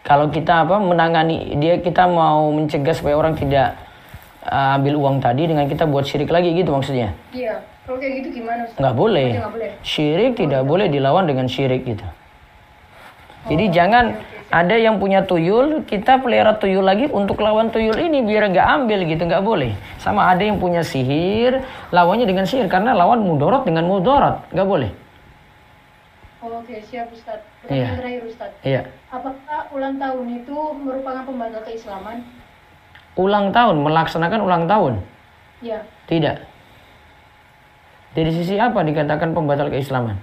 Kalau 0.00 0.32
kita 0.32 0.64
apa 0.64 0.80
menangani 0.80 1.54
dia 1.60 1.76
kita 1.78 2.08
mau 2.08 2.48
mencegah 2.50 2.96
supaya 2.96 3.20
orang 3.20 3.36
tidak 3.36 3.76
uh, 4.44 4.76
ambil 4.80 4.96
uang 4.96 5.16
tadi 5.20 5.44
dengan 5.44 5.68
kita 5.68 5.84
buat 5.84 6.08
syirik 6.08 6.32
lagi 6.32 6.56
gitu 6.56 6.72
maksudnya? 6.72 7.12
Iya, 7.36 7.60
kalau 7.84 8.00
kayak 8.00 8.12
gitu 8.24 8.28
gimana 8.40 8.64
Ustadz? 8.64 8.80
nggak 8.80 8.94
boleh. 8.96 9.30
Nggak 9.36 9.52
boleh. 9.52 9.70
syirik 9.84 10.32
tidak 10.40 10.62
boleh 10.64 10.86
dilawan 10.88 11.24
dengan 11.28 11.46
syirik 11.46 11.84
gitu. 11.84 12.06
Jadi 13.48 13.72
jangan 13.72 14.20
ada 14.50 14.76
yang 14.76 15.00
punya 15.00 15.24
tuyul 15.24 15.86
kita 15.88 16.20
pelihara 16.20 16.60
tuyul 16.60 16.84
lagi 16.84 17.08
untuk 17.08 17.40
lawan 17.40 17.72
tuyul 17.72 17.96
ini 17.96 18.20
biar 18.24 18.52
nggak 18.52 18.66
ambil 18.82 19.04
gitu. 19.04 19.22
Nggak 19.28 19.44
boleh. 19.44 19.72
Sama 20.00 20.32
ada 20.32 20.40
yang 20.40 20.56
punya 20.56 20.80
sihir 20.80 21.60
lawannya 21.92 22.24
dengan 22.24 22.48
sihir 22.48 22.68
karena 22.72 22.96
lawan 22.96 23.20
mudorot 23.20 23.68
dengan 23.68 23.84
mudorot 23.84 24.48
nggak 24.52 24.68
boleh 24.68 24.90
Oh, 26.40 26.64
Oke, 26.64 26.80
siap 26.88 27.12
Ustadz. 27.12 27.44
Iya. 27.44 27.60
Pertanyaan 27.68 27.96
terakhir 28.00 28.22
Ustadz. 28.24 28.60
iya 28.64 28.82
Apakah 29.12 29.68
ulang 29.76 30.00
tahun 30.00 30.26
itu 30.40 30.56
merupakan 30.80 31.22
pembatal 31.28 31.62
keislaman? 31.68 32.24
ulang 33.18 33.50
tahun 33.50 33.82
melaksanakan 33.82 34.40
ulang 34.40 34.64
tahun 34.70 34.94
Ya, 35.60 35.84
tidak 36.08 36.40
dari 38.16 38.32
sisi 38.32 38.56
apa 38.56 38.80
dikatakan 38.80 39.36
pembatal 39.36 39.68
keislaman 39.68 40.16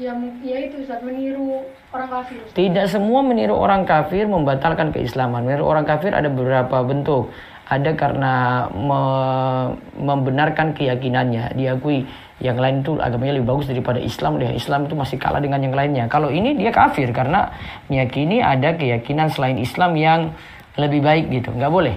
ya, 0.00 0.10
ya 0.42 0.58
itu 0.66 0.82
Ustadz 0.82 1.04
meniru 1.06 1.62
orang 1.94 2.08
kafir. 2.10 2.42
Ustadz. 2.42 2.58
Tidak 2.58 2.84
semua 2.90 3.20
meniru 3.22 3.54
orang 3.54 3.86
kafir 3.86 4.24
membatalkan 4.26 4.90
keislaman. 4.90 5.46
Meniru 5.46 5.68
orang 5.68 5.84
kafir 5.84 6.10
ada 6.10 6.26
beberapa 6.32 6.80
bentuk. 6.82 7.30
Ada 7.72 7.96
karena 7.96 8.68
me- 8.68 9.72
membenarkan 9.96 10.76
keyakinannya, 10.76 11.56
diakui 11.56 12.04
yang 12.44 12.60
lain 12.60 12.84
itu 12.84 13.00
agamanya 13.00 13.40
lebih 13.40 13.48
bagus 13.48 13.70
daripada 13.70 13.96
Islam, 13.96 14.36
dia 14.36 14.52
Islam 14.52 14.84
itu 14.84 14.92
masih 14.98 15.16
kalah 15.16 15.40
dengan 15.40 15.62
yang 15.62 15.72
lainnya. 15.72 16.04
Kalau 16.12 16.28
ini 16.28 16.52
dia 16.52 16.68
kafir 16.68 17.08
karena 17.16 17.48
meyakini 17.88 18.44
ada 18.44 18.76
keyakinan 18.76 19.32
selain 19.32 19.56
Islam 19.56 19.96
yang 19.96 20.36
lebih 20.76 21.00
baik 21.00 21.32
gitu, 21.32 21.48
nggak 21.48 21.72
boleh. 21.72 21.96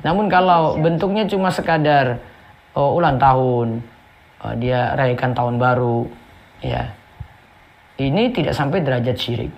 Namun 0.00 0.32
kalau 0.32 0.80
bentuknya 0.80 1.28
cuma 1.28 1.52
sekadar 1.52 2.24
oh, 2.72 2.96
ulang 2.96 3.20
tahun, 3.20 3.84
oh, 4.48 4.54
dia 4.56 4.96
rayakan 4.96 5.36
tahun 5.36 5.54
baru, 5.60 6.08
ya 6.64 6.88
ini 8.00 8.32
tidak 8.32 8.54
sampai 8.56 8.80
derajat 8.80 9.16
syirik, 9.18 9.52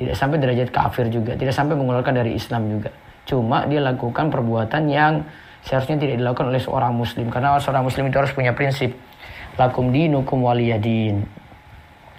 tidak 0.00 0.16
sampai 0.18 0.42
derajat 0.42 0.68
kafir 0.74 1.06
juga, 1.06 1.38
tidak 1.38 1.54
sampai 1.54 1.78
mengeluarkan 1.78 2.18
dari 2.18 2.34
Islam 2.34 2.66
juga. 2.66 2.90
Cuma 3.30 3.62
dia 3.70 3.78
lakukan 3.78 4.26
perbuatan 4.26 4.90
yang 4.90 5.22
seharusnya 5.62 6.02
tidak 6.02 6.18
dilakukan 6.18 6.50
oleh 6.50 6.58
seorang 6.58 6.90
muslim 6.90 7.30
karena 7.30 7.54
seorang 7.62 7.86
muslim 7.86 8.10
itu 8.10 8.18
harus 8.18 8.34
punya 8.34 8.50
prinsip 8.50 8.90
lakum 9.54 9.94
dinukum 9.94 10.42
waliyadin. 10.42 11.22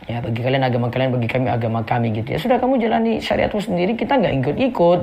Ya 0.07 0.23
bagi 0.23 0.39
kalian 0.39 0.63
agama 0.63 0.87
kalian, 0.87 1.13
bagi 1.13 1.27
kami 1.27 1.51
agama 1.51 1.83
kami 1.83 2.15
gitu 2.15 2.31
ya. 2.31 2.39
Sudah 2.39 2.57
kamu 2.57 2.79
jalani 2.79 3.19
syariatmu 3.19 3.59
sendiri, 3.59 3.93
kita 3.99 4.17
nggak 4.17 4.33
ikut-ikut. 4.39 4.99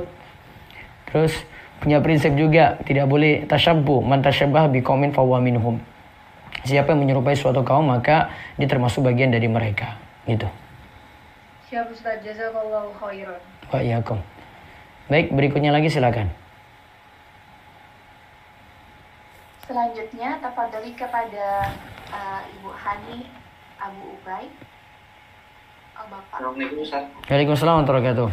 Terus 1.13 1.33
punya 1.79 2.01
prinsip 2.01 2.33
juga 2.35 2.75
tidak 2.83 3.05
boleh 3.05 3.45
tasyabbuh, 3.45 4.01
man 4.01 4.25
tasyabbah 4.25 4.67
biqaumin 4.73 5.13
fahuwa 5.13 5.39
minhum. 5.39 5.77
Siapa 6.67 6.91
yang 6.91 7.07
menyerupai 7.07 7.37
suatu 7.39 7.63
kaum 7.63 7.87
maka 7.87 8.33
dia 8.59 8.67
termasuk 8.67 9.05
bagian 9.05 9.31
dari 9.31 9.47
mereka. 9.47 9.95
Gitu. 10.27 10.49
Siap 11.71 11.87
Ustadz, 11.93 12.25
jazakallahu 12.25 12.91
khairan. 12.99 13.39
Wa 13.71 13.79
iyyakum. 13.79 14.19
Baik, 15.09 15.33
berikutnya 15.33 15.73
lagi 15.73 15.89
silakan. 15.89 16.29
Selanjutnya 19.65 20.37
tafadholi 20.37 20.93
kepada 20.93 21.73
uh, 22.13 22.41
Ibu 22.45 22.69
Hani 22.69 23.25
Abu 23.81 24.05
Ubay. 24.21 24.45
Oh, 25.97 26.05
Bapak. 26.13 26.29
Assalamualaikum 26.29 26.85
Ustaz. 26.85 27.09
Waalaikumsalam 27.25 27.81
warahmatullahi 27.81 28.05
wabarakatuh. 28.05 28.29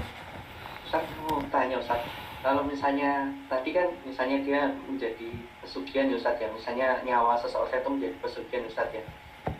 Ustaz 0.84 1.04
mau 1.24 1.40
tanya 1.48 1.80
Ustaz. 1.80 2.04
Kalau 2.44 2.62
misalnya 2.68 3.32
tadi 3.48 3.72
kan 3.72 3.88
misalnya 4.04 4.36
dia 4.44 4.68
menjadi 4.84 5.32
pesugihan 5.64 6.12
ya 6.12 6.20
Ustaz 6.20 6.36
ya. 6.36 6.52
Misalnya 6.52 7.00
nyawa 7.08 7.40
seseorang 7.40 7.72
itu 7.72 7.88
menjadi 7.88 8.14
pesugihan 8.20 8.68
Ustaz 8.68 8.92
ya. 8.92 9.00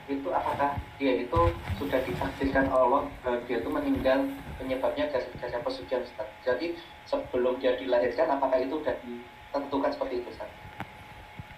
Itu 0.07 0.31
apakah 0.31 0.79
dia 1.03 1.19
itu 1.19 1.41
sudah 1.83 1.99
ditakdirkan 2.07 2.71
Allah 2.71 3.11
bahwa 3.27 3.39
dia 3.51 3.59
itu 3.59 3.67
meninggal 3.67 4.23
penyebabnya 4.55 5.11
gara-gara 5.11 5.59
pesugihan 5.67 6.03
Ustaz. 6.07 6.29
Jadi 6.47 6.79
sebelum 7.11 7.59
dia 7.59 7.75
dilahirkan 7.75 8.31
apakah 8.31 8.63
itu 8.63 8.79
sudah 8.79 8.95
ditentukan 9.03 9.91
seperti 9.91 10.15
itu 10.23 10.29
Ustaz? 10.31 10.51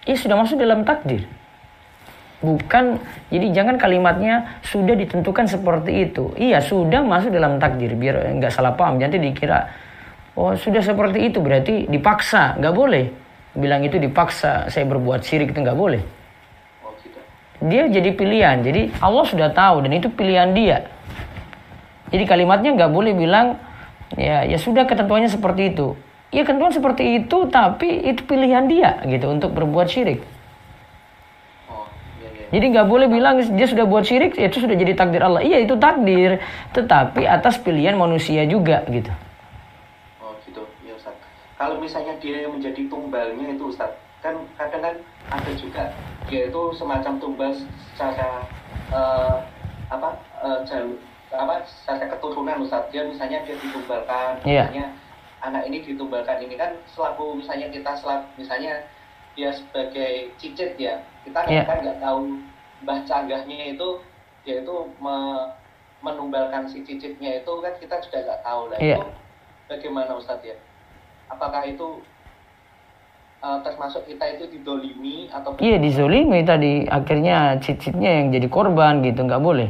Ini 0.09 0.17
sudah 0.17 0.37
masuk 0.41 0.57
dalam 0.57 0.81
takdir. 0.81 1.29
Bukan, 2.39 3.03
jadi 3.27 3.51
jangan 3.51 3.75
kalimatnya 3.75 4.63
sudah 4.63 4.95
ditentukan 4.95 5.43
seperti 5.43 6.07
itu. 6.07 6.31
Iya, 6.39 6.63
sudah 6.63 7.03
masuk 7.03 7.35
dalam 7.35 7.59
takdir. 7.59 7.93
Biar 7.99 8.31
nggak 8.39 8.49
salah 8.49 8.73
paham. 8.79 8.95
Nanti 8.95 9.19
dikira, 9.19 9.67
oh 10.39 10.55
sudah 10.55 10.79
seperti 10.79 11.29
itu 11.29 11.43
berarti 11.43 11.85
dipaksa. 11.91 12.55
Nggak 12.57 12.73
boleh. 12.73 13.05
Bilang 13.53 13.83
itu 13.83 13.99
dipaksa, 13.99 14.71
saya 14.71 14.87
berbuat 14.87 15.19
syirik 15.19 15.51
itu 15.51 15.59
nggak 15.59 15.75
boleh. 15.75 15.99
Oh 17.59 17.67
gitu. 17.67 17.75
Dia 17.75 17.83
jadi 17.91 18.09
pilihan. 18.15 18.57
Jadi 18.63 18.81
Allah 19.03 19.25
sudah 19.27 19.49
tahu 19.51 19.83
dan 19.83 19.91
itu 19.95 20.07
pilihan 20.07 20.55
dia. 20.55 20.87
Jadi 22.09 22.23
kalimatnya 22.25 22.73
nggak 22.73 22.91
boleh 22.91 23.13
bilang 23.13 23.59
ya 24.17 24.47
ya 24.47 24.57
sudah 24.57 24.87
ketentuannya 24.87 25.29
seperti 25.29 25.75
itu. 25.75 25.93
Ya 26.29 26.45
ketentuan 26.45 26.73
seperti 26.73 27.25
itu 27.25 27.49
tapi 27.49 27.89
itu 28.05 28.21
pilihan 28.25 28.69
dia 28.69 29.01
gitu 29.05 29.29
untuk 29.29 29.53
berbuat 29.53 29.89
syirik. 29.89 30.21
Oh 31.69 31.85
iya 32.21 32.29
iya. 32.33 32.45
Jadi 32.53 32.65
nggak 32.73 32.87
boleh 32.89 33.07
bilang 33.09 33.37
dia 33.41 33.67
sudah 33.69 33.85
buat 33.85 34.05
syirik 34.05 34.37
ya 34.37 34.49
itu 34.49 34.61
sudah 34.61 34.77
jadi 34.77 34.93
takdir 34.97 35.21
Allah. 35.21 35.41
Iya 35.41 35.61
itu 35.61 35.77
takdir, 35.77 36.41
tetapi 36.73 37.25
atas 37.25 37.57
pilihan 37.61 37.97
manusia 37.97 38.45
juga 38.45 38.85
gitu. 38.89 39.09
kalau 41.59 41.75
misalnya 41.75 42.15
dia 42.23 42.47
yang 42.47 42.55
menjadi 42.55 42.87
tumbalnya 42.87 43.51
itu 43.51 43.67
Ustaz 43.67 43.91
kan 44.19 44.35
kadang 44.55 44.81
kan 44.83 44.95
ada 45.29 45.51
juga 45.55 45.83
dia 46.27 46.47
itu 46.47 46.61
semacam 46.75 47.13
tumbal 47.17 47.51
secara 47.93 48.43
eh, 48.91 49.37
apa 49.89 50.09
eh, 50.43 50.59
jalur 50.67 50.99
apa 51.29 51.61
secara 51.65 52.09
keturunan 52.09 52.61
Ustaz 52.61 52.89
dia 52.89 53.05
misalnya 53.05 53.45
dia 53.45 53.55
ditumbalkan 53.55 54.41
Iya. 54.43 54.65
misalnya 54.67 54.85
anak 55.39 55.63
ini 55.69 55.85
ditumbalkan 55.85 56.41
ini 56.43 56.57
kan 56.57 56.75
selaku 56.89 57.37
misalnya 57.39 57.69
kita 57.69 57.91
selaku 57.95 58.27
misalnya 58.35 58.73
dia 59.37 59.53
sebagai 59.53 60.33
cicit 60.35 60.75
ya 60.75 60.99
kita 61.23 61.39
Iya. 61.47 61.63
kan 61.63 61.77
nggak 61.79 62.01
tahu 62.01 62.19
mbah 62.83 62.99
canggahnya 63.05 63.77
itu 63.77 63.89
dia 64.43 64.63
itu 64.63 64.75
me- 64.99 65.53
menumbalkan 65.99 66.63
si 66.65 66.79
cicitnya 66.81 67.43
itu 67.43 67.53
kan 67.59 67.73
kita 67.77 67.99
juga 68.03 68.17
nggak 68.25 68.41
tahu 68.43 68.61
lah 68.67 68.79
Iya. 68.79 68.97
itu 68.97 69.05
bagaimana 69.69 70.11
Ustadz 70.17 70.43
ya 70.43 70.57
apakah 71.29 71.61
itu 71.63 72.01
uh, 73.43 73.59
termasuk 73.63 74.05
kita 74.07 74.25
itu 74.35 74.45
didolimi 74.59 75.31
atau 75.31 75.55
Iya 75.59 75.77
dizolimi 75.79 76.43
tadi 76.43 76.85
akhirnya 76.87 77.59
cicitnya 77.59 78.23
yang 78.23 78.27
jadi 78.35 78.47
korban 78.51 79.03
gitu 79.03 79.23
nggak 79.25 79.43
boleh. 79.43 79.69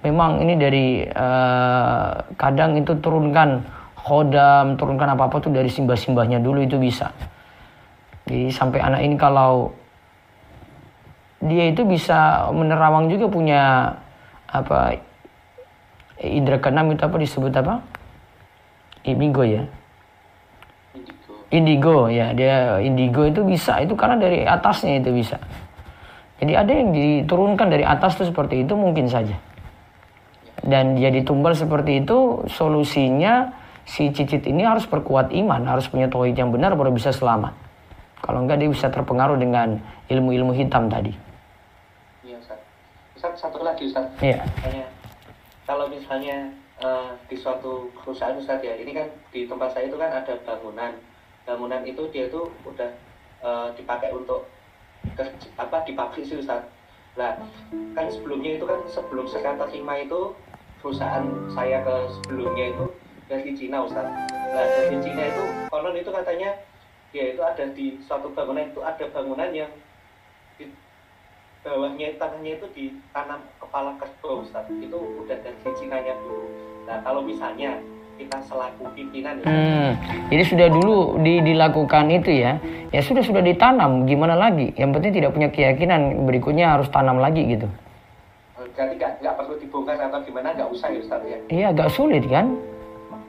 Memang 0.00 0.40
ini 0.40 0.56
dari 0.56 1.04
eh, 1.04 2.10
kadang 2.40 2.72
itu 2.80 2.96
turunkan 3.04 3.60
khodam, 4.00 4.80
turunkan 4.80 5.12
apa 5.12 5.28
apa 5.28 5.36
tuh 5.44 5.52
dari 5.52 5.68
simbah-simbahnya 5.68 6.40
dulu 6.40 6.64
itu 6.64 6.80
bisa. 6.80 7.12
Jadi 8.24 8.48
sampai 8.48 8.80
anak 8.80 9.04
ini 9.04 9.20
kalau 9.20 9.76
dia 11.44 11.68
itu 11.68 11.84
bisa 11.84 12.48
menerawang 12.48 13.12
juga 13.12 13.28
punya 13.28 13.62
apa 14.48 14.96
indra 16.24 16.56
keenam 16.56 16.96
itu 16.96 17.04
apa 17.04 17.16
disebut 17.20 17.52
apa? 17.60 17.84
Indigo 19.04 19.44
ya. 19.44 19.68
Indigo 21.50 22.06
ya 22.06 22.30
dia 22.30 22.78
indigo 22.78 23.26
itu 23.26 23.42
bisa 23.42 23.82
itu 23.82 23.94
karena 23.98 24.16
dari 24.18 24.46
atasnya 24.46 25.02
itu 25.02 25.10
bisa. 25.10 25.36
Jadi 26.40 26.56
ada 26.56 26.72
yang 26.72 26.94
diturunkan 26.94 27.68
dari 27.68 27.84
atas 27.84 28.16
tuh 28.16 28.24
seperti 28.24 28.64
itu 28.64 28.72
mungkin 28.72 29.10
saja. 29.10 29.36
Dan 30.60 30.96
dia 30.96 31.12
ditumbal 31.12 31.52
seperti 31.52 32.00
itu 32.00 32.44
solusinya 32.48 33.52
si 33.84 34.08
cicit 34.08 34.48
ini 34.48 34.64
harus 34.64 34.88
perkuat 34.88 35.32
iman, 35.36 35.64
harus 35.68 35.88
punya 35.88 36.08
tauhid 36.08 36.36
yang 36.36 36.48
benar 36.48 36.72
baru 36.76 36.92
bisa 36.92 37.12
selamat. 37.12 37.52
Kalau 38.20 38.44
enggak 38.44 38.60
dia 38.60 38.70
bisa 38.72 38.88
terpengaruh 38.88 39.36
dengan 39.36 39.80
ilmu-ilmu 40.08 40.52
hitam 40.52 40.88
tadi. 40.88 41.12
iya 42.24 42.36
Ustadz 42.40 42.64
Ustadz 43.16 43.40
satu 43.40 43.64
lagi 43.64 43.88
Ustadz 43.88 44.20
Iya. 44.20 44.44
misalnya 44.44 44.86
kalau 45.64 45.88
misalnya 45.88 46.36
eh, 46.80 47.10
di 47.28 47.36
suatu 47.36 47.88
perusahaan 47.96 48.36
Ustadz 48.36 48.64
ya 48.64 48.76
ini 48.76 48.92
kan 48.92 49.08
di 49.32 49.48
tempat 49.48 49.72
saya 49.72 49.88
itu 49.88 49.96
kan 49.96 50.12
ada 50.12 50.36
bangunan 50.44 50.92
bangunan 51.44 51.82
itu 51.84 52.02
dia 52.12 52.28
itu 52.28 52.50
udah 52.64 52.90
eh, 53.40 53.68
dipakai 53.76 54.12
untuk 54.12 54.48
ke- 55.16 55.36
apa 55.56 55.82
di 55.84 55.92
pabrik 55.96 56.24
sih 56.24 56.38
Ustadz 56.38 56.68
lah 57.18 57.40
kan 57.98 58.06
sebelumnya 58.06 58.56
itu 58.60 58.64
kan 58.64 58.80
sebelum 58.86 59.26
saya 59.26 59.58
terima 59.58 59.98
itu 59.98 60.36
perusahaan 60.78 61.26
saya 61.50 61.82
ke 61.82 61.94
sebelumnya 62.20 62.70
itu 62.70 62.84
dari 63.26 63.50
Cina 63.58 63.82
Ustadz 63.82 64.14
nah 64.54 64.64
dari 64.64 64.96
Cina 65.02 65.22
itu 65.26 65.44
konon 65.68 65.98
itu 65.98 66.10
katanya 66.10 66.54
ya 67.10 67.34
itu 67.34 67.42
ada 67.42 67.64
di 67.74 67.98
suatu 68.06 68.30
bangunan 68.30 68.70
itu 68.70 68.80
ada 68.86 69.04
bangunan 69.10 69.50
yang 69.50 69.70
di 70.54 70.70
bawahnya 71.60 72.16
tanahnya 72.16 72.56
itu 72.56 72.66
ditanam 72.72 73.44
kepala 73.60 73.96
kerbau 74.00 74.40
Ustaz. 74.40 74.64
Itu 74.80 74.96
udah 74.96 75.36
dari 75.44 75.70
Cina-nya 75.76 76.16
dulu. 76.24 76.48
Nah 76.88 77.04
kalau 77.04 77.20
misalnya 77.20 77.76
kita 78.20 78.36
selaku 78.44 78.84
pimpinan 78.92 79.34
ya 79.36 79.44
Hmm, 79.44 79.90
jadi 80.28 80.44
sudah 80.44 80.68
dulu 80.68 80.96
di- 81.18 81.40
dilakukan 81.42 82.04
itu 82.10 82.30
ya. 82.36 82.60
Ya 82.90 83.00
sudah 83.00 83.22
sudah 83.22 83.40
ditanam, 83.40 84.04
gimana 84.04 84.34
lagi? 84.34 84.74
Yang 84.74 84.90
penting 84.94 85.12
tidak 85.14 85.30
punya 85.32 85.48
keyakinan 85.48 86.00
berikutnya 86.24 86.66
harus 86.70 86.86
tanam 86.88 87.16
lagi 87.16 87.46
gitu. 87.48 87.66
berarti 88.70 88.96
nggak 88.96 89.12
nggak 89.18 89.34
perlu 89.34 89.54
dibongkar 89.56 89.96
atau 89.98 90.20
gimana 90.20 90.52
nggak 90.52 90.68
usah 90.68 90.88
ya 90.88 90.98
Ustaz 90.98 91.20
ya 91.22 91.38
Iya 91.48 91.66
agak 91.70 91.88
sulit 91.90 92.24
kan? 92.24 92.54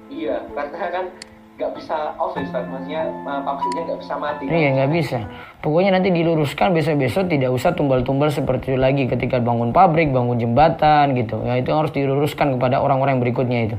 iya 0.07 0.37
karena 0.49 0.87
kan 0.91 1.05
nggak 1.53 1.71
bisa 1.73 1.95
off 2.15 2.31
ya 2.33 2.43
Ustaz 2.43 2.63
maksudnya 2.65 3.01
eh, 3.03 3.41
pabriknya 3.41 3.81
nggak 3.85 3.99
bisa 3.99 4.13
mati 4.15 4.43
Iya 4.45 4.69
nggak 4.73 4.91
bisa. 4.91 5.19
Pokoknya 5.59 5.91
nanti 5.93 6.09
diluruskan 6.09 6.71
besok-besok 6.71 7.27
tidak 7.27 7.51
usah 7.51 7.71
tumbal-tumbal 7.71 8.29
seperti 8.29 8.71
itu 8.71 8.79
lagi 8.79 9.03
ketika 9.05 9.39
bangun 9.39 9.69
pabrik, 9.69 10.09
bangun 10.09 10.35
jembatan 10.35 11.15
gitu. 11.15 11.43
Ya 11.43 11.57
itu 11.57 11.69
harus 11.69 11.91
diluruskan 11.91 12.55
kepada 12.55 12.79
orang-orang 12.79 13.19
berikutnya 13.19 13.59
itu. 13.65 13.77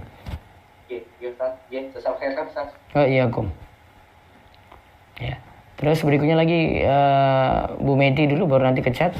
Sesal 1.73 2.21
Ustaz 2.21 2.69
Oh 2.93 3.01
iya 3.09 3.25
kum. 3.33 3.49
Ya. 5.17 5.41
Terus 5.81 6.05
berikutnya 6.05 6.37
lagi 6.37 6.85
eh, 6.85 7.61
Bu 7.81 7.97
Meti 7.97 8.29
dulu 8.29 8.45
baru 8.45 8.69
nanti 8.69 8.85
ke 8.85 8.93
chat. 8.93 9.17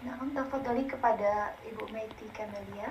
Nah, 0.00 0.16
tafadhali 0.32 0.88
kepada 0.88 1.52
Ibu 1.60 1.84
Meti 1.92 2.24
Kamelia. 2.32 2.88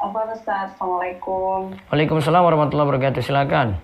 Apa 0.00 0.32
Ustaz? 0.32 0.72
Assalamualaikum. 0.72 1.76
Waalaikumsalam 1.92 2.40
warahmatullahi 2.40 2.96
wabarakatuh. 2.96 3.20
Silakan. 3.20 3.76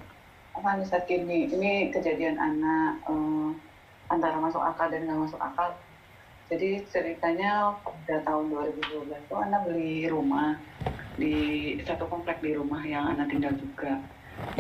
Apa 0.57 0.81
Ustaz 0.81 1.05
gini, 1.05 1.53
ini 1.53 1.93
kejadian 1.93 2.41
anak 2.41 3.05
eh, 3.05 3.49
antara 4.09 4.41
masuk 4.41 4.65
akal 4.65 4.89
dan 4.89 5.05
nggak 5.05 5.29
masuk 5.29 5.41
akal. 5.45 5.69
Jadi 6.53 6.85
ceritanya 6.93 7.73
pada 7.81 8.21
tahun 8.29 8.53
2012 8.53 9.09
itu 9.09 9.35
anak 9.41 9.61
beli 9.65 10.05
rumah 10.13 10.61
di 11.17 11.37
satu 11.81 12.05
komplek 12.13 12.45
di 12.45 12.53
rumah 12.53 12.85
yang 12.85 13.09
anak 13.17 13.33
tinggal 13.33 13.57
juga. 13.57 13.97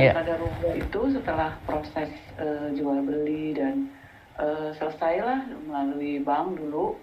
Iya. 0.01 0.16
Pada 0.16 0.40
rumah 0.40 0.72
itu 0.72 1.01
setelah 1.12 1.53
proses 1.68 2.09
eh, 2.40 2.72
jual 2.72 3.05
beli 3.05 3.53
dan 3.53 3.93
eh, 4.40 4.72
selesailah 4.72 5.53
melalui 5.68 6.24
bank 6.24 6.57
dulu 6.57 6.97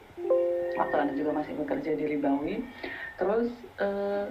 waktu 0.74 0.96
anak 0.98 1.16
juga 1.22 1.38
masih 1.38 1.54
bekerja 1.54 1.92
di 1.94 2.06
Ribawi. 2.10 2.66
Terus 3.22 3.54
eh, 3.78 4.26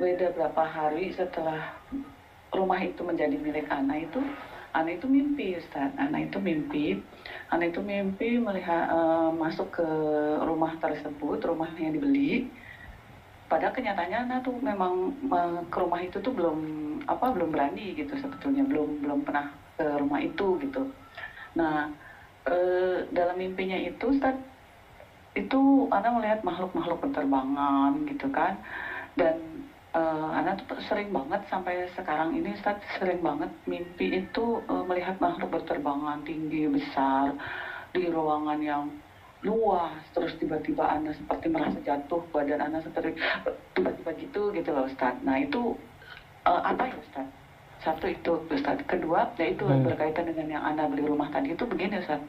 beda 0.00 0.32
berapa 0.32 0.64
hari 0.64 1.12
setelah 1.12 1.76
rumah 2.56 2.80
itu 2.80 3.04
menjadi 3.04 3.36
milik 3.36 3.68
anak 3.68 4.08
itu 4.08 4.20
anak 4.72 5.00
itu 5.00 5.06
mimpi 5.08 5.46
Ustaz. 5.60 5.92
Anak 6.00 6.32
itu 6.32 6.38
mimpi. 6.40 6.96
Anak 7.52 7.76
itu 7.76 7.80
mimpi 7.84 8.40
melihat 8.40 8.88
eh, 8.88 9.30
masuk 9.36 9.68
ke 9.80 9.88
rumah 10.42 10.76
tersebut 10.80 11.38
rumah 11.44 11.70
yang 11.76 11.92
dibeli. 11.92 12.48
Padahal 13.52 13.76
kenyataannya 13.76 14.18
anak 14.28 14.38
tuh 14.48 14.56
memang 14.56 15.12
eh, 15.28 15.60
ke 15.68 15.76
rumah 15.76 16.00
itu 16.00 16.16
tuh 16.24 16.32
belum 16.32 16.58
apa 17.04 17.26
belum 17.36 17.52
berani 17.52 17.92
gitu 17.96 18.16
sebetulnya. 18.16 18.64
Belum 18.64 19.04
belum 19.04 19.20
pernah 19.28 19.52
ke 19.76 19.86
rumah 20.00 20.20
itu 20.24 20.56
gitu. 20.64 20.88
Nah 21.56 21.92
eh, 22.48 23.04
dalam 23.12 23.36
mimpinya 23.36 23.76
itu 23.76 24.08
Ustaz 24.08 24.34
itu 25.32 25.88
Ana 25.88 26.12
melihat 26.12 26.44
makhluk-makhluk 26.44 27.08
berterbangan 27.08 28.08
gitu 28.08 28.32
kan. 28.32 28.56
Dan 29.12 29.51
eh, 29.92 30.28
Ana 30.32 30.56
tuh 30.56 30.80
sering 30.88 31.12
banget 31.12 31.44
sampai 31.48 31.88
sekarang 31.92 32.32
ini 32.32 32.56
Ustaz 32.56 32.80
sering 32.96 33.20
banget 33.20 33.52
mimpi 33.64 34.24
itu 34.24 34.60
eh, 34.64 34.84
melihat 34.88 35.16
makhluk 35.20 35.60
berterbangan 35.60 36.24
tinggi 36.24 36.68
besar 36.68 37.36
di 37.92 38.08
ruangan 38.08 38.60
yang 38.60 38.88
luas 39.42 39.98
terus 40.14 40.32
tiba-tiba 40.38 40.86
Ana 40.86 41.12
seperti 41.12 41.50
merasa 41.50 41.78
jatuh 41.82 42.22
badan 42.30 42.62
Ana 42.62 42.78
seperti 42.80 43.18
tiba-tiba 43.74 44.10
gitu 44.16 44.42
gitu 44.54 44.70
loh 44.72 44.86
Ustaz. 44.86 45.18
Nah 45.22 45.36
itu 45.38 45.76
eh, 46.46 46.62
apa 46.62 46.88
ya 46.88 46.96
Ustaz? 46.96 47.26
Satu 47.82 48.06
itu 48.06 48.32
Ustaz. 48.48 48.78
Kedua 48.86 49.26
yaitu 49.36 49.66
Hmm. 49.66 49.82
berkaitan 49.82 50.30
dengan 50.30 50.46
yang 50.58 50.62
Ana 50.62 50.86
beli 50.86 51.02
rumah 51.04 51.28
tadi 51.28 51.52
itu 51.52 51.66
begini 51.66 51.98
Ustaz 51.98 52.22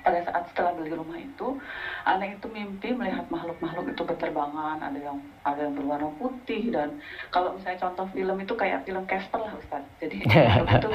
pada 0.00 0.24
saat 0.24 0.44
setelah 0.50 0.72
beli 0.74 0.96
rumah 0.96 1.20
itu 1.20 1.60
anak 2.08 2.40
itu 2.40 2.46
mimpi 2.48 2.90
melihat 2.96 3.28
makhluk-makhluk 3.28 3.92
itu 3.92 4.02
berterbangan 4.02 4.80
ada 4.80 4.98
yang 4.98 5.18
ada 5.44 5.60
yang 5.68 5.74
berwarna 5.76 6.10
putih 6.16 6.72
dan 6.72 6.96
kalau 7.28 7.54
misalnya 7.54 7.84
contoh 7.84 8.06
film 8.10 8.36
itu 8.40 8.54
kayak 8.56 8.82
film 8.88 9.04
Casper 9.04 9.40
lah 9.44 9.52
Ustaz. 9.54 9.84
Jadi 10.00 10.24
itu 10.76 10.88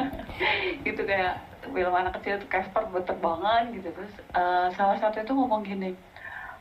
gitu 0.88 1.02
kayak 1.04 1.34
film 1.64 1.94
anak 1.94 2.16
kecil 2.20 2.40
itu 2.40 2.46
Casper 2.48 2.86
berterbangan 2.88 3.74
gitu. 3.74 3.88
Terus 3.92 4.14
eh, 4.32 4.68
salah 4.72 4.96
satu 4.96 5.20
itu 5.20 5.32
ngomong 5.34 5.66
gini 5.66 5.92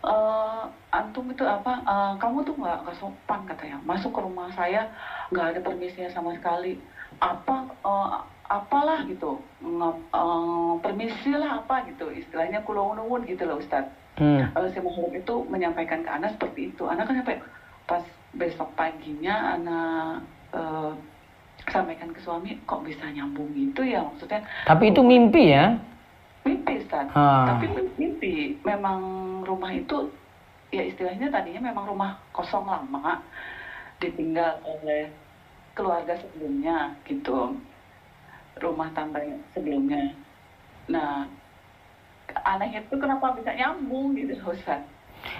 eh 0.03 0.63
antum 0.91 1.31
itu 1.31 1.47
apa? 1.47 1.79
Eh, 1.79 2.13
kamu 2.19 2.43
tuh 2.43 2.55
nggak 2.59 2.77
nggak 2.83 2.97
sopan 2.99 3.39
katanya. 3.47 3.79
Masuk 3.87 4.11
ke 4.11 4.19
rumah 4.19 4.51
saya 4.51 4.91
nggak 5.31 5.55
ada 5.55 5.59
permisinya 5.63 6.11
sama 6.11 6.35
sekali. 6.35 6.75
Apa 7.23 7.71
apalah 8.45 9.05
gitu 9.05 9.39
Nge- 9.59 10.03
eh, 10.09 10.73
permisi 10.79 11.31
lah 11.31 11.61
apa 11.61 11.87
gitu 11.87 12.09
istilahnya 12.09 12.61
kulon 12.61 12.97
nuwun 12.97 13.23
gitu 13.23 13.45
loh 13.45 13.57
Ustadz 13.57 14.01
Hmm. 14.13 14.45
Lalu 14.53 14.67
si 14.69 14.77
makhluk 14.77 15.09
itu 15.09 15.35
menyampaikan 15.49 16.05
ke 16.05 16.09
anak 16.11 16.37
seperti 16.37 16.69
itu 16.69 16.85
anak 16.85 17.09
kan 17.09 17.17
sampai 17.17 17.41
pas 17.89 18.05
besok 18.31 18.69
paginya 18.77 19.57
anak 19.57 20.21
eh, 20.53 20.93
sampaikan 21.65 22.13
ke 22.13 22.21
suami 22.21 22.61
kok 22.61 22.85
bisa 22.85 23.09
nyambung 23.09 23.49
gitu 23.57 23.81
ya 23.81 24.05
maksudnya 24.05 24.45
Tapi 24.69 24.93
itu 24.93 25.01
mimpi 25.01 25.49
ya. 25.49 25.81
mimpi 26.45 26.77
Ustaz. 26.77 27.09
Ah. 27.09 27.57
Tapi 27.57 27.65
mimpi 27.97 28.53
memang 28.61 29.01
rumah 29.41 29.73
itu 29.73 30.13
ya 30.69 30.85
istilahnya 30.85 31.33
tadinya 31.33 31.73
memang 31.73 31.89
rumah 31.89 32.21
kosong 32.29 32.69
lama 32.69 33.17
ditinggal 33.97 34.61
oleh 34.61 35.09
keluarga 35.73 36.13
sebelumnya 36.21 36.93
gitu 37.09 37.57
rumah 38.61 38.89
tangga 38.93 39.21
sebelumnya 39.55 40.13
nah 40.89 41.25
aneh 42.43 42.81
itu 42.81 42.95
kenapa 42.97 43.33
bisa 43.37 43.53
nyambung 43.53 44.13
gitu 44.17 44.37
Ustaz 44.43 44.81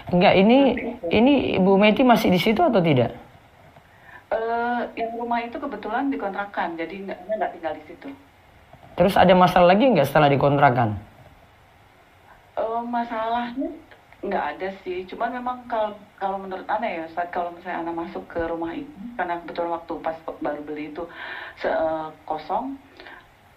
Enggak, 0.08 0.40
ini 0.40 0.80
ini 1.12 1.60
Ibu 1.60 1.76
Meti 1.76 2.08
masih 2.08 2.32
di 2.32 2.40
situ 2.40 2.64
atau 2.64 2.80
tidak? 2.80 3.12
Eh, 4.32 4.82
yang 4.96 5.12
rumah 5.20 5.44
itu 5.44 5.60
kebetulan 5.60 6.08
dikontrakan 6.08 6.80
jadi 6.80 7.04
nggak 7.04 7.20
nggak 7.28 7.52
tinggal 7.60 7.74
di 7.76 7.84
situ 7.92 8.10
Terus 8.94 9.18
ada 9.18 9.34
masalah 9.34 9.74
lagi 9.74 9.90
nggak 9.90 10.08
setelah 10.08 10.30
dikontrakan? 10.30 10.96
Eh, 12.56 12.82
masalahnya 12.88 13.70
nggak 14.24 14.46
ada 14.56 14.70
sih. 14.82 15.04
Cuman 15.04 15.30
memang 15.34 15.58
kalau 15.68 15.92
kalau 16.16 16.40
menurut 16.40 16.64
Ana 16.66 16.88
ya 16.88 17.04
saat 17.12 17.28
kalau 17.30 17.52
misalnya 17.52 17.84
Ana 17.84 17.92
masuk 17.94 18.24
ke 18.26 18.40
rumah 18.42 18.72
itu 18.72 18.88
karena 19.14 19.36
kebetulan 19.40 19.72
waktu 19.74 19.94
pas 20.00 20.16
baru 20.40 20.62
beli 20.64 20.90
itu 20.90 21.04
se- 21.58 21.68
eh, 21.70 22.08
kosong 22.24 22.80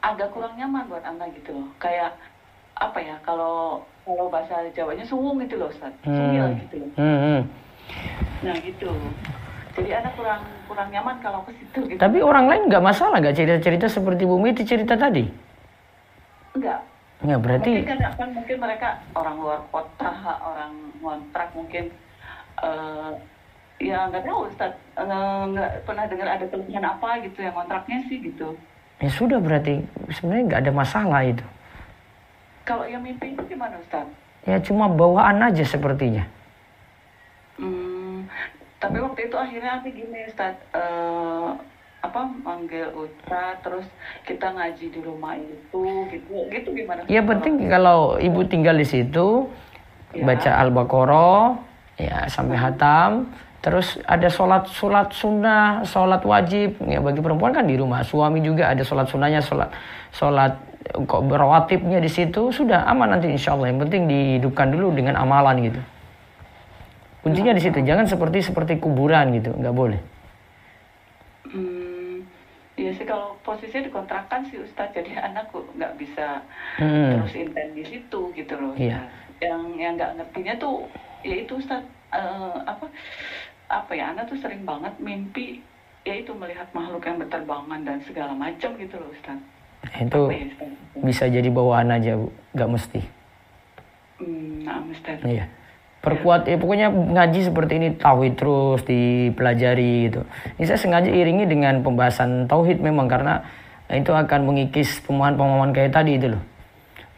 agak 0.01 0.31
kurang 0.31 0.55
nyaman 0.55 0.87
buat 0.87 1.03
Ana 1.03 1.31
gitu 1.31 1.55
loh. 1.55 1.69
Kayak 1.77 2.19
apa 2.77 2.99
ya 2.99 3.17
kalau 3.23 3.81
kalau 4.03 4.27
bahasa 4.27 4.67
Jawanya 4.71 5.03
suwung 5.03 5.39
gitu 5.41 5.57
loh 5.57 5.71
Ustaz 5.71 5.95
sungil 6.03 6.45
Hmm. 6.45 6.61
gitu 6.61 6.77
loh. 6.79 6.91
Hmm, 6.95 7.19
hmm. 7.19 7.41
nah 8.43 8.57
gitu. 8.59 8.91
Jadi 9.73 9.91
Ana 9.93 10.11
kurang 10.13 10.43
kurang 10.67 10.89
nyaman 10.91 11.17
kalau 11.21 11.41
ke 11.43 11.55
situ 11.55 11.79
gitu. 11.87 11.99
Tapi 11.99 12.19
orang 12.21 12.51
lain 12.51 12.67
nggak 12.67 12.83
masalah 12.83 13.23
nggak 13.23 13.35
cerita-cerita 13.35 13.87
seperti 13.87 14.27
Bu 14.27 14.37
Meti 14.37 14.67
cerita 14.67 14.99
tadi? 14.99 15.47
enggak 16.53 16.81
Nggak 17.25 17.41
berarti 17.41 17.73
mungkin 17.81 17.99
kan, 18.01 18.13
kan 18.13 18.29
mungkin 18.37 18.57
mereka 18.61 18.89
orang 19.17 19.37
luar 19.41 19.61
kota 19.73 20.11
orang 20.43 20.73
ngontrak 21.01 21.49
mungkin 21.57 21.89
eh 22.61 23.13
ya 23.77 24.09
nggak 24.09 24.25
tahu 24.25 24.49
Ustaz 24.49 24.73
Eh, 24.97 25.43
nggak 25.53 25.85
pernah 25.85 26.09
dengar 26.09 26.29
ada 26.41 26.45
keluhan 26.49 26.81
apa 26.81 27.21
gitu 27.21 27.45
yang 27.45 27.53
kontraknya 27.53 28.01
sih 28.09 28.17
gitu 28.25 28.57
ya 28.97 29.13
sudah 29.13 29.37
berarti 29.37 29.85
sebenarnya 30.09 30.45
nggak 30.49 30.63
ada 30.65 30.73
masalah 30.73 31.21
itu. 31.21 31.45
kalau 32.65 32.89
yang 32.89 33.05
mimpi 33.05 33.37
itu 33.37 33.45
gimana 33.45 33.77
Ustaz? 33.77 34.09
Ya 34.49 34.57
cuma 34.59 34.89
bawaan 34.89 35.39
aja 35.39 35.63
sepertinya. 35.63 36.25
Hmm, 37.61 38.25
tapi 38.81 38.99
waktu 39.05 39.29
itu 39.29 39.37
akhirnya 39.37 39.79
nanti 39.79 39.93
gini 39.93 40.25
Ustaz 40.27 40.57
eh, 40.73 41.51
apa 42.07 42.23
manggil 42.47 42.89
Ustaz 42.95 43.59
terus 43.61 43.87
kita 44.23 44.55
ngaji 44.55 44.87
di 44.91 45.01
rumah 45.03 45.35
itu 45.35 45.83
gitu 46.15 46.47
gitu 46.51 46.69
gimana? 46.73 47.03
Ya 47.11 47.21
penting 47.23 47.67
kalau 47.67 48.17
ibu 48.23 48.47
tinggal 48.47 48.79
di 48.79 48.87
situ 48.87 49.51
Ya. 50.15 50.25
baca 50.25 50.51
al-baqarah 50.65 51.45
ya 52.01 52.25
sampai 52.31 52.57
hatam. 52.57 53.29
Terus 53.61 53.99
ada 54.07 54.31
sholat 54.31 54.71
sholat 54.71 55.11
sunnah, 55.11 55.83
sholat 55.83 56.23
wajib 56.23 56.79
ya 56.87 57.03
bagi 57.03 57.19
perempuan 57.19 57.51
kan 57.51 57.67
di 57.67 57.75
rumah. 57.75 58.07
Suami 58.07 58.39
juga 58.39 58.71
ada 58.71 58.81
sholat 58.87 59.11
sunnahnya, 59.11 59.43
sholat 59.43 59.75
sholat 60.15 60.55
kok 60.87 61.23
berawatibnya 61.27 61.99
di 61.99 62.07
situ 62.07 62.55
sudah 62.55 62.87
aman 62.87 63.19
nanti 63.19 63.27
insya 63.27 63.59
Allah. 63.59 63.75
Yang 63.75 63.91
penting 63.91 64.03
dihidupkan 64.07 64.71
dulu 64.71 64.95
dengan 64.95 65.19
amalan 65.19 65.67
gitu. 65.67 65.81
Kuncinya 67.27 67.51
di 67.51 67.59
situ. 67.59 67.83
Jangan 67.83 68.07
seperti 68.07 68.39
seperti 68.39 68.79
kuburan 68.79 69.35
gitu, 69.35 69.51
nggak 69.51 69.75
boleh. 69.75 69.99
Hmm, 71.51 71.96
iya 72.77 72.91
sih 72.93 73.03
kalau 73.03 73.37
posisinya 73.41 73.85
dikontrakan 73.85 74.45
sih 74.45 74.59
Ustadz 74.59 74.93
jadi 74.93 75.17
anakku 75.27 75.65
nggak 75.73 75.97
bisa 75.97 76.41
Hmm. 76.77 77.17
terus 77.17 77.33
intent 77.35 77.73
di 77.73 77.83
situ 77.83 78.21
gitu 78.31 78.55
loh. 78.55 78.73
Iya. 78.75 79.01
Yang 79.39 79.61
yang 79.75 79.93
nggak 79.97 80.13
ngertinya 80.15 80.55
tuh 80.57 80.85
ya 81.21 81.37
itu 81.39 81.57
Ustadz 81.57 81.89
eh, 82.11 82.57
apa 82.63 82.85
apa 83.67 83.93
ya 83.93 84.13
anak 84.13 84.29
tuh 84.29 84.37
sering 84.37 84.63
banget 84.63 84.93
mimpi 84.97 85.59
ya 86.03 86.15
itu 86.15 86.31
melihat 86.33 86.69
makhluk 86.71 87.03
yang 87.03 87.19
berterbangan 87.19 87.81
dan 87.83 87.99
segala 88.01 88.31
macam 88.31 88.77
gitu 88.77 88.95
loh 88.95 89.09
Ustadz. 89.11 89.43
Itu 89.97 90.21
Apa 90.23 90.33
ya 90.33 90.45
Ustadz? 90.47 90.77
bisa 90.99 91.25
jadi 91.27 91.49
bawaan 91.49 91.91
aja 91.91 92.15
bu, 92.15 92.27
nggak 92.53 92.71
mesti. 92.71 93.01
Hmm, 94.17 94.63
nah 94.63 94.81
Ustadz. 94.83 95.25
Iya. 95.25 95.45
Perkuat, 96.07 96.47
ya 96.47 96.55
pokoknya 96.55 96.87
ngaji 96.87 97.51
seperti 97.51 97.73
ini 97.83 97.89
tauhid 97.99 98.39
terus 98.39 98.87
dipelajari 98.87 100.07
gitu. 100.07 100.23
Ini 100.55 100.65
saya 100.71 100.79
sengaja 100.79 101.11
iringi 101.11 101.51
dengan 101.51 101.83
pembahasan 101.83 102.47
tauhid 102.47 102.79
memang 102.79 103.11
karena 103.11 103.43
itu 103.91 104.15
akan 104.15 104.47
mengikis 104.47 105.03
pemahaman-pemahaman 105.03 105.75
kayak 105.75 105.91
tadi 105.91 106.15
itu 106.15 106.39
loh. 106.39 106.43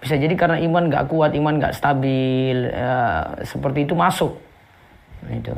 Bisa 0.00 0.16
jadi 0.16 0.32
karena 0.32 0.56
iman 0.64 0.88
nggak 0.88 1.04
kuat, 1.12 1.36
iman 1.36 1.60
nggak 1.60 1.76
stabil, 1.76 2.72
ya, 2.72 3.28
seperti 3.44 3.84
itu 3.84 3.92
masuk. 3.92 4.40
Nah, 5.26 5.36
itu. 5.36 5.52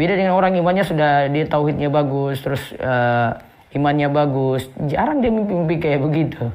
Beda 0.00 0.16
dengan 0.16 0.32
orang 0.32 0.56
imannya 0.56 0.86
sudah 0.86 1.28
dia 1.28 1.44
tauhidnya 1.44 1.92
bagus, 1.92 2.40
terus 2.40 2.72
eh, 2.72 3.30
imannya 3.76 4.08
bagus, 4.08 4.70
jarang 4.88 5.20
dia 5.20 5.28
mimpi-mimpi 5.28 5.76
kayak 5.76 6.00
begitu. 6.00 6.48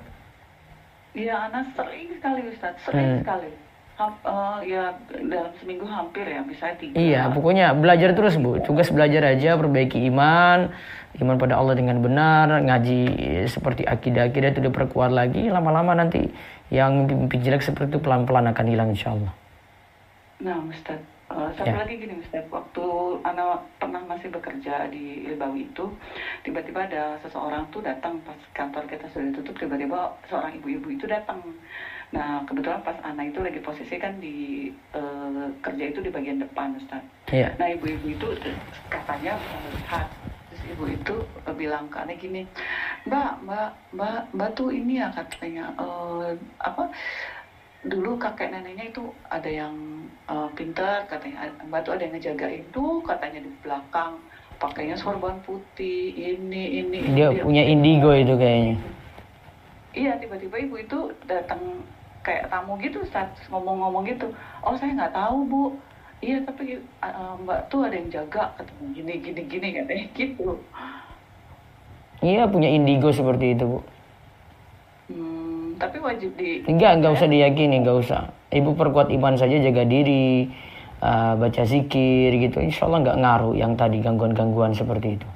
Iya 1.14 1.48
anak 1.48 1.72
sering 1.78 2.10
sekali 2.16 2.42
Ustadz 2.52 2.82
sering 2.84 3.08
Hmm. 3.08 3.20
sekali. 3.22 3.50
Eh, 3.96 4.76
ya 4.76 4.92
dalam 5.24 5.56
seminggu 5.56 5.88
hampir 5.88 6.28
ya 6.28 6.44
bisa 6.44 6.76
tiga. 6.76 7.00
Iya, 7.00 7.32
pokoknya 7.32 7.72
belajar 7.80 8.12
terus 8.12 8.36
bu. 8.36 8.60
Tugas 8.60 8.92
belajar 8.92 9.24
aja, 9.24 9.56
perbaiki 9.56 10.04
iman, 10.12 10.68
iman 11.24 11.36
pada 11.40 11.56
Allah 11.56 11.80
dengan 11.80 12.04
benar, 12.04 12.60
ngaji 12.60 13.00
seperti 13.48 13.88
akidah 13.88 14.28
akidah 14.28 14.52
itu 14.52 14.60
diperkuat 14.68 15.16
lagi. 15.16 15.48
Lama-lama 15.48 15.96
nanti 15.96 16.28
yang 16.68 17.08
mimpi-mimpi 17.08 17.40
jelek 17.40 17.64
seperti 17.64 17.96
itu 17.96 18.04
pelan-pelan 18.04 18.52
akan 18.52 18.66
hilang 18.68 18.92
insya 18.92 19.16
Allah. 19.16 19.32
Nah, 20.44 20.60
Ustaz, 20.68 21.00
eh, 21.32 21.50
satu 21.56 21.72
Ya. 21.72 21.80
lagi 21.80 21.96
gini, 21.96 22.20
Ustaz. 22.20 22.44
Waktu 22.52 22.84
Ana 23.24 23.64
pernah 23.80 24.04
masih 24.04 24.28
bekerja 24.28 24.92
di 24.92 25.24
Ilbawi 25.32 25.72
itu, 25.72 25.88
tiba-tiba 26.44 26.84
ada 26.84 27.16
seseorang 27.24 27.64
tuh 27.72 27.80
datang 27.80 28.20
pas 28.28 28.36
kantor 28.52 28.84
kita 28.92 29.08
sudah 29.16 29.32
ditutup, 29.32 29.56
tiba-tiba 29.56 30.12
seorang 30.28 30.52
ibu-ibu 30.60 31.00
itu 31.00 31.08
datang. 31.08 31.40
Nah, 32.14 32.46
kebetulan 32.46 32.82
pas 32.86 32.98
Ana 33.02 33.26
itu 33.26 33.42
lagi 33.42 33.60
posisi 33.60 33.96
kan 33.98 34.22
di 34.22 34.70
eh, 34.94 35.48
kerja 35.64 35.84
itu 35.90 36.00
di 36.06 36.12
bagian 36.14 36.42
depan, 36.42 36.78
Ustaz. 36.78 37.02
Iya. 37.34 37.56
Nah, 37.58 37.68
ibu-ibu 37.74 38.14
itu 38.14 38.28
katanya 38.92 39.40
melihat. 39.40 40.08
Terus 40.50 40.62
ibu 40.78 40.86
itu 40.88 41.16
bilang 41.58 41.90
ke 41.90 41.98
Ana 41.98 42.14
gini, 42.14 42.46
Mbak, 43.10 43.32
Mbak, 43.44 43.70
Mbak, 43.98 44.20
Mbak 44.38 44.50
tuh 44.54 44.70
ini 44.70 45.02
ya 45.02 45.10
katanya, 45.12 45.74
eh, 45.76 46.38
apa, 46.62 46.94
dulu 47.86 48.18
kakek 48.18 48.50
neneknya 48.50 48.90
itu 48.90 49.04
ada 49.30 49.46
yang 49.46 49.76
uh, 50.26 50.50
pintar 50.58 51.06
katanya 51.06 51.54
mbak 51.70 51.86
tuh 51.86 51.94
ada 51.94 52.02
yang 52.10 52.18
ngejagain 52.18 52.66
tuh 52.74 52.98
katanya 53.06 53.46
di 53.46 53.52
belakang 53.62 54.18
pakainya 54.58 54.98
sorban 54.98 55.38
putih 55.46 56.10
ini 56.18 56.82
ini 56.82 57.00
Dia 57.14 57.30
ini. 57.30 57.46
punya 57.46 57.62
indigo 57.62 58.10
itu 58.18 58.34
kayaknya. 58.34 58.76
Iya 59.96 60.20
tiba-tiba 60.20 60.56
ibu 60.60 60.76
itu 60.78 61.00
datang 61.26 61.60
kayak 62.22 62.52
tamu 62.52 62.76
gitu 62.84 63.00
saat 63.10 63.32
ngomong-ngomong 63.48 64.04
gitu 64.06 64.28
oh 64.62 64.76
saya 64.76 64.92
nggak 64.92 65.16
tahu 65.16 65.38
bu 65.48 65.64
iya 66.20 66.42
tapi 66.44 66.84
uh, 67.00 67.34
mbak 67.42 67.72
tuh 67.72 67.88
ada 67.88 67.96
yang 67.96 68.10
jaga 68.12 68.52
katanya 68.60 68.86
gini 68.92 69.14
gini 69.24 69.42
gini 69.48 69.68
katanya 69.82 70.06
gitu 70.14 70.60
Iya 72.24 72.48
punya 72.48 72.72
indigo 72.72 73.12
seperti 73.12 73.54
itu 73.54 73.64
bu. 73.68 73.80
hmm, 75.12 75.76
tapi 75.76 76.00
wajib 76.00 76.32
di 76.40 76.64
Enggak, 76.64 76.98
enggak 76.98 77.12
usah 77.20 77.28
diyakini, 77.28 77.84
enggak 77.84 77.98
usah. 78.08 78.22
Ibu 78.56 78.72
perkuat 78.74 79.12
iman 79.12 79.36
saja, 79.36 79.60
jaga 79.60 79.84
diri, 79.84 80.48
eh, 81.04 81.34
baca 81.36 81.64
zikir 81.68 82.32
gitu. 82.40 82.64
Insya 82.64 82.88
Allah 82.88 83.04
enggak 83.04 83.20
ngaruh 83.20 83.54
yang 83.60 83.76
tadi 83.76 84.00
gangguan-gangguan 84.00 84.72
seperti 84.72 85.20
itu. 85.20 85.28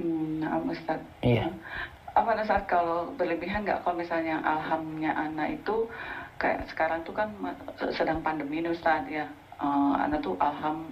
Hmm, 0.00 0.40
nah, 0.40 0.58
Ustaz. 0.64 0.98
Iya. 1.20 1.52
Apa 2.10 2.34
pada 2.34 2.42
saat 2.42 2.66
kalau 2.66 3.10
berlebihan 3.14 3.62
nggak 3.62 3.86
kalau 3.86 3.96
misalnya 3.98 4.42
alhamnya 4.42 5.14
anak 5.14 5.62
itu 5.62 5.86
kayak 6.40 6.66
sekarang 6.72 7.04
tuh 7.06 7.14
kan 7.14 7.30
sedang 7.94 8.18
pandemi 8.24 8.64
nih 8.64 8.72
Ustaz 8.72 9.06
ya. 9.06 9.28
Eh, 9.60 9.92
anak 10.00 10.24
tuh 10.24 10.34
alham 10.40 10.88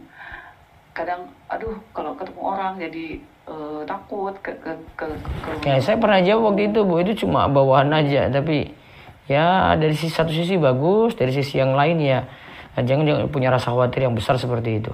kadang 0.93 1.31
aduh 1.49 1.79
kalau 1.97 2.13
ketemu 2.19 2.41
orang 2.43 2.77
jadi 2.77 3.07
eh, 3.49 3.81
takut 3.89 4.35
ke 4.45 4.53
ke 4.61 4.73
ke, 4.93 5.07
ke 5.41 5.51
Kayak 5.65 5.81
saya 5.89 5.97
pernah 5.97 6.21
jawab 6.21 6.53
waktu 6.53 6.69
itu, 6.69 6.81
Bu, 6.85 7.01
itu 7.01 7.25
cuma 7.25 7.49
bawaan 7.49 7.89
aja, 7.97 8.29
tapi 8.29 8.69
ya 9.25 9.73
dari 9.81 9.97
sisi 9.97 10.13
satu 10.13 10.29
sisi 10.33 10.61
bagus, 10.61 11.17
dari 11.17 11.33
sisi 11.33 11.57
yang 11.57 11.73
lain 11.73 11.97
ya 12.03 12.29
jangan 12.79 13.09
jangan 13.09 13.27
punya 13.33 13.49
rasa 13.51 13.73
khawatir 13.75 14.07
yang 14.07 14.15
besar 14.15 14.39
seperti 14.39 14.79
itu. 14.85 14.93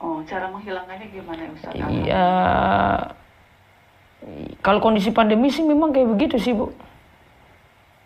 Oh, 0.00 0.24
cara 0.26 0.50
menghilangkannya 0.50 1.06
gimana 1.12 1.42
Ustaz? 1.54 1.72
Iya. 1.76 2.26
Kalau 4.58 4.82
kondisi 4.82 5.14
pandemi 5.14 5.46
sih 5.46 5.62
memang 5.62 5.94
kayak 5.94 6.10
begitu 6.18 6.36
sih, 6.42 6.50
Bu. 6.50 6.74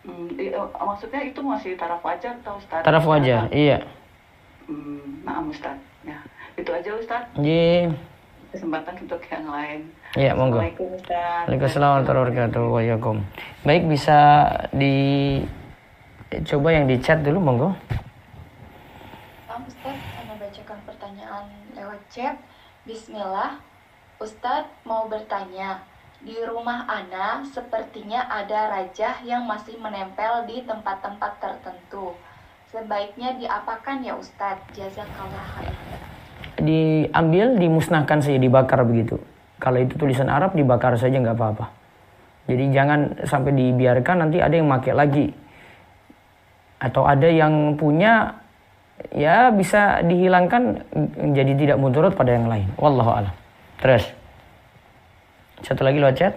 Hmm, 0.05 0.29
eh, 0.37 0.53
maksudnya 0.77 1.21
itu 1.25 1.41
masih 1.41 1.77
taraf 1.77 2.01
wajar 2.01 2.37
atau 2.41 2.57
Ustaz? 2.57 2.81
Taraf 2.85 3.05
wajar, 3.05 3.49
iya. 3.53 3.81
Hmm, 4.69 5.25
nah 5.25 5.41
Ustaz. 5.45 5.77
Ya, 6.05 6.17
itu 6.57 6.69
aja 6.69 6.89
Ustaz. 6.97 7.23
Iya. 7.37 7.93
Kesempatan 8.53 8.93
untuk 9.01 9.21
yang 9.29 9.45
lain. 9.49 9.79
Iya, 10.17 10.31
monggo. 10.37 10.61
Assalamualaikum 10.61 10.87
Ustaz. 10.97 11.43
Waalaikumsalam 11.49 11.89
warahmatullahi 11.89 12.21
wabarakatuh. 12.25 12.63
Waalaikum. 12.69 13.17
Baik, 13.65 13.83
bisa 13.89 14.17
di 14.73 14.95
coba 16.45 16.67
yang 16.73 16.85
di 16.85 16.95
chat 17.01 17.21
dulu, 17.25 17.37
monggo. 17.41 17.69
Ustaz, 19.49 19.97
Anda 20.21 20.33
bacakan 20.37 20.77
pertanyaan 20.85 21.45
lewat 21.73 22.01
chat. 22.13 22.37
Bismillah. 22.85 23.61
Ustadz 24.21 24.69
mau 24.85 25.09
bertanya, 25.09 25.81
di 26.21 26.37
rumah 26.45 26.85
Ana 26.85 27.41
sepertinya 27.49 28.29
ada 28.29 28.69
rajah 28.69 29.25
yang 29.25 29.49
masih 29.49 29.73
menempel 29.81 30.45
di 30.45 30.61
tempat-tempat 30.61 31.41
tertentu. 31.41 32.13
Sebaiknya 32.69 33.33
diapakan 33.41 34.05
ya 34.05 34.13
Ustadz? 34.15 34.69
Jazakallah. 34.77 35.65
Diambil, 36.61 37.57
dimusnahkan 37.57 38.21
saja, 38.21 38.37
dibakar 38.37 38.85
begitu. 38.85 39.17
Kalau 39.57 39.81
itu 39.81 39.97
tulisan 39.97 40.29
Arab 40.29 40.53
dibakar 40.53 40.93
saja 40.93 41.17
nggak 41.17 41.35
apa-apa. 41.35 41.65
Jadi 42.45 42.69
jangan 42.69 42.99
sampai 43.25 43.51
dibiarkan 43.57 44.25
nanti 44.25 44.37
ada 44.37 44.53
yang 44.53 44.69
pakai 44.69 44.93
lagi. 44.93 45.27
Atau 46.77 47.05
ada 47.05 47.25
yang 47.25 47.77
punya 47.77 48.37
ya 49.09 49.49
bisa 49.49 50.05
dihilangkan 50.05 50.85
jadi 51.33 51.53
tidak 51.57 51.77
mudarat 51.81 52.13
pada 52.13 52.37
yang 52.37 52.45
lain. 52.45 52.69
Wallahu 52.77 53.09
a'lam. 53.09 53.33
Terus. 53.81 54.20
Satu 55.61 55.85
lagi 55.85 56.01
chat. 56.17 56.33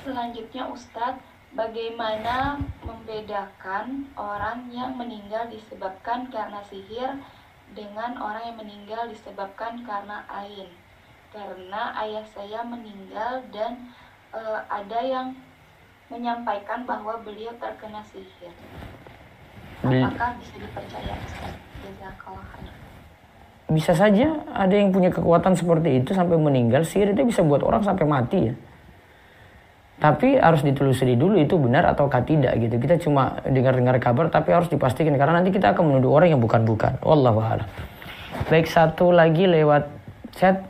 Selanjutnya 0.00 0.64
Ustadz, 0.72 1.20
bagaimana 1.52 2.56
membedakan 2.80 4.08
orang 4.16 4.72
yang 4.72 4.96
meninggal 4.96 5.44
disebabkan 5.52 6.32
karena 6.32 6.64
sihir 6.64 7.20
dengan 7.76 8.16
orang 8.16 8.48
yang 8.48 8.58
meninggal 8.64 9.04
disebabkan 9.12 9.84
karena 9.84 10.24
ain? 10.32 10.72
Karena 11.36 11.92
ayah 12.00 12.24
saya 12.32 12.64
meninggal 12.64 13.44
dan 13.52 13.92
e, 14.32 14.40
ada 14.72 15.00
yang 15.04 15.36
menyampaikan 16.08 16.88
bahwa 16.88 17.20
beliau 17.20 17.52
terkena 17.60 18.00
sihir. 18.08 18.56
Apakah 19.84 20.40
bisa 20.40 20.56
dipercaya 20.56 21.12
Ustaz? 21.28 21.54
Jazakallah 21.84 22.73
bisa 23.64 23.96
saja 23.96 24.44
ada 24.52 24.76
yang 24.76 24.92
punya 24.92 25.08
kekuatan 25.08 25.56
seperti 25.56 26.04
itu 26.04 26.12
sampai 26.12 26.36
meninggal 26.36 26.84
sihir 26.84 27.16
itu 27.16 27.24
bisa 27.24 27.40
buat 27.40 27.64
orang 27.64 27.80
sampai 27.80 28.04
mati 28.04 28.52
ya. 28.52 28.54
Tapi 29.94 30.36
harus 30.36 30.60
ditelusuri 30.60 31.16
dulu 31.16 31.40
itu 31.40 31.56
benar 31.56 31.88
ataukah 31.96 32.20
tidak 32.26 32.52
gitu. 32.60 32.76
Kita 32.76 33.00
cuma 33.00 33.40
dengar-dengar 33.46 33.96
kabar 34.02 34.28
tapi 34.28 34.52
harus 34.52 34.68
dipastikan 34.68 35.16
karena 35.16 35.40
nanti 35.40 35.54
kita 35.54 35.72
akan 35.72 35.96
menuduh 35.96 36.12
orang 36.12 36.36
yang 36.36 36.42
bukan-bukan. 36.42 37.00
Wallahu 37.00 37.40
a'lam. 37.40 37.68
Baik 38.50 38.68
satu 38.68 39.14
lagi 39.14 39.48
lewat 39.48 39.88
chat. 40.36 40.60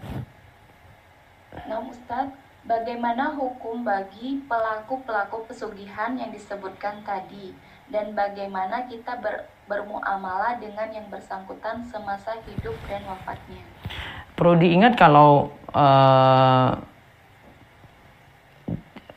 Nah 1.66 1.82
Ustaz 1.88 2.30
bagaimana 2.62 3.34
hukum 3.34 3.82
bagi 3.82 4.45
pelaku-pelaku 4.47 5.51
pesugihan 5.51 6.14
yang 6.14 6.30
disebutkan 6.30 7.03
tadi? 7.03 7.57
Dan 7.88 8.12
bagaimana 8.12 8.86
kita 8.86 9.18
ber, 9.18 9.49
bermuamalah 9.64 10.60
dengan 10.60 10.88
yang 10.92 11.06
bersangkutan 11.08 11.80
semasa 11.88 12.36
hidup 12.44 12.76
dan 12.84 13.00
wafatnya. 13.08 13.62
Perlu 14.36 14.60
diingat 14.60 14.98
kalau 14.98 15.48
uh, 15.72 16.76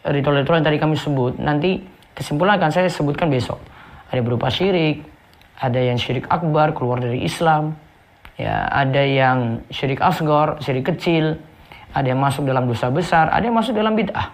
ritual-ritual 0.07 0.63
yang 0.63 0.67
tadi 0.67 0.79
kami 0.79 0.95
sebut, 0.95 1.35
nanti 1.35 1.83
kesimpulan 2.15 2.55
akan 2.55 2.71
saya 2.71 2.87
sebutkan 2.87 3.27
besok. 3.27 3.59
Ada 4.07 4.23
berupa 4.23 4.47
syirik, 4.47 5.03
ada 5.59 5.79
yang 5.83 5.99
syirik 5.99 6.29
akbar 6.31 6.71
keluar 6.71 7.03
dari 7.03 7.27
Islam, 7.27 7.75
ya 8.39 8.71
ada 8.71 9.03
yang 9.03 9.67
syirik 9.67 9.99
asgor, 9.99 10.63
syirik 10.63 10.87
kecil, 10.95 11.35
ada 11.91 12.07
yang 12.07 12.21
masuk 12.23 12.47
dalam 12.47 12.71
dosa 12.71 12.87
besar, 12.87 13.27
ada 13.35 13.43
yang 13.43 13.57
masuk 13.57 13.75
dalam 13.75 13.99
bid'ah. 13.99 14.31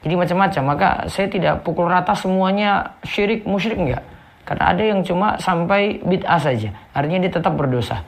Jadi 0.00 0.16
macam-macam. 0.16 0.62
Maka 0.64 0.88
saya 1.12 1.28
tidak 1.28 1.60
pukul 1.64 1.88
rata 1.88 2.12
semuanya 2.12 2.96
syirik, 3.04 3.48
musyrik 3.48 3.80
enggak 3.80 4.04
karena 4.50 4.66
ada 4.66 4.82
yang 4.82 5.06
cuma 5.06 5.38
sampai 5.38 6.02
bid'ah 6.02 6.42
saja. 6.42 6.74
Artinya 6.90 7.22
dia 7.22 7.30
tetap 7.38 7.54
berdosa. 7.54 8.02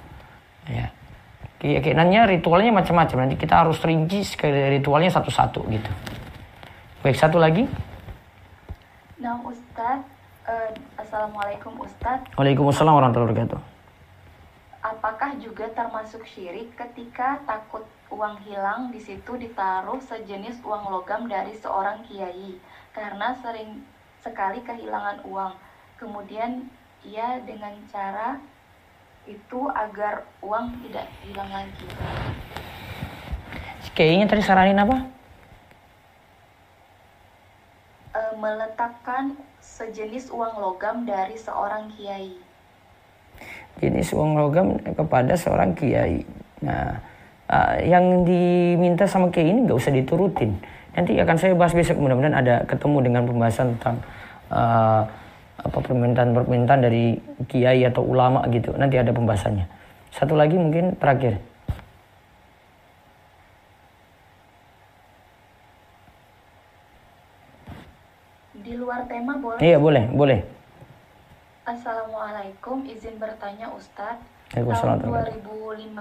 Ya. 0.66 0.90
Keyakinannya 1.62 2.34
ritualnya 2.34 2.74
macam-macam. 2.74 3.22
Nanti 3.22 3.38
kita 3.38 3.62
harus 3.62 3.78
rinci 3.78 4.26
ritualnya 4.42 5.06
satu-satu 5.14 5.62
gitu. 5.70 5.90
Baik, 7.06 7.14
satu 7.14 7.38
lagi. 7.38 7.70
Nah, 9.22 9.38
Ustadz. 9.46 10.10
Uh, 10.42 10.74
Assalamualaikum 10.98 11.78
Ustadz. 11.78 12.34
Waalaikumsalam 12.34 12.90
warahmatullahi 12.90 13.38
wabarakatuh. 13.38 13.60
Apakah 14.82 15.38
juga 15.38 15.70
termasuk 15.70 16.26
syirik 16.26 16.74
ketika 16.74 17.38
takut 17.46 17.86
uang 18.10 18.42
hilang 18.42 18.90
di 18.90 18.98
situ 18.98 19.38
ditaruh 19.38 20.02
sejenis 20.02 20.58
uang 20.66 20.90
logam 20.90 21.30
dari 21.30 21.54
seorang 21.54 22.02
kiai 22.02 22.58
karena 22.90 23.30
sering 23.38 23.86
sekali 24.18 24.58
kehilangan 24.66 25.22
uang 25.22 25.54
kemudian 26.02 26.66
ia 27.06 27.38
dengan 27.46 27.78
cara 27.94 28.42
itu 29.22 29.70
agar 29.70 30.26
uang 30.42 30.82
tidak 30.82 31.06
hilang 31.22 31.50
lagi. 31.54 31.86
Kayaknya 33.94 34.26
tadi 34.26 34.42
saranin 34.42 34.82
apa? 34.82 34.96
E, 38.12 38.20
meletakkan 38.34 39.38
sejenis 39.62 40.34
uang 40.34 40.58
logam 40.58 41.06
dari 41.06 41.38
seorang 41.38 41.86
kiai. 41.94 42.34
Jenis 43.78 44.10
uang 44.10 44.34
logam 44.34 44.74
kepada 44.82 45.38
seorang 45.38 45.78
kiai. 45.78 46.26
Nah, 46.66 46.98
uh, 47.50 47.76
yang 47.82 48.22
diminta 48.22 49.04
sama 49.08 49.28
kiai 49.28 49.50
ini 49.50 49.66
nggak 49.66 49.78
usah 49.78 49.92
diturutin. 49.92 50.56
Nanti 50.92 51.16
akan 51.16 51.36
saya 51.40 51.56
bahas 51.56 51.72
besok 51.72 51.98
mudah-mudahan 51.98 52.36
ada 52.36 52.54
ketemu 52.68 52.98
dengan 53.00 53.22
pembahasan 53.24 53.74
tentang 53.76 53.96
uh, 54.52 55.02
apa 55.62 55.78
permintaan-permintaan 55.78 56.82
dari 56.82 57.16
kiai 57.46 57.86
atau 57.86 58.02
ulama 58.02 58.42
gitu. 58.50 58.74
Nanti 58.74 58.98
ada 58.98 59.14
pembahasannya. 59.14 59.66
Satu 60.10 60.34
lagi 60.34 60.58
mungkin 60.58 60.98
terakhir. 60.98 61.38
Di 68.62 68.78
luar 68.78 69.06
tema 69.10 69.38
boleh? 69.38 69.58
Iya 69.58 69.78
boleh, 69.78 70.04
boleh. 70.12 70.40
Assalamualaikum, 71.62 72.82
izin 72.86 73.22
bertanya 73.22 73.70
Ustadz. 73.70 74.22
Tahun 74.52 75.00
2015 75.00 75.96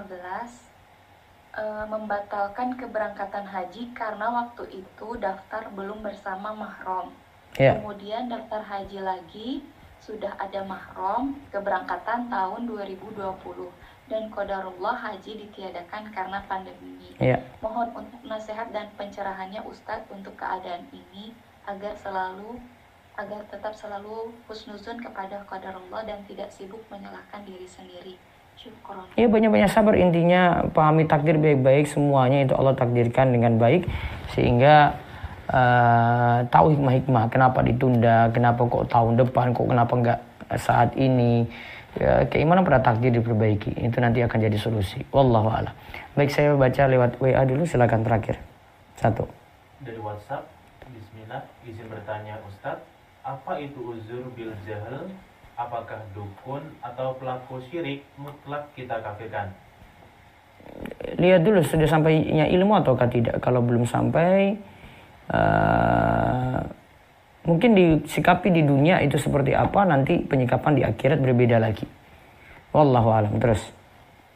e, 1.56 1.64
membatalkan 1.88 2.76
keberangkatan 2.76 3.48
haji 3.48 3.96
karena 3.96 4.28
waktu 4.28 4.84
itu 4.84 5.08
daftar 5.16 5.72
belum 5.72 6.04
bersama 6.04 6.52
mahram. 6.52 7.08
Yeah. 7.60 7.80
Kemudian 7.80 8.32
daftar 8.32 8.64
haji 8.64 8.98
lagi 9.04 9.48
sudah 10.02 10.34
ada 10.40 10.64
mahram 10.66 11.36
keberangkatan 11.54 12.26
tahun 12.32 12.60
2020 12.66 13.22
dan 14.10 14.22
kodarullah 14.34 14.96
haji 14.98 15.46
ditiadakan 15.46 16.10
karena 16.10 16.42
pandemi. 16.48 17.14
Yeah. 17.22 17.44
Mohon 17.62 18.04
untuk 18.04 18.20
nasihat 18.26 18.72
dan 18.74 18.90
pencerahannya 18.98 19.62
Ustadz 19.62 20.10
untuk 20.10 20.34
keadaan 20.34 20.88
ini 20.90 21.36
agar 21.68 21.94
selalu 21.94 22.58
agar 23.12 23.44
tetap 23.52 23.76
selalu 23.76 24.32
husnuzon 24.48 24.96
kepada 25.04 25.44
kodarullah 25.44 26.02
dan 26.08 26.24
tidak 26.24 26.48
sibuk 26.48 26.80
menyalahkan 26.88 27.44
diri 27.44 27.68
sendiri. 27.68 28.16
Iya 29.18 29.26
banyak-banyak 29.26 29.70
sabar 29.74 29.98
intinya 29.98 30.62
pahami 30.70 31.02
takdir 31.10 31.34
baik-baik 31.34 31.88
semuanya 31.90 32.46
itu 32.46 32.54
Allah 32.54 32.78
takdirkan 32.78 33.34
dengan 33.34 33.58
baik 33.58 33.90
sehingga 34.38 34.94
uh, 35.52 36.42
tahu 36.48 36.74
hikmah-hikmah 36.74 37.28
kenapa 37.28 37.60
ditunda, 37.60 38.32
kenapa 38.32 38.64
kok 38.66 38.88
tahun 38.88 39.20
depan, 39.20 39.52
kok 39.52 39.68
kenapa 39.68 39.92
enggak 39.92 40.18
saat 40.56 40.96
ini. 40.96 41.46
Ya, 41.92 42.24
keimanan 42.24 42.64
pada 42.64 42.80
takdir 42.80 43.12
diperbaiki. 43.12 43.76
Itu 43.76 44.00
nanti 44.00 44.24
akan 44.24 44.38
jadi 44.40 44.56
solusi. 44.56 45.04
Wallahu 45.12 45.52
a'lam. 45.52 45.76
Baik, 46.16 46.32
saya 46.32 46.56
baca 46.56 46.88
lewat 46.88 47.20
WA 47.20 47.44
dulu 47.44 47.68
silakan 47.68 48.00
terakhir. 48.00 48.40
Satu. 48.96 49.28
Dari 49.84 50.00
WhatsApp, 50.00 50.48
Bismillah, 50.88 51.44
izin 51.68 51.92
bertanya 51.92 52.40
Ustadz, 52.48 52.88
apa 53.20 53.60
itu 53.60 53.92
uzur 53.92 54.24
bil 54.32 54.56
jahil? 54.64 55.12
Apakah 55.52 56.00
dukun 56.16 56.64
atau 56.80 57.12
pelaku 57.20 57.60
syirik 57.68 58.00
mutlak 58.16 58.72
kita 58.72 58.96
kafirkan? 59.04 59.52
Lihat 61.20 61.44
dulu 61.44 61.60
sudah 61.60 61.84
sampainya 61.84 62.48
ilmu 62.48 62.72
ataukah 62.80 63.04
tidak. 63.12 63.36
Kalau 63.44 63.60
belum 63.60 63.84
sampai, 63.84 64.56
uh, 65.32 66.60
mungkin 67.48 67.74
disikapi 67.74 68.52
di 68.52 68.62
dunia 68.62 69.00
itu 69.02 69.16
seperti 69.18 69.56
apa 69.56 69.82
nanti 69.88 70.20
penyikapan 70.22 70.78
di 70.78 70.82
akhirat 70.84 71.18
berbeda 71.18 71.56
lagi. 71.58 71.88
Wallahu 72.76 73.08
alam. 73.10 73.34
Terus 73.40 73.60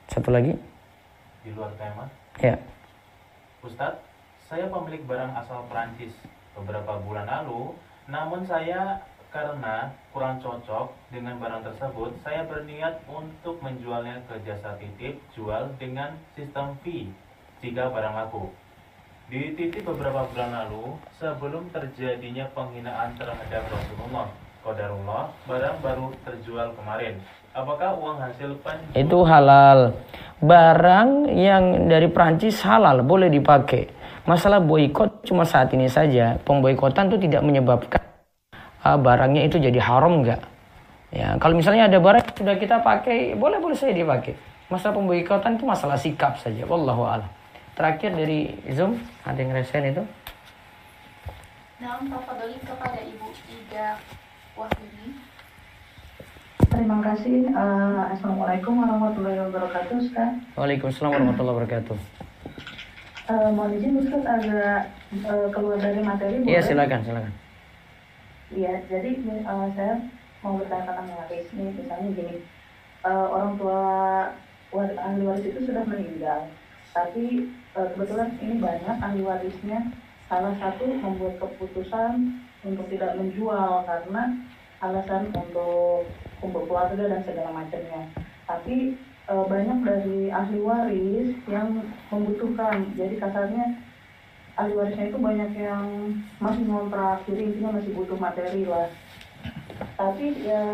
satu 0.09 0.33
lagi? 0.33 0.53
Di 1.45 1.53
luar 1.55 1.71
tema. 1.79 2.09
Ya. 2.41 2.57
Ustadz 3.63 4.03
saya 4.47 4.71
pemilik 4.71 5.03
barang 5.11 5.35
asal 5.43 5.67
Perancis 5.67 6.15
beberapa 6.55 7.03
bulan 7.03 7.27
lalu 7.27 7.75
namun 8.07 8.47
saya 8.47 9.03
karena 9.35 9.91
kurang 10.15 10.39
cocok 10.39 10.95
dengan 11.11 11.37
barang 11.43 11.67
tersebut 11.67 12.15
saya 12.23 12.47
berniat 12.47 13.03
untuk 13.11 13.59
menjualnya 13.59 14.23
ke 14.31 14.39
jasa 14.47 14.79
titip 14.79 15.19
jual 15.35 15.75
dengan 15.83 16.15
sistem 16.39 16.79
fee 16.87 17.11
jika 17.59 17.91
barang 17.91 18.15
laku 18.15 18.49
di 19.27 19.59
TV 19.59 19.83
beberapa 19.83 20.23
bulan 20.31 20.51
lalu, 20.55 20.95
sebelum 21.19 21.67
terjadinya 21.75 22.47
penghinaan 22.55 23.11
terhadap 23.19 23.67
Rasulullah, 23.75 24.31
kodarullah, 24.63 25.35
barang 25.51 25.77
baru 25.83 26.15
terjual 26.23 26.71
kemarin. 26.79 27.19
Apakah 27.51 27.99
uang 27.99 28.23
hasil 28.23 28.55
penjualan? 28.63 28.95
Itu 28.95 29.27
halal. 29.27 29.99
Barang 30.39 31.27
yang 31.35 31.91
dari 31.91 32.07
Prancis 32.07 32.63
halal, 32.63 33.03
boleh 33.03 33.27
dipakai. 33.27 33.91
Masalah 34.31 34.63
boykot 34.63 35.27
cuma 35.27 35.43
saat 35.43 35.75
ini 35.75 35.91
saja. 35.91 36.39
Pemboikotan 36.47 37.11
itu 37.11 37.27
tidak 37.27 37.43
menyebabkan 37.43 38.03
uh, 38.87 38.95
barangnya 38.95 39.51
itu 39.51 39.59
jadi 39.59 39.83
haram 39.83 40.23
enggak. 40.23 40.43
Ya, 41.11 41.35
kalau 41.43 41.59
misalnya 41.59 41.91
ada 41.91 41.99
barang 41.99 42.31
sudah 42.35 42.55
kita 42.55 42.79
pakai, 42.79 43.35
boleh-boleh 43.35 43.75
saya 43.75 43.91
dipakai. 43.91 44.39
Masalah 44.71 44.95
pemboikotan 44.99 45.59
itu 45.59 45.67
masalah 45.67 45.99
sikap 45.99 46.39
saja. 46.39 46.63
Wallahu 46.67 47.03
a'lam. 47.07 47.36
Terakhir 47.77 48.17
dari 48.17 48.57
Zoom, 48.73 48.97
ada 49.21 49.37
yang 49.37 49.53
resen 49.53 49.85
itu? 49.85 50.01
Doli 51.77 52.57
kepada 52.65 53.05
Ibu 53.05 53.29
Ida. 53.53 54.01
Terima 56.73 57.05
kasih. 57.05 57.53
Uh, 57.53 58.17
Assalamualaikum 58.17 58.81
warahmatullahi 58.81 59.45
wabarakatuh, 59.45 59.93
Ustaz. 60.09 60.41
Waalaikumsalam 60.57 61.21
warahmatullahi 61.21 61.57
wabarakatuh. 61.61 61.97
Uh, 63.29 63.53
mohon 63.53 63.77
izin 63.77 64.01
Ustaz 64.01 64.25
agak 64.25 64.89
uh, 65.29 65.53
keluar 65.53 65.77
dari 65.77 66.01
materi. 66.01 66.49
Iya, 66.49 66.65
silakan, 66.65 67.05
silakan. 67.05 67.33
Iya, 68.57 68.73
jadi 68.89 69.21
uh, 69.45 69.69
saya 69.77 70.01
mau 70.41 70.57
bertanya 70.57 70.97
tentang 70.97 71.13
waris 71.13 71.49
nih, 71.53 71.77
misalnya 71.77 72.09
gini, 72.09 72.37
uh, 73.05 73.27
orang 73.29 73.53
tua 73.61 73.85
ahli 74.73 75.23
waris 75.29 75.45
itu 75.45 75.61
sudah 75.69 75.85
meninggal, 75.85 76.49
tapi 76.97 77.53
kebetulan 77.77 78.31
ini 78.41 78.55
banyak 78.57 78.97
ahli 79.05 79.21
warisnya 79.21 79.93
salah 80.27 80.55
satu 80.57 80.89
membuat 80.89 81.37
keputusan 81.39 82.41
untuk 82.65 82.87
tidak 82.89 83.15
menjual 83.21 83.85
karena 83.85 84.23
alasan 84.81 85.31
untuk 85.33 86.09
kumpul 86.41 86.65
keluarga 86.69 87.05
dan 87.05 87.21
segala 87.23 87.53
macamnya. 87.53 88.09
Tapi 88.49 88.97
e, 89.29 89.35
banyak 89.35 89.79
dari 89.85 90.21
ahli 90.33 90.59
waris 90.61 91.31
yang 91.47 91.85
membutuhkan. 92.09 92.97
Jadi 92.99 93.21
kasarnya 93.21 93.79
ahli 94.57 94.73
warisnya 94.75 95.13
itu 95.13 95.19
banyak 95.21 95.51
yang 95.55 95.85
masih 96.41 96.65
ngontrak, 96.65 97.23
jadi 97.29 97.41
intinya 97.45 97.77
masih 97.79 97.93
butuh 97.93 98.19
materi 98.19 98.65
lah 98.65 98.89
tapi 99.97 100.45
ya 100.45 100.65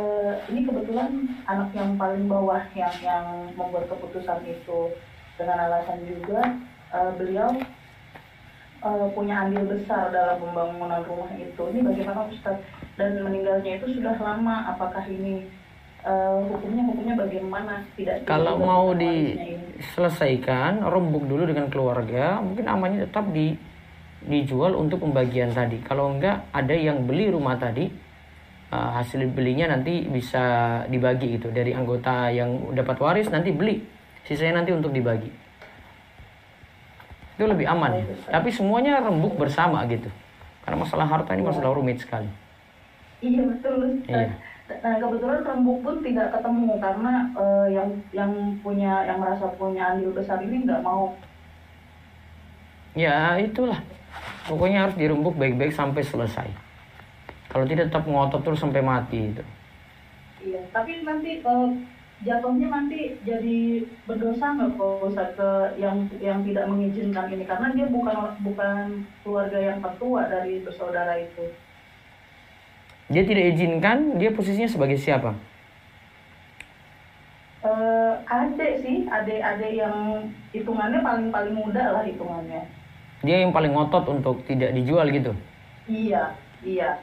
ini 0.51 0.67
kebetulan 0.67 1.31
anak 1.47 1.71
yang 1.75 1.95
paling 1.95 2.27
bawah 2.27 2.63
yang 2.75 2.95
yang 3.03 3.27
membuat 3.55 3.87
keputusan 3.91 4.43
itu 4.47 4.95
dengan 5.39 5.71
alasan 5.71 6.03
juga 6.07 6.43
uh, 6.93 7.11
beliau 7.17 7.49
uh, 8.85 9.07
punya 9.17 9.49
andil 9.49 9.65
besar 9.67 10.13
dalam 10.13 10.39
pembangunan 10.39 11.03
rumah 11.07 11.33
itu. 11.39 11.63
Ini 11.73 11.81
bagaimana 11.83 12.29
Ustaz? 12.29 12.61
Dan 13.01 13.25
meninggalnya 13.25 13.81
itu 13.81 13.97
sudah 13.99 14.21
lama 14.21 14.69
apakah 14.77 15.01
ini 15.09 15.49
uh, 16.05 16.45
hukumnya 16.45 16.85
hukumnya 16.93 17.15
bagaimana? 17.17 17.81
Tidak 17.97 18.29
kalau 18.29 18.61
mau 18.61 18.93
diselesaikan 18.93 20.85
rembuk 20.85 21.25
dulu 21.25 21.49
dengan 21.49 21.73
keluarga 21.73 22.45
mungkin 22.45 22.69
amannya 22.69 23.09
tetap 23.09 23.33
di 23.33 23.57
dijual 24.23 24.77
untuk 24.79 25.03
pembagian 25.03 25.51
tadi. 25.51 25.81
Kalau 25.83 26.13
enggak 26.13 26.47
ada 26.53 26.77
yang 26.77 27.09
beli 27.09 27.33
rumah 27.33 27.59
tadi 27.59 27.91
uh, 28.71 28.91
hasil 29.01 29.25
belinya 29.33 29.73
nanti 29.73 30.05
bisa 30.07 30.85
dibagi 30.87 31.41
itu 31.41 31.51
dari 31.51 31.73
anggota 31.75 32.29
yang 32.31 32.77
dapat 32.77 33.01
waris 33.01 33.33
nanti 33.33 33.51
beli. 33.51 33.83
Sisanya 34.23 34.63
nanti 34.63 34.71
untuk 34.71 34.95
dibagi 34.95 35.42
itu 37.43 37.51
lebih 37.51 37.67
aman 37.67 37.99
ya. 37.99 38.05
tapi 38.31 38.55
semuanya 38.55 39.03
rembuk 39.03 39.35
bersama 39.35 39.83
gitu 39.91 40.07
karena 40.63 40.79
masalah 40.79 41.07
harta 41.11 41.35
ini 41.35 41.43
masalah 41.43 41.75
rumit 41.75 41.99
sekali 41.99 42.31
iya 43.19 43.43
betul 43.43 43.99
iya. 44.07 44.31
nah 44.79 44.95
kebetulan 45.03 45.43
rembuk 45.43 45.83
pun 45.83 45.99
tidak 46.07 46.31
ketemu 46.39 46.79
karena 46.79 47.13
uh, 47.35 47.67
yang 47.67 47.91
yang 48.15 48.31
punya 48.63 49.03
yang 49.03 49.19
merasa 49.19 49.51
punya 49.59 49.99
andil 49.99 50.15
besar 50.15 50.39
ini 50.39 50.63
nggak 50.63 50.87
mau 50.87 51.11
ya 52.95 53.35
itulah 53.43 53.83
pokoknya 54.47 54.87
harus 54.87 54.95
dirembuk 54.95 55.35
baik-baik 55.35 55.75
sampai 55.75 56.07
selesai 56.07 56.47
kalau 57.53 57.69
tidak 57.69 57.93
tetap 57.93 58.09
ngotot 58.09 58.41
terus 58.41 58.65
sampai 58.65 58.81
mati 58.81 59.29
itu. 59.29 59.45
Iya, 60.41 60.65
tapi 60.73 61.05
nanti 61.05 61.45
uh, 61.45 61.69
jatuhnya 62.23 62.69
nanti 62.71 63.19
jadi 63.27 63.83
berdosa 64.07 64.55
nggak 64.55 64.79
kalau 64.79 65.11
ke 65.11 65.51
yang 65.83 66.07
yang 66.23 66.39
tidak 66.47 66.65
mengizinkan 66.71 67.27
ini 67.35 67.43
karena 67.43 67.75
dia 67.75 67.87
bukan 67.91 68.17
bukan 68.47 69.03
keluarga 69.27 69.59
yang 69.59 69.79
tertua 69.83 70.31
dari 70.31 70.63
bersaudara 70.63 71.19
itu. 71.19 71.51
Dia 73.11 73.27
tidak 73.27 73.45
izinkan, 73.59 74.17
dia 74.17 74.31
posisinya 74.33 74.71
sebagai 74.71 74.97
siapa? 74.97 75.35
Uh, 77.63 78.19
adik 78.27 78.83
sih, 78.83 79.07
adik-adik 79.07 79.79
yang 79.79 80.27
hitungannya 80.55 81.03
paling 81.03 81.29
paling 81.29 81.55
muda 81.55 81.99
lah 81.99 82.03
hitungannya. 82.07 82.63
Dia 83.23 83.47
yang 83.47 83.55
paling 83.55 83.75
ngotot 83.75 84.07
untuk 84.11 84.43
tidak 84.47 84.75
dijual 84.75 85.07
gitu? 85.11 85.35
Iya, 85.87 86.35
iya 86.63 86.99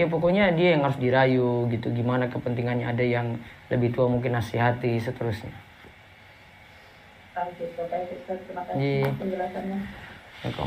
ya 0.00 0.06
pokoknya 0.08 0.56
dia 0.56 0.74
yang 0.78 0.82
harus 0.88 0.96
dirayu 0.96 1.68
gitu 1.68 1.92
gimana 1.92 2.32
kepentingannya 2.32 2.88
ada 2.88 3.04
yang 3.04 3.36
lebih 3.68 3.92
tua 3.92 4.08
mungkin 4.08 4.32
nasihati 4.32 4.96
seterusnya 4.96 5.52
Iya. 8.76 9.12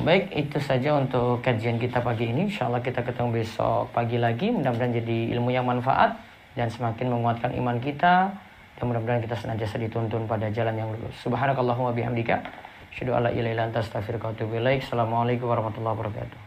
Baik, 0.06 0.30
itu 0.38 0.58
saja 0.62 0.94
untuk 1.02 1.42
kajian 1.42 1.82
kita 1.82 1.98
pagi 2.06 2.30
ini. 2.30 2.46
Insya 2.46 2.70
Allah 2.70 2.82
kita 2.86 3.02
ketemu 3.02 3.42
besok 3.42 3.90
pagi 3.90 4.22
lagi. 4.22 4.54
Mudah-mudahan 4.54 4.94
jadi 4.94 5.34
ilmu 5.34 5.50
yang 5.50 5.66
manfaat 5.66 6.14
dan 6.54 6.70
semakin 6.70 7.10
menguatkan 7.10 7.58
iman 7.58 7.82
kita. 7.82 8.38
Dan 8.78 8.84
mudah-mudahan 8.90 9.22
kita 9.26 9.34
senantiasa 9.34 9.82
dituntun 9.82 10.30
pada 10.30 10.50
jalan 10.54 10.78
yang 10.78 10.90
lurus. 10.94 11.14
Subhanakallahumma 11.26 11.94
bihamdika. 11.94 12.42
Asyhadu 12.94 13.18
alla 13.18 13.34
ilaha 13.34 13.54
illa 13.54 13.64
anta 13.66 13.82
astaghfiruka 13.82 14.30
wa 14.30 14.34
atubu 14.38 14.62
ilaik. 14.62 14.86
Assalamualaikum 14.86 15.50
warahmatullahi 15.50 15.98
wabarakatuh. 15.98 16.43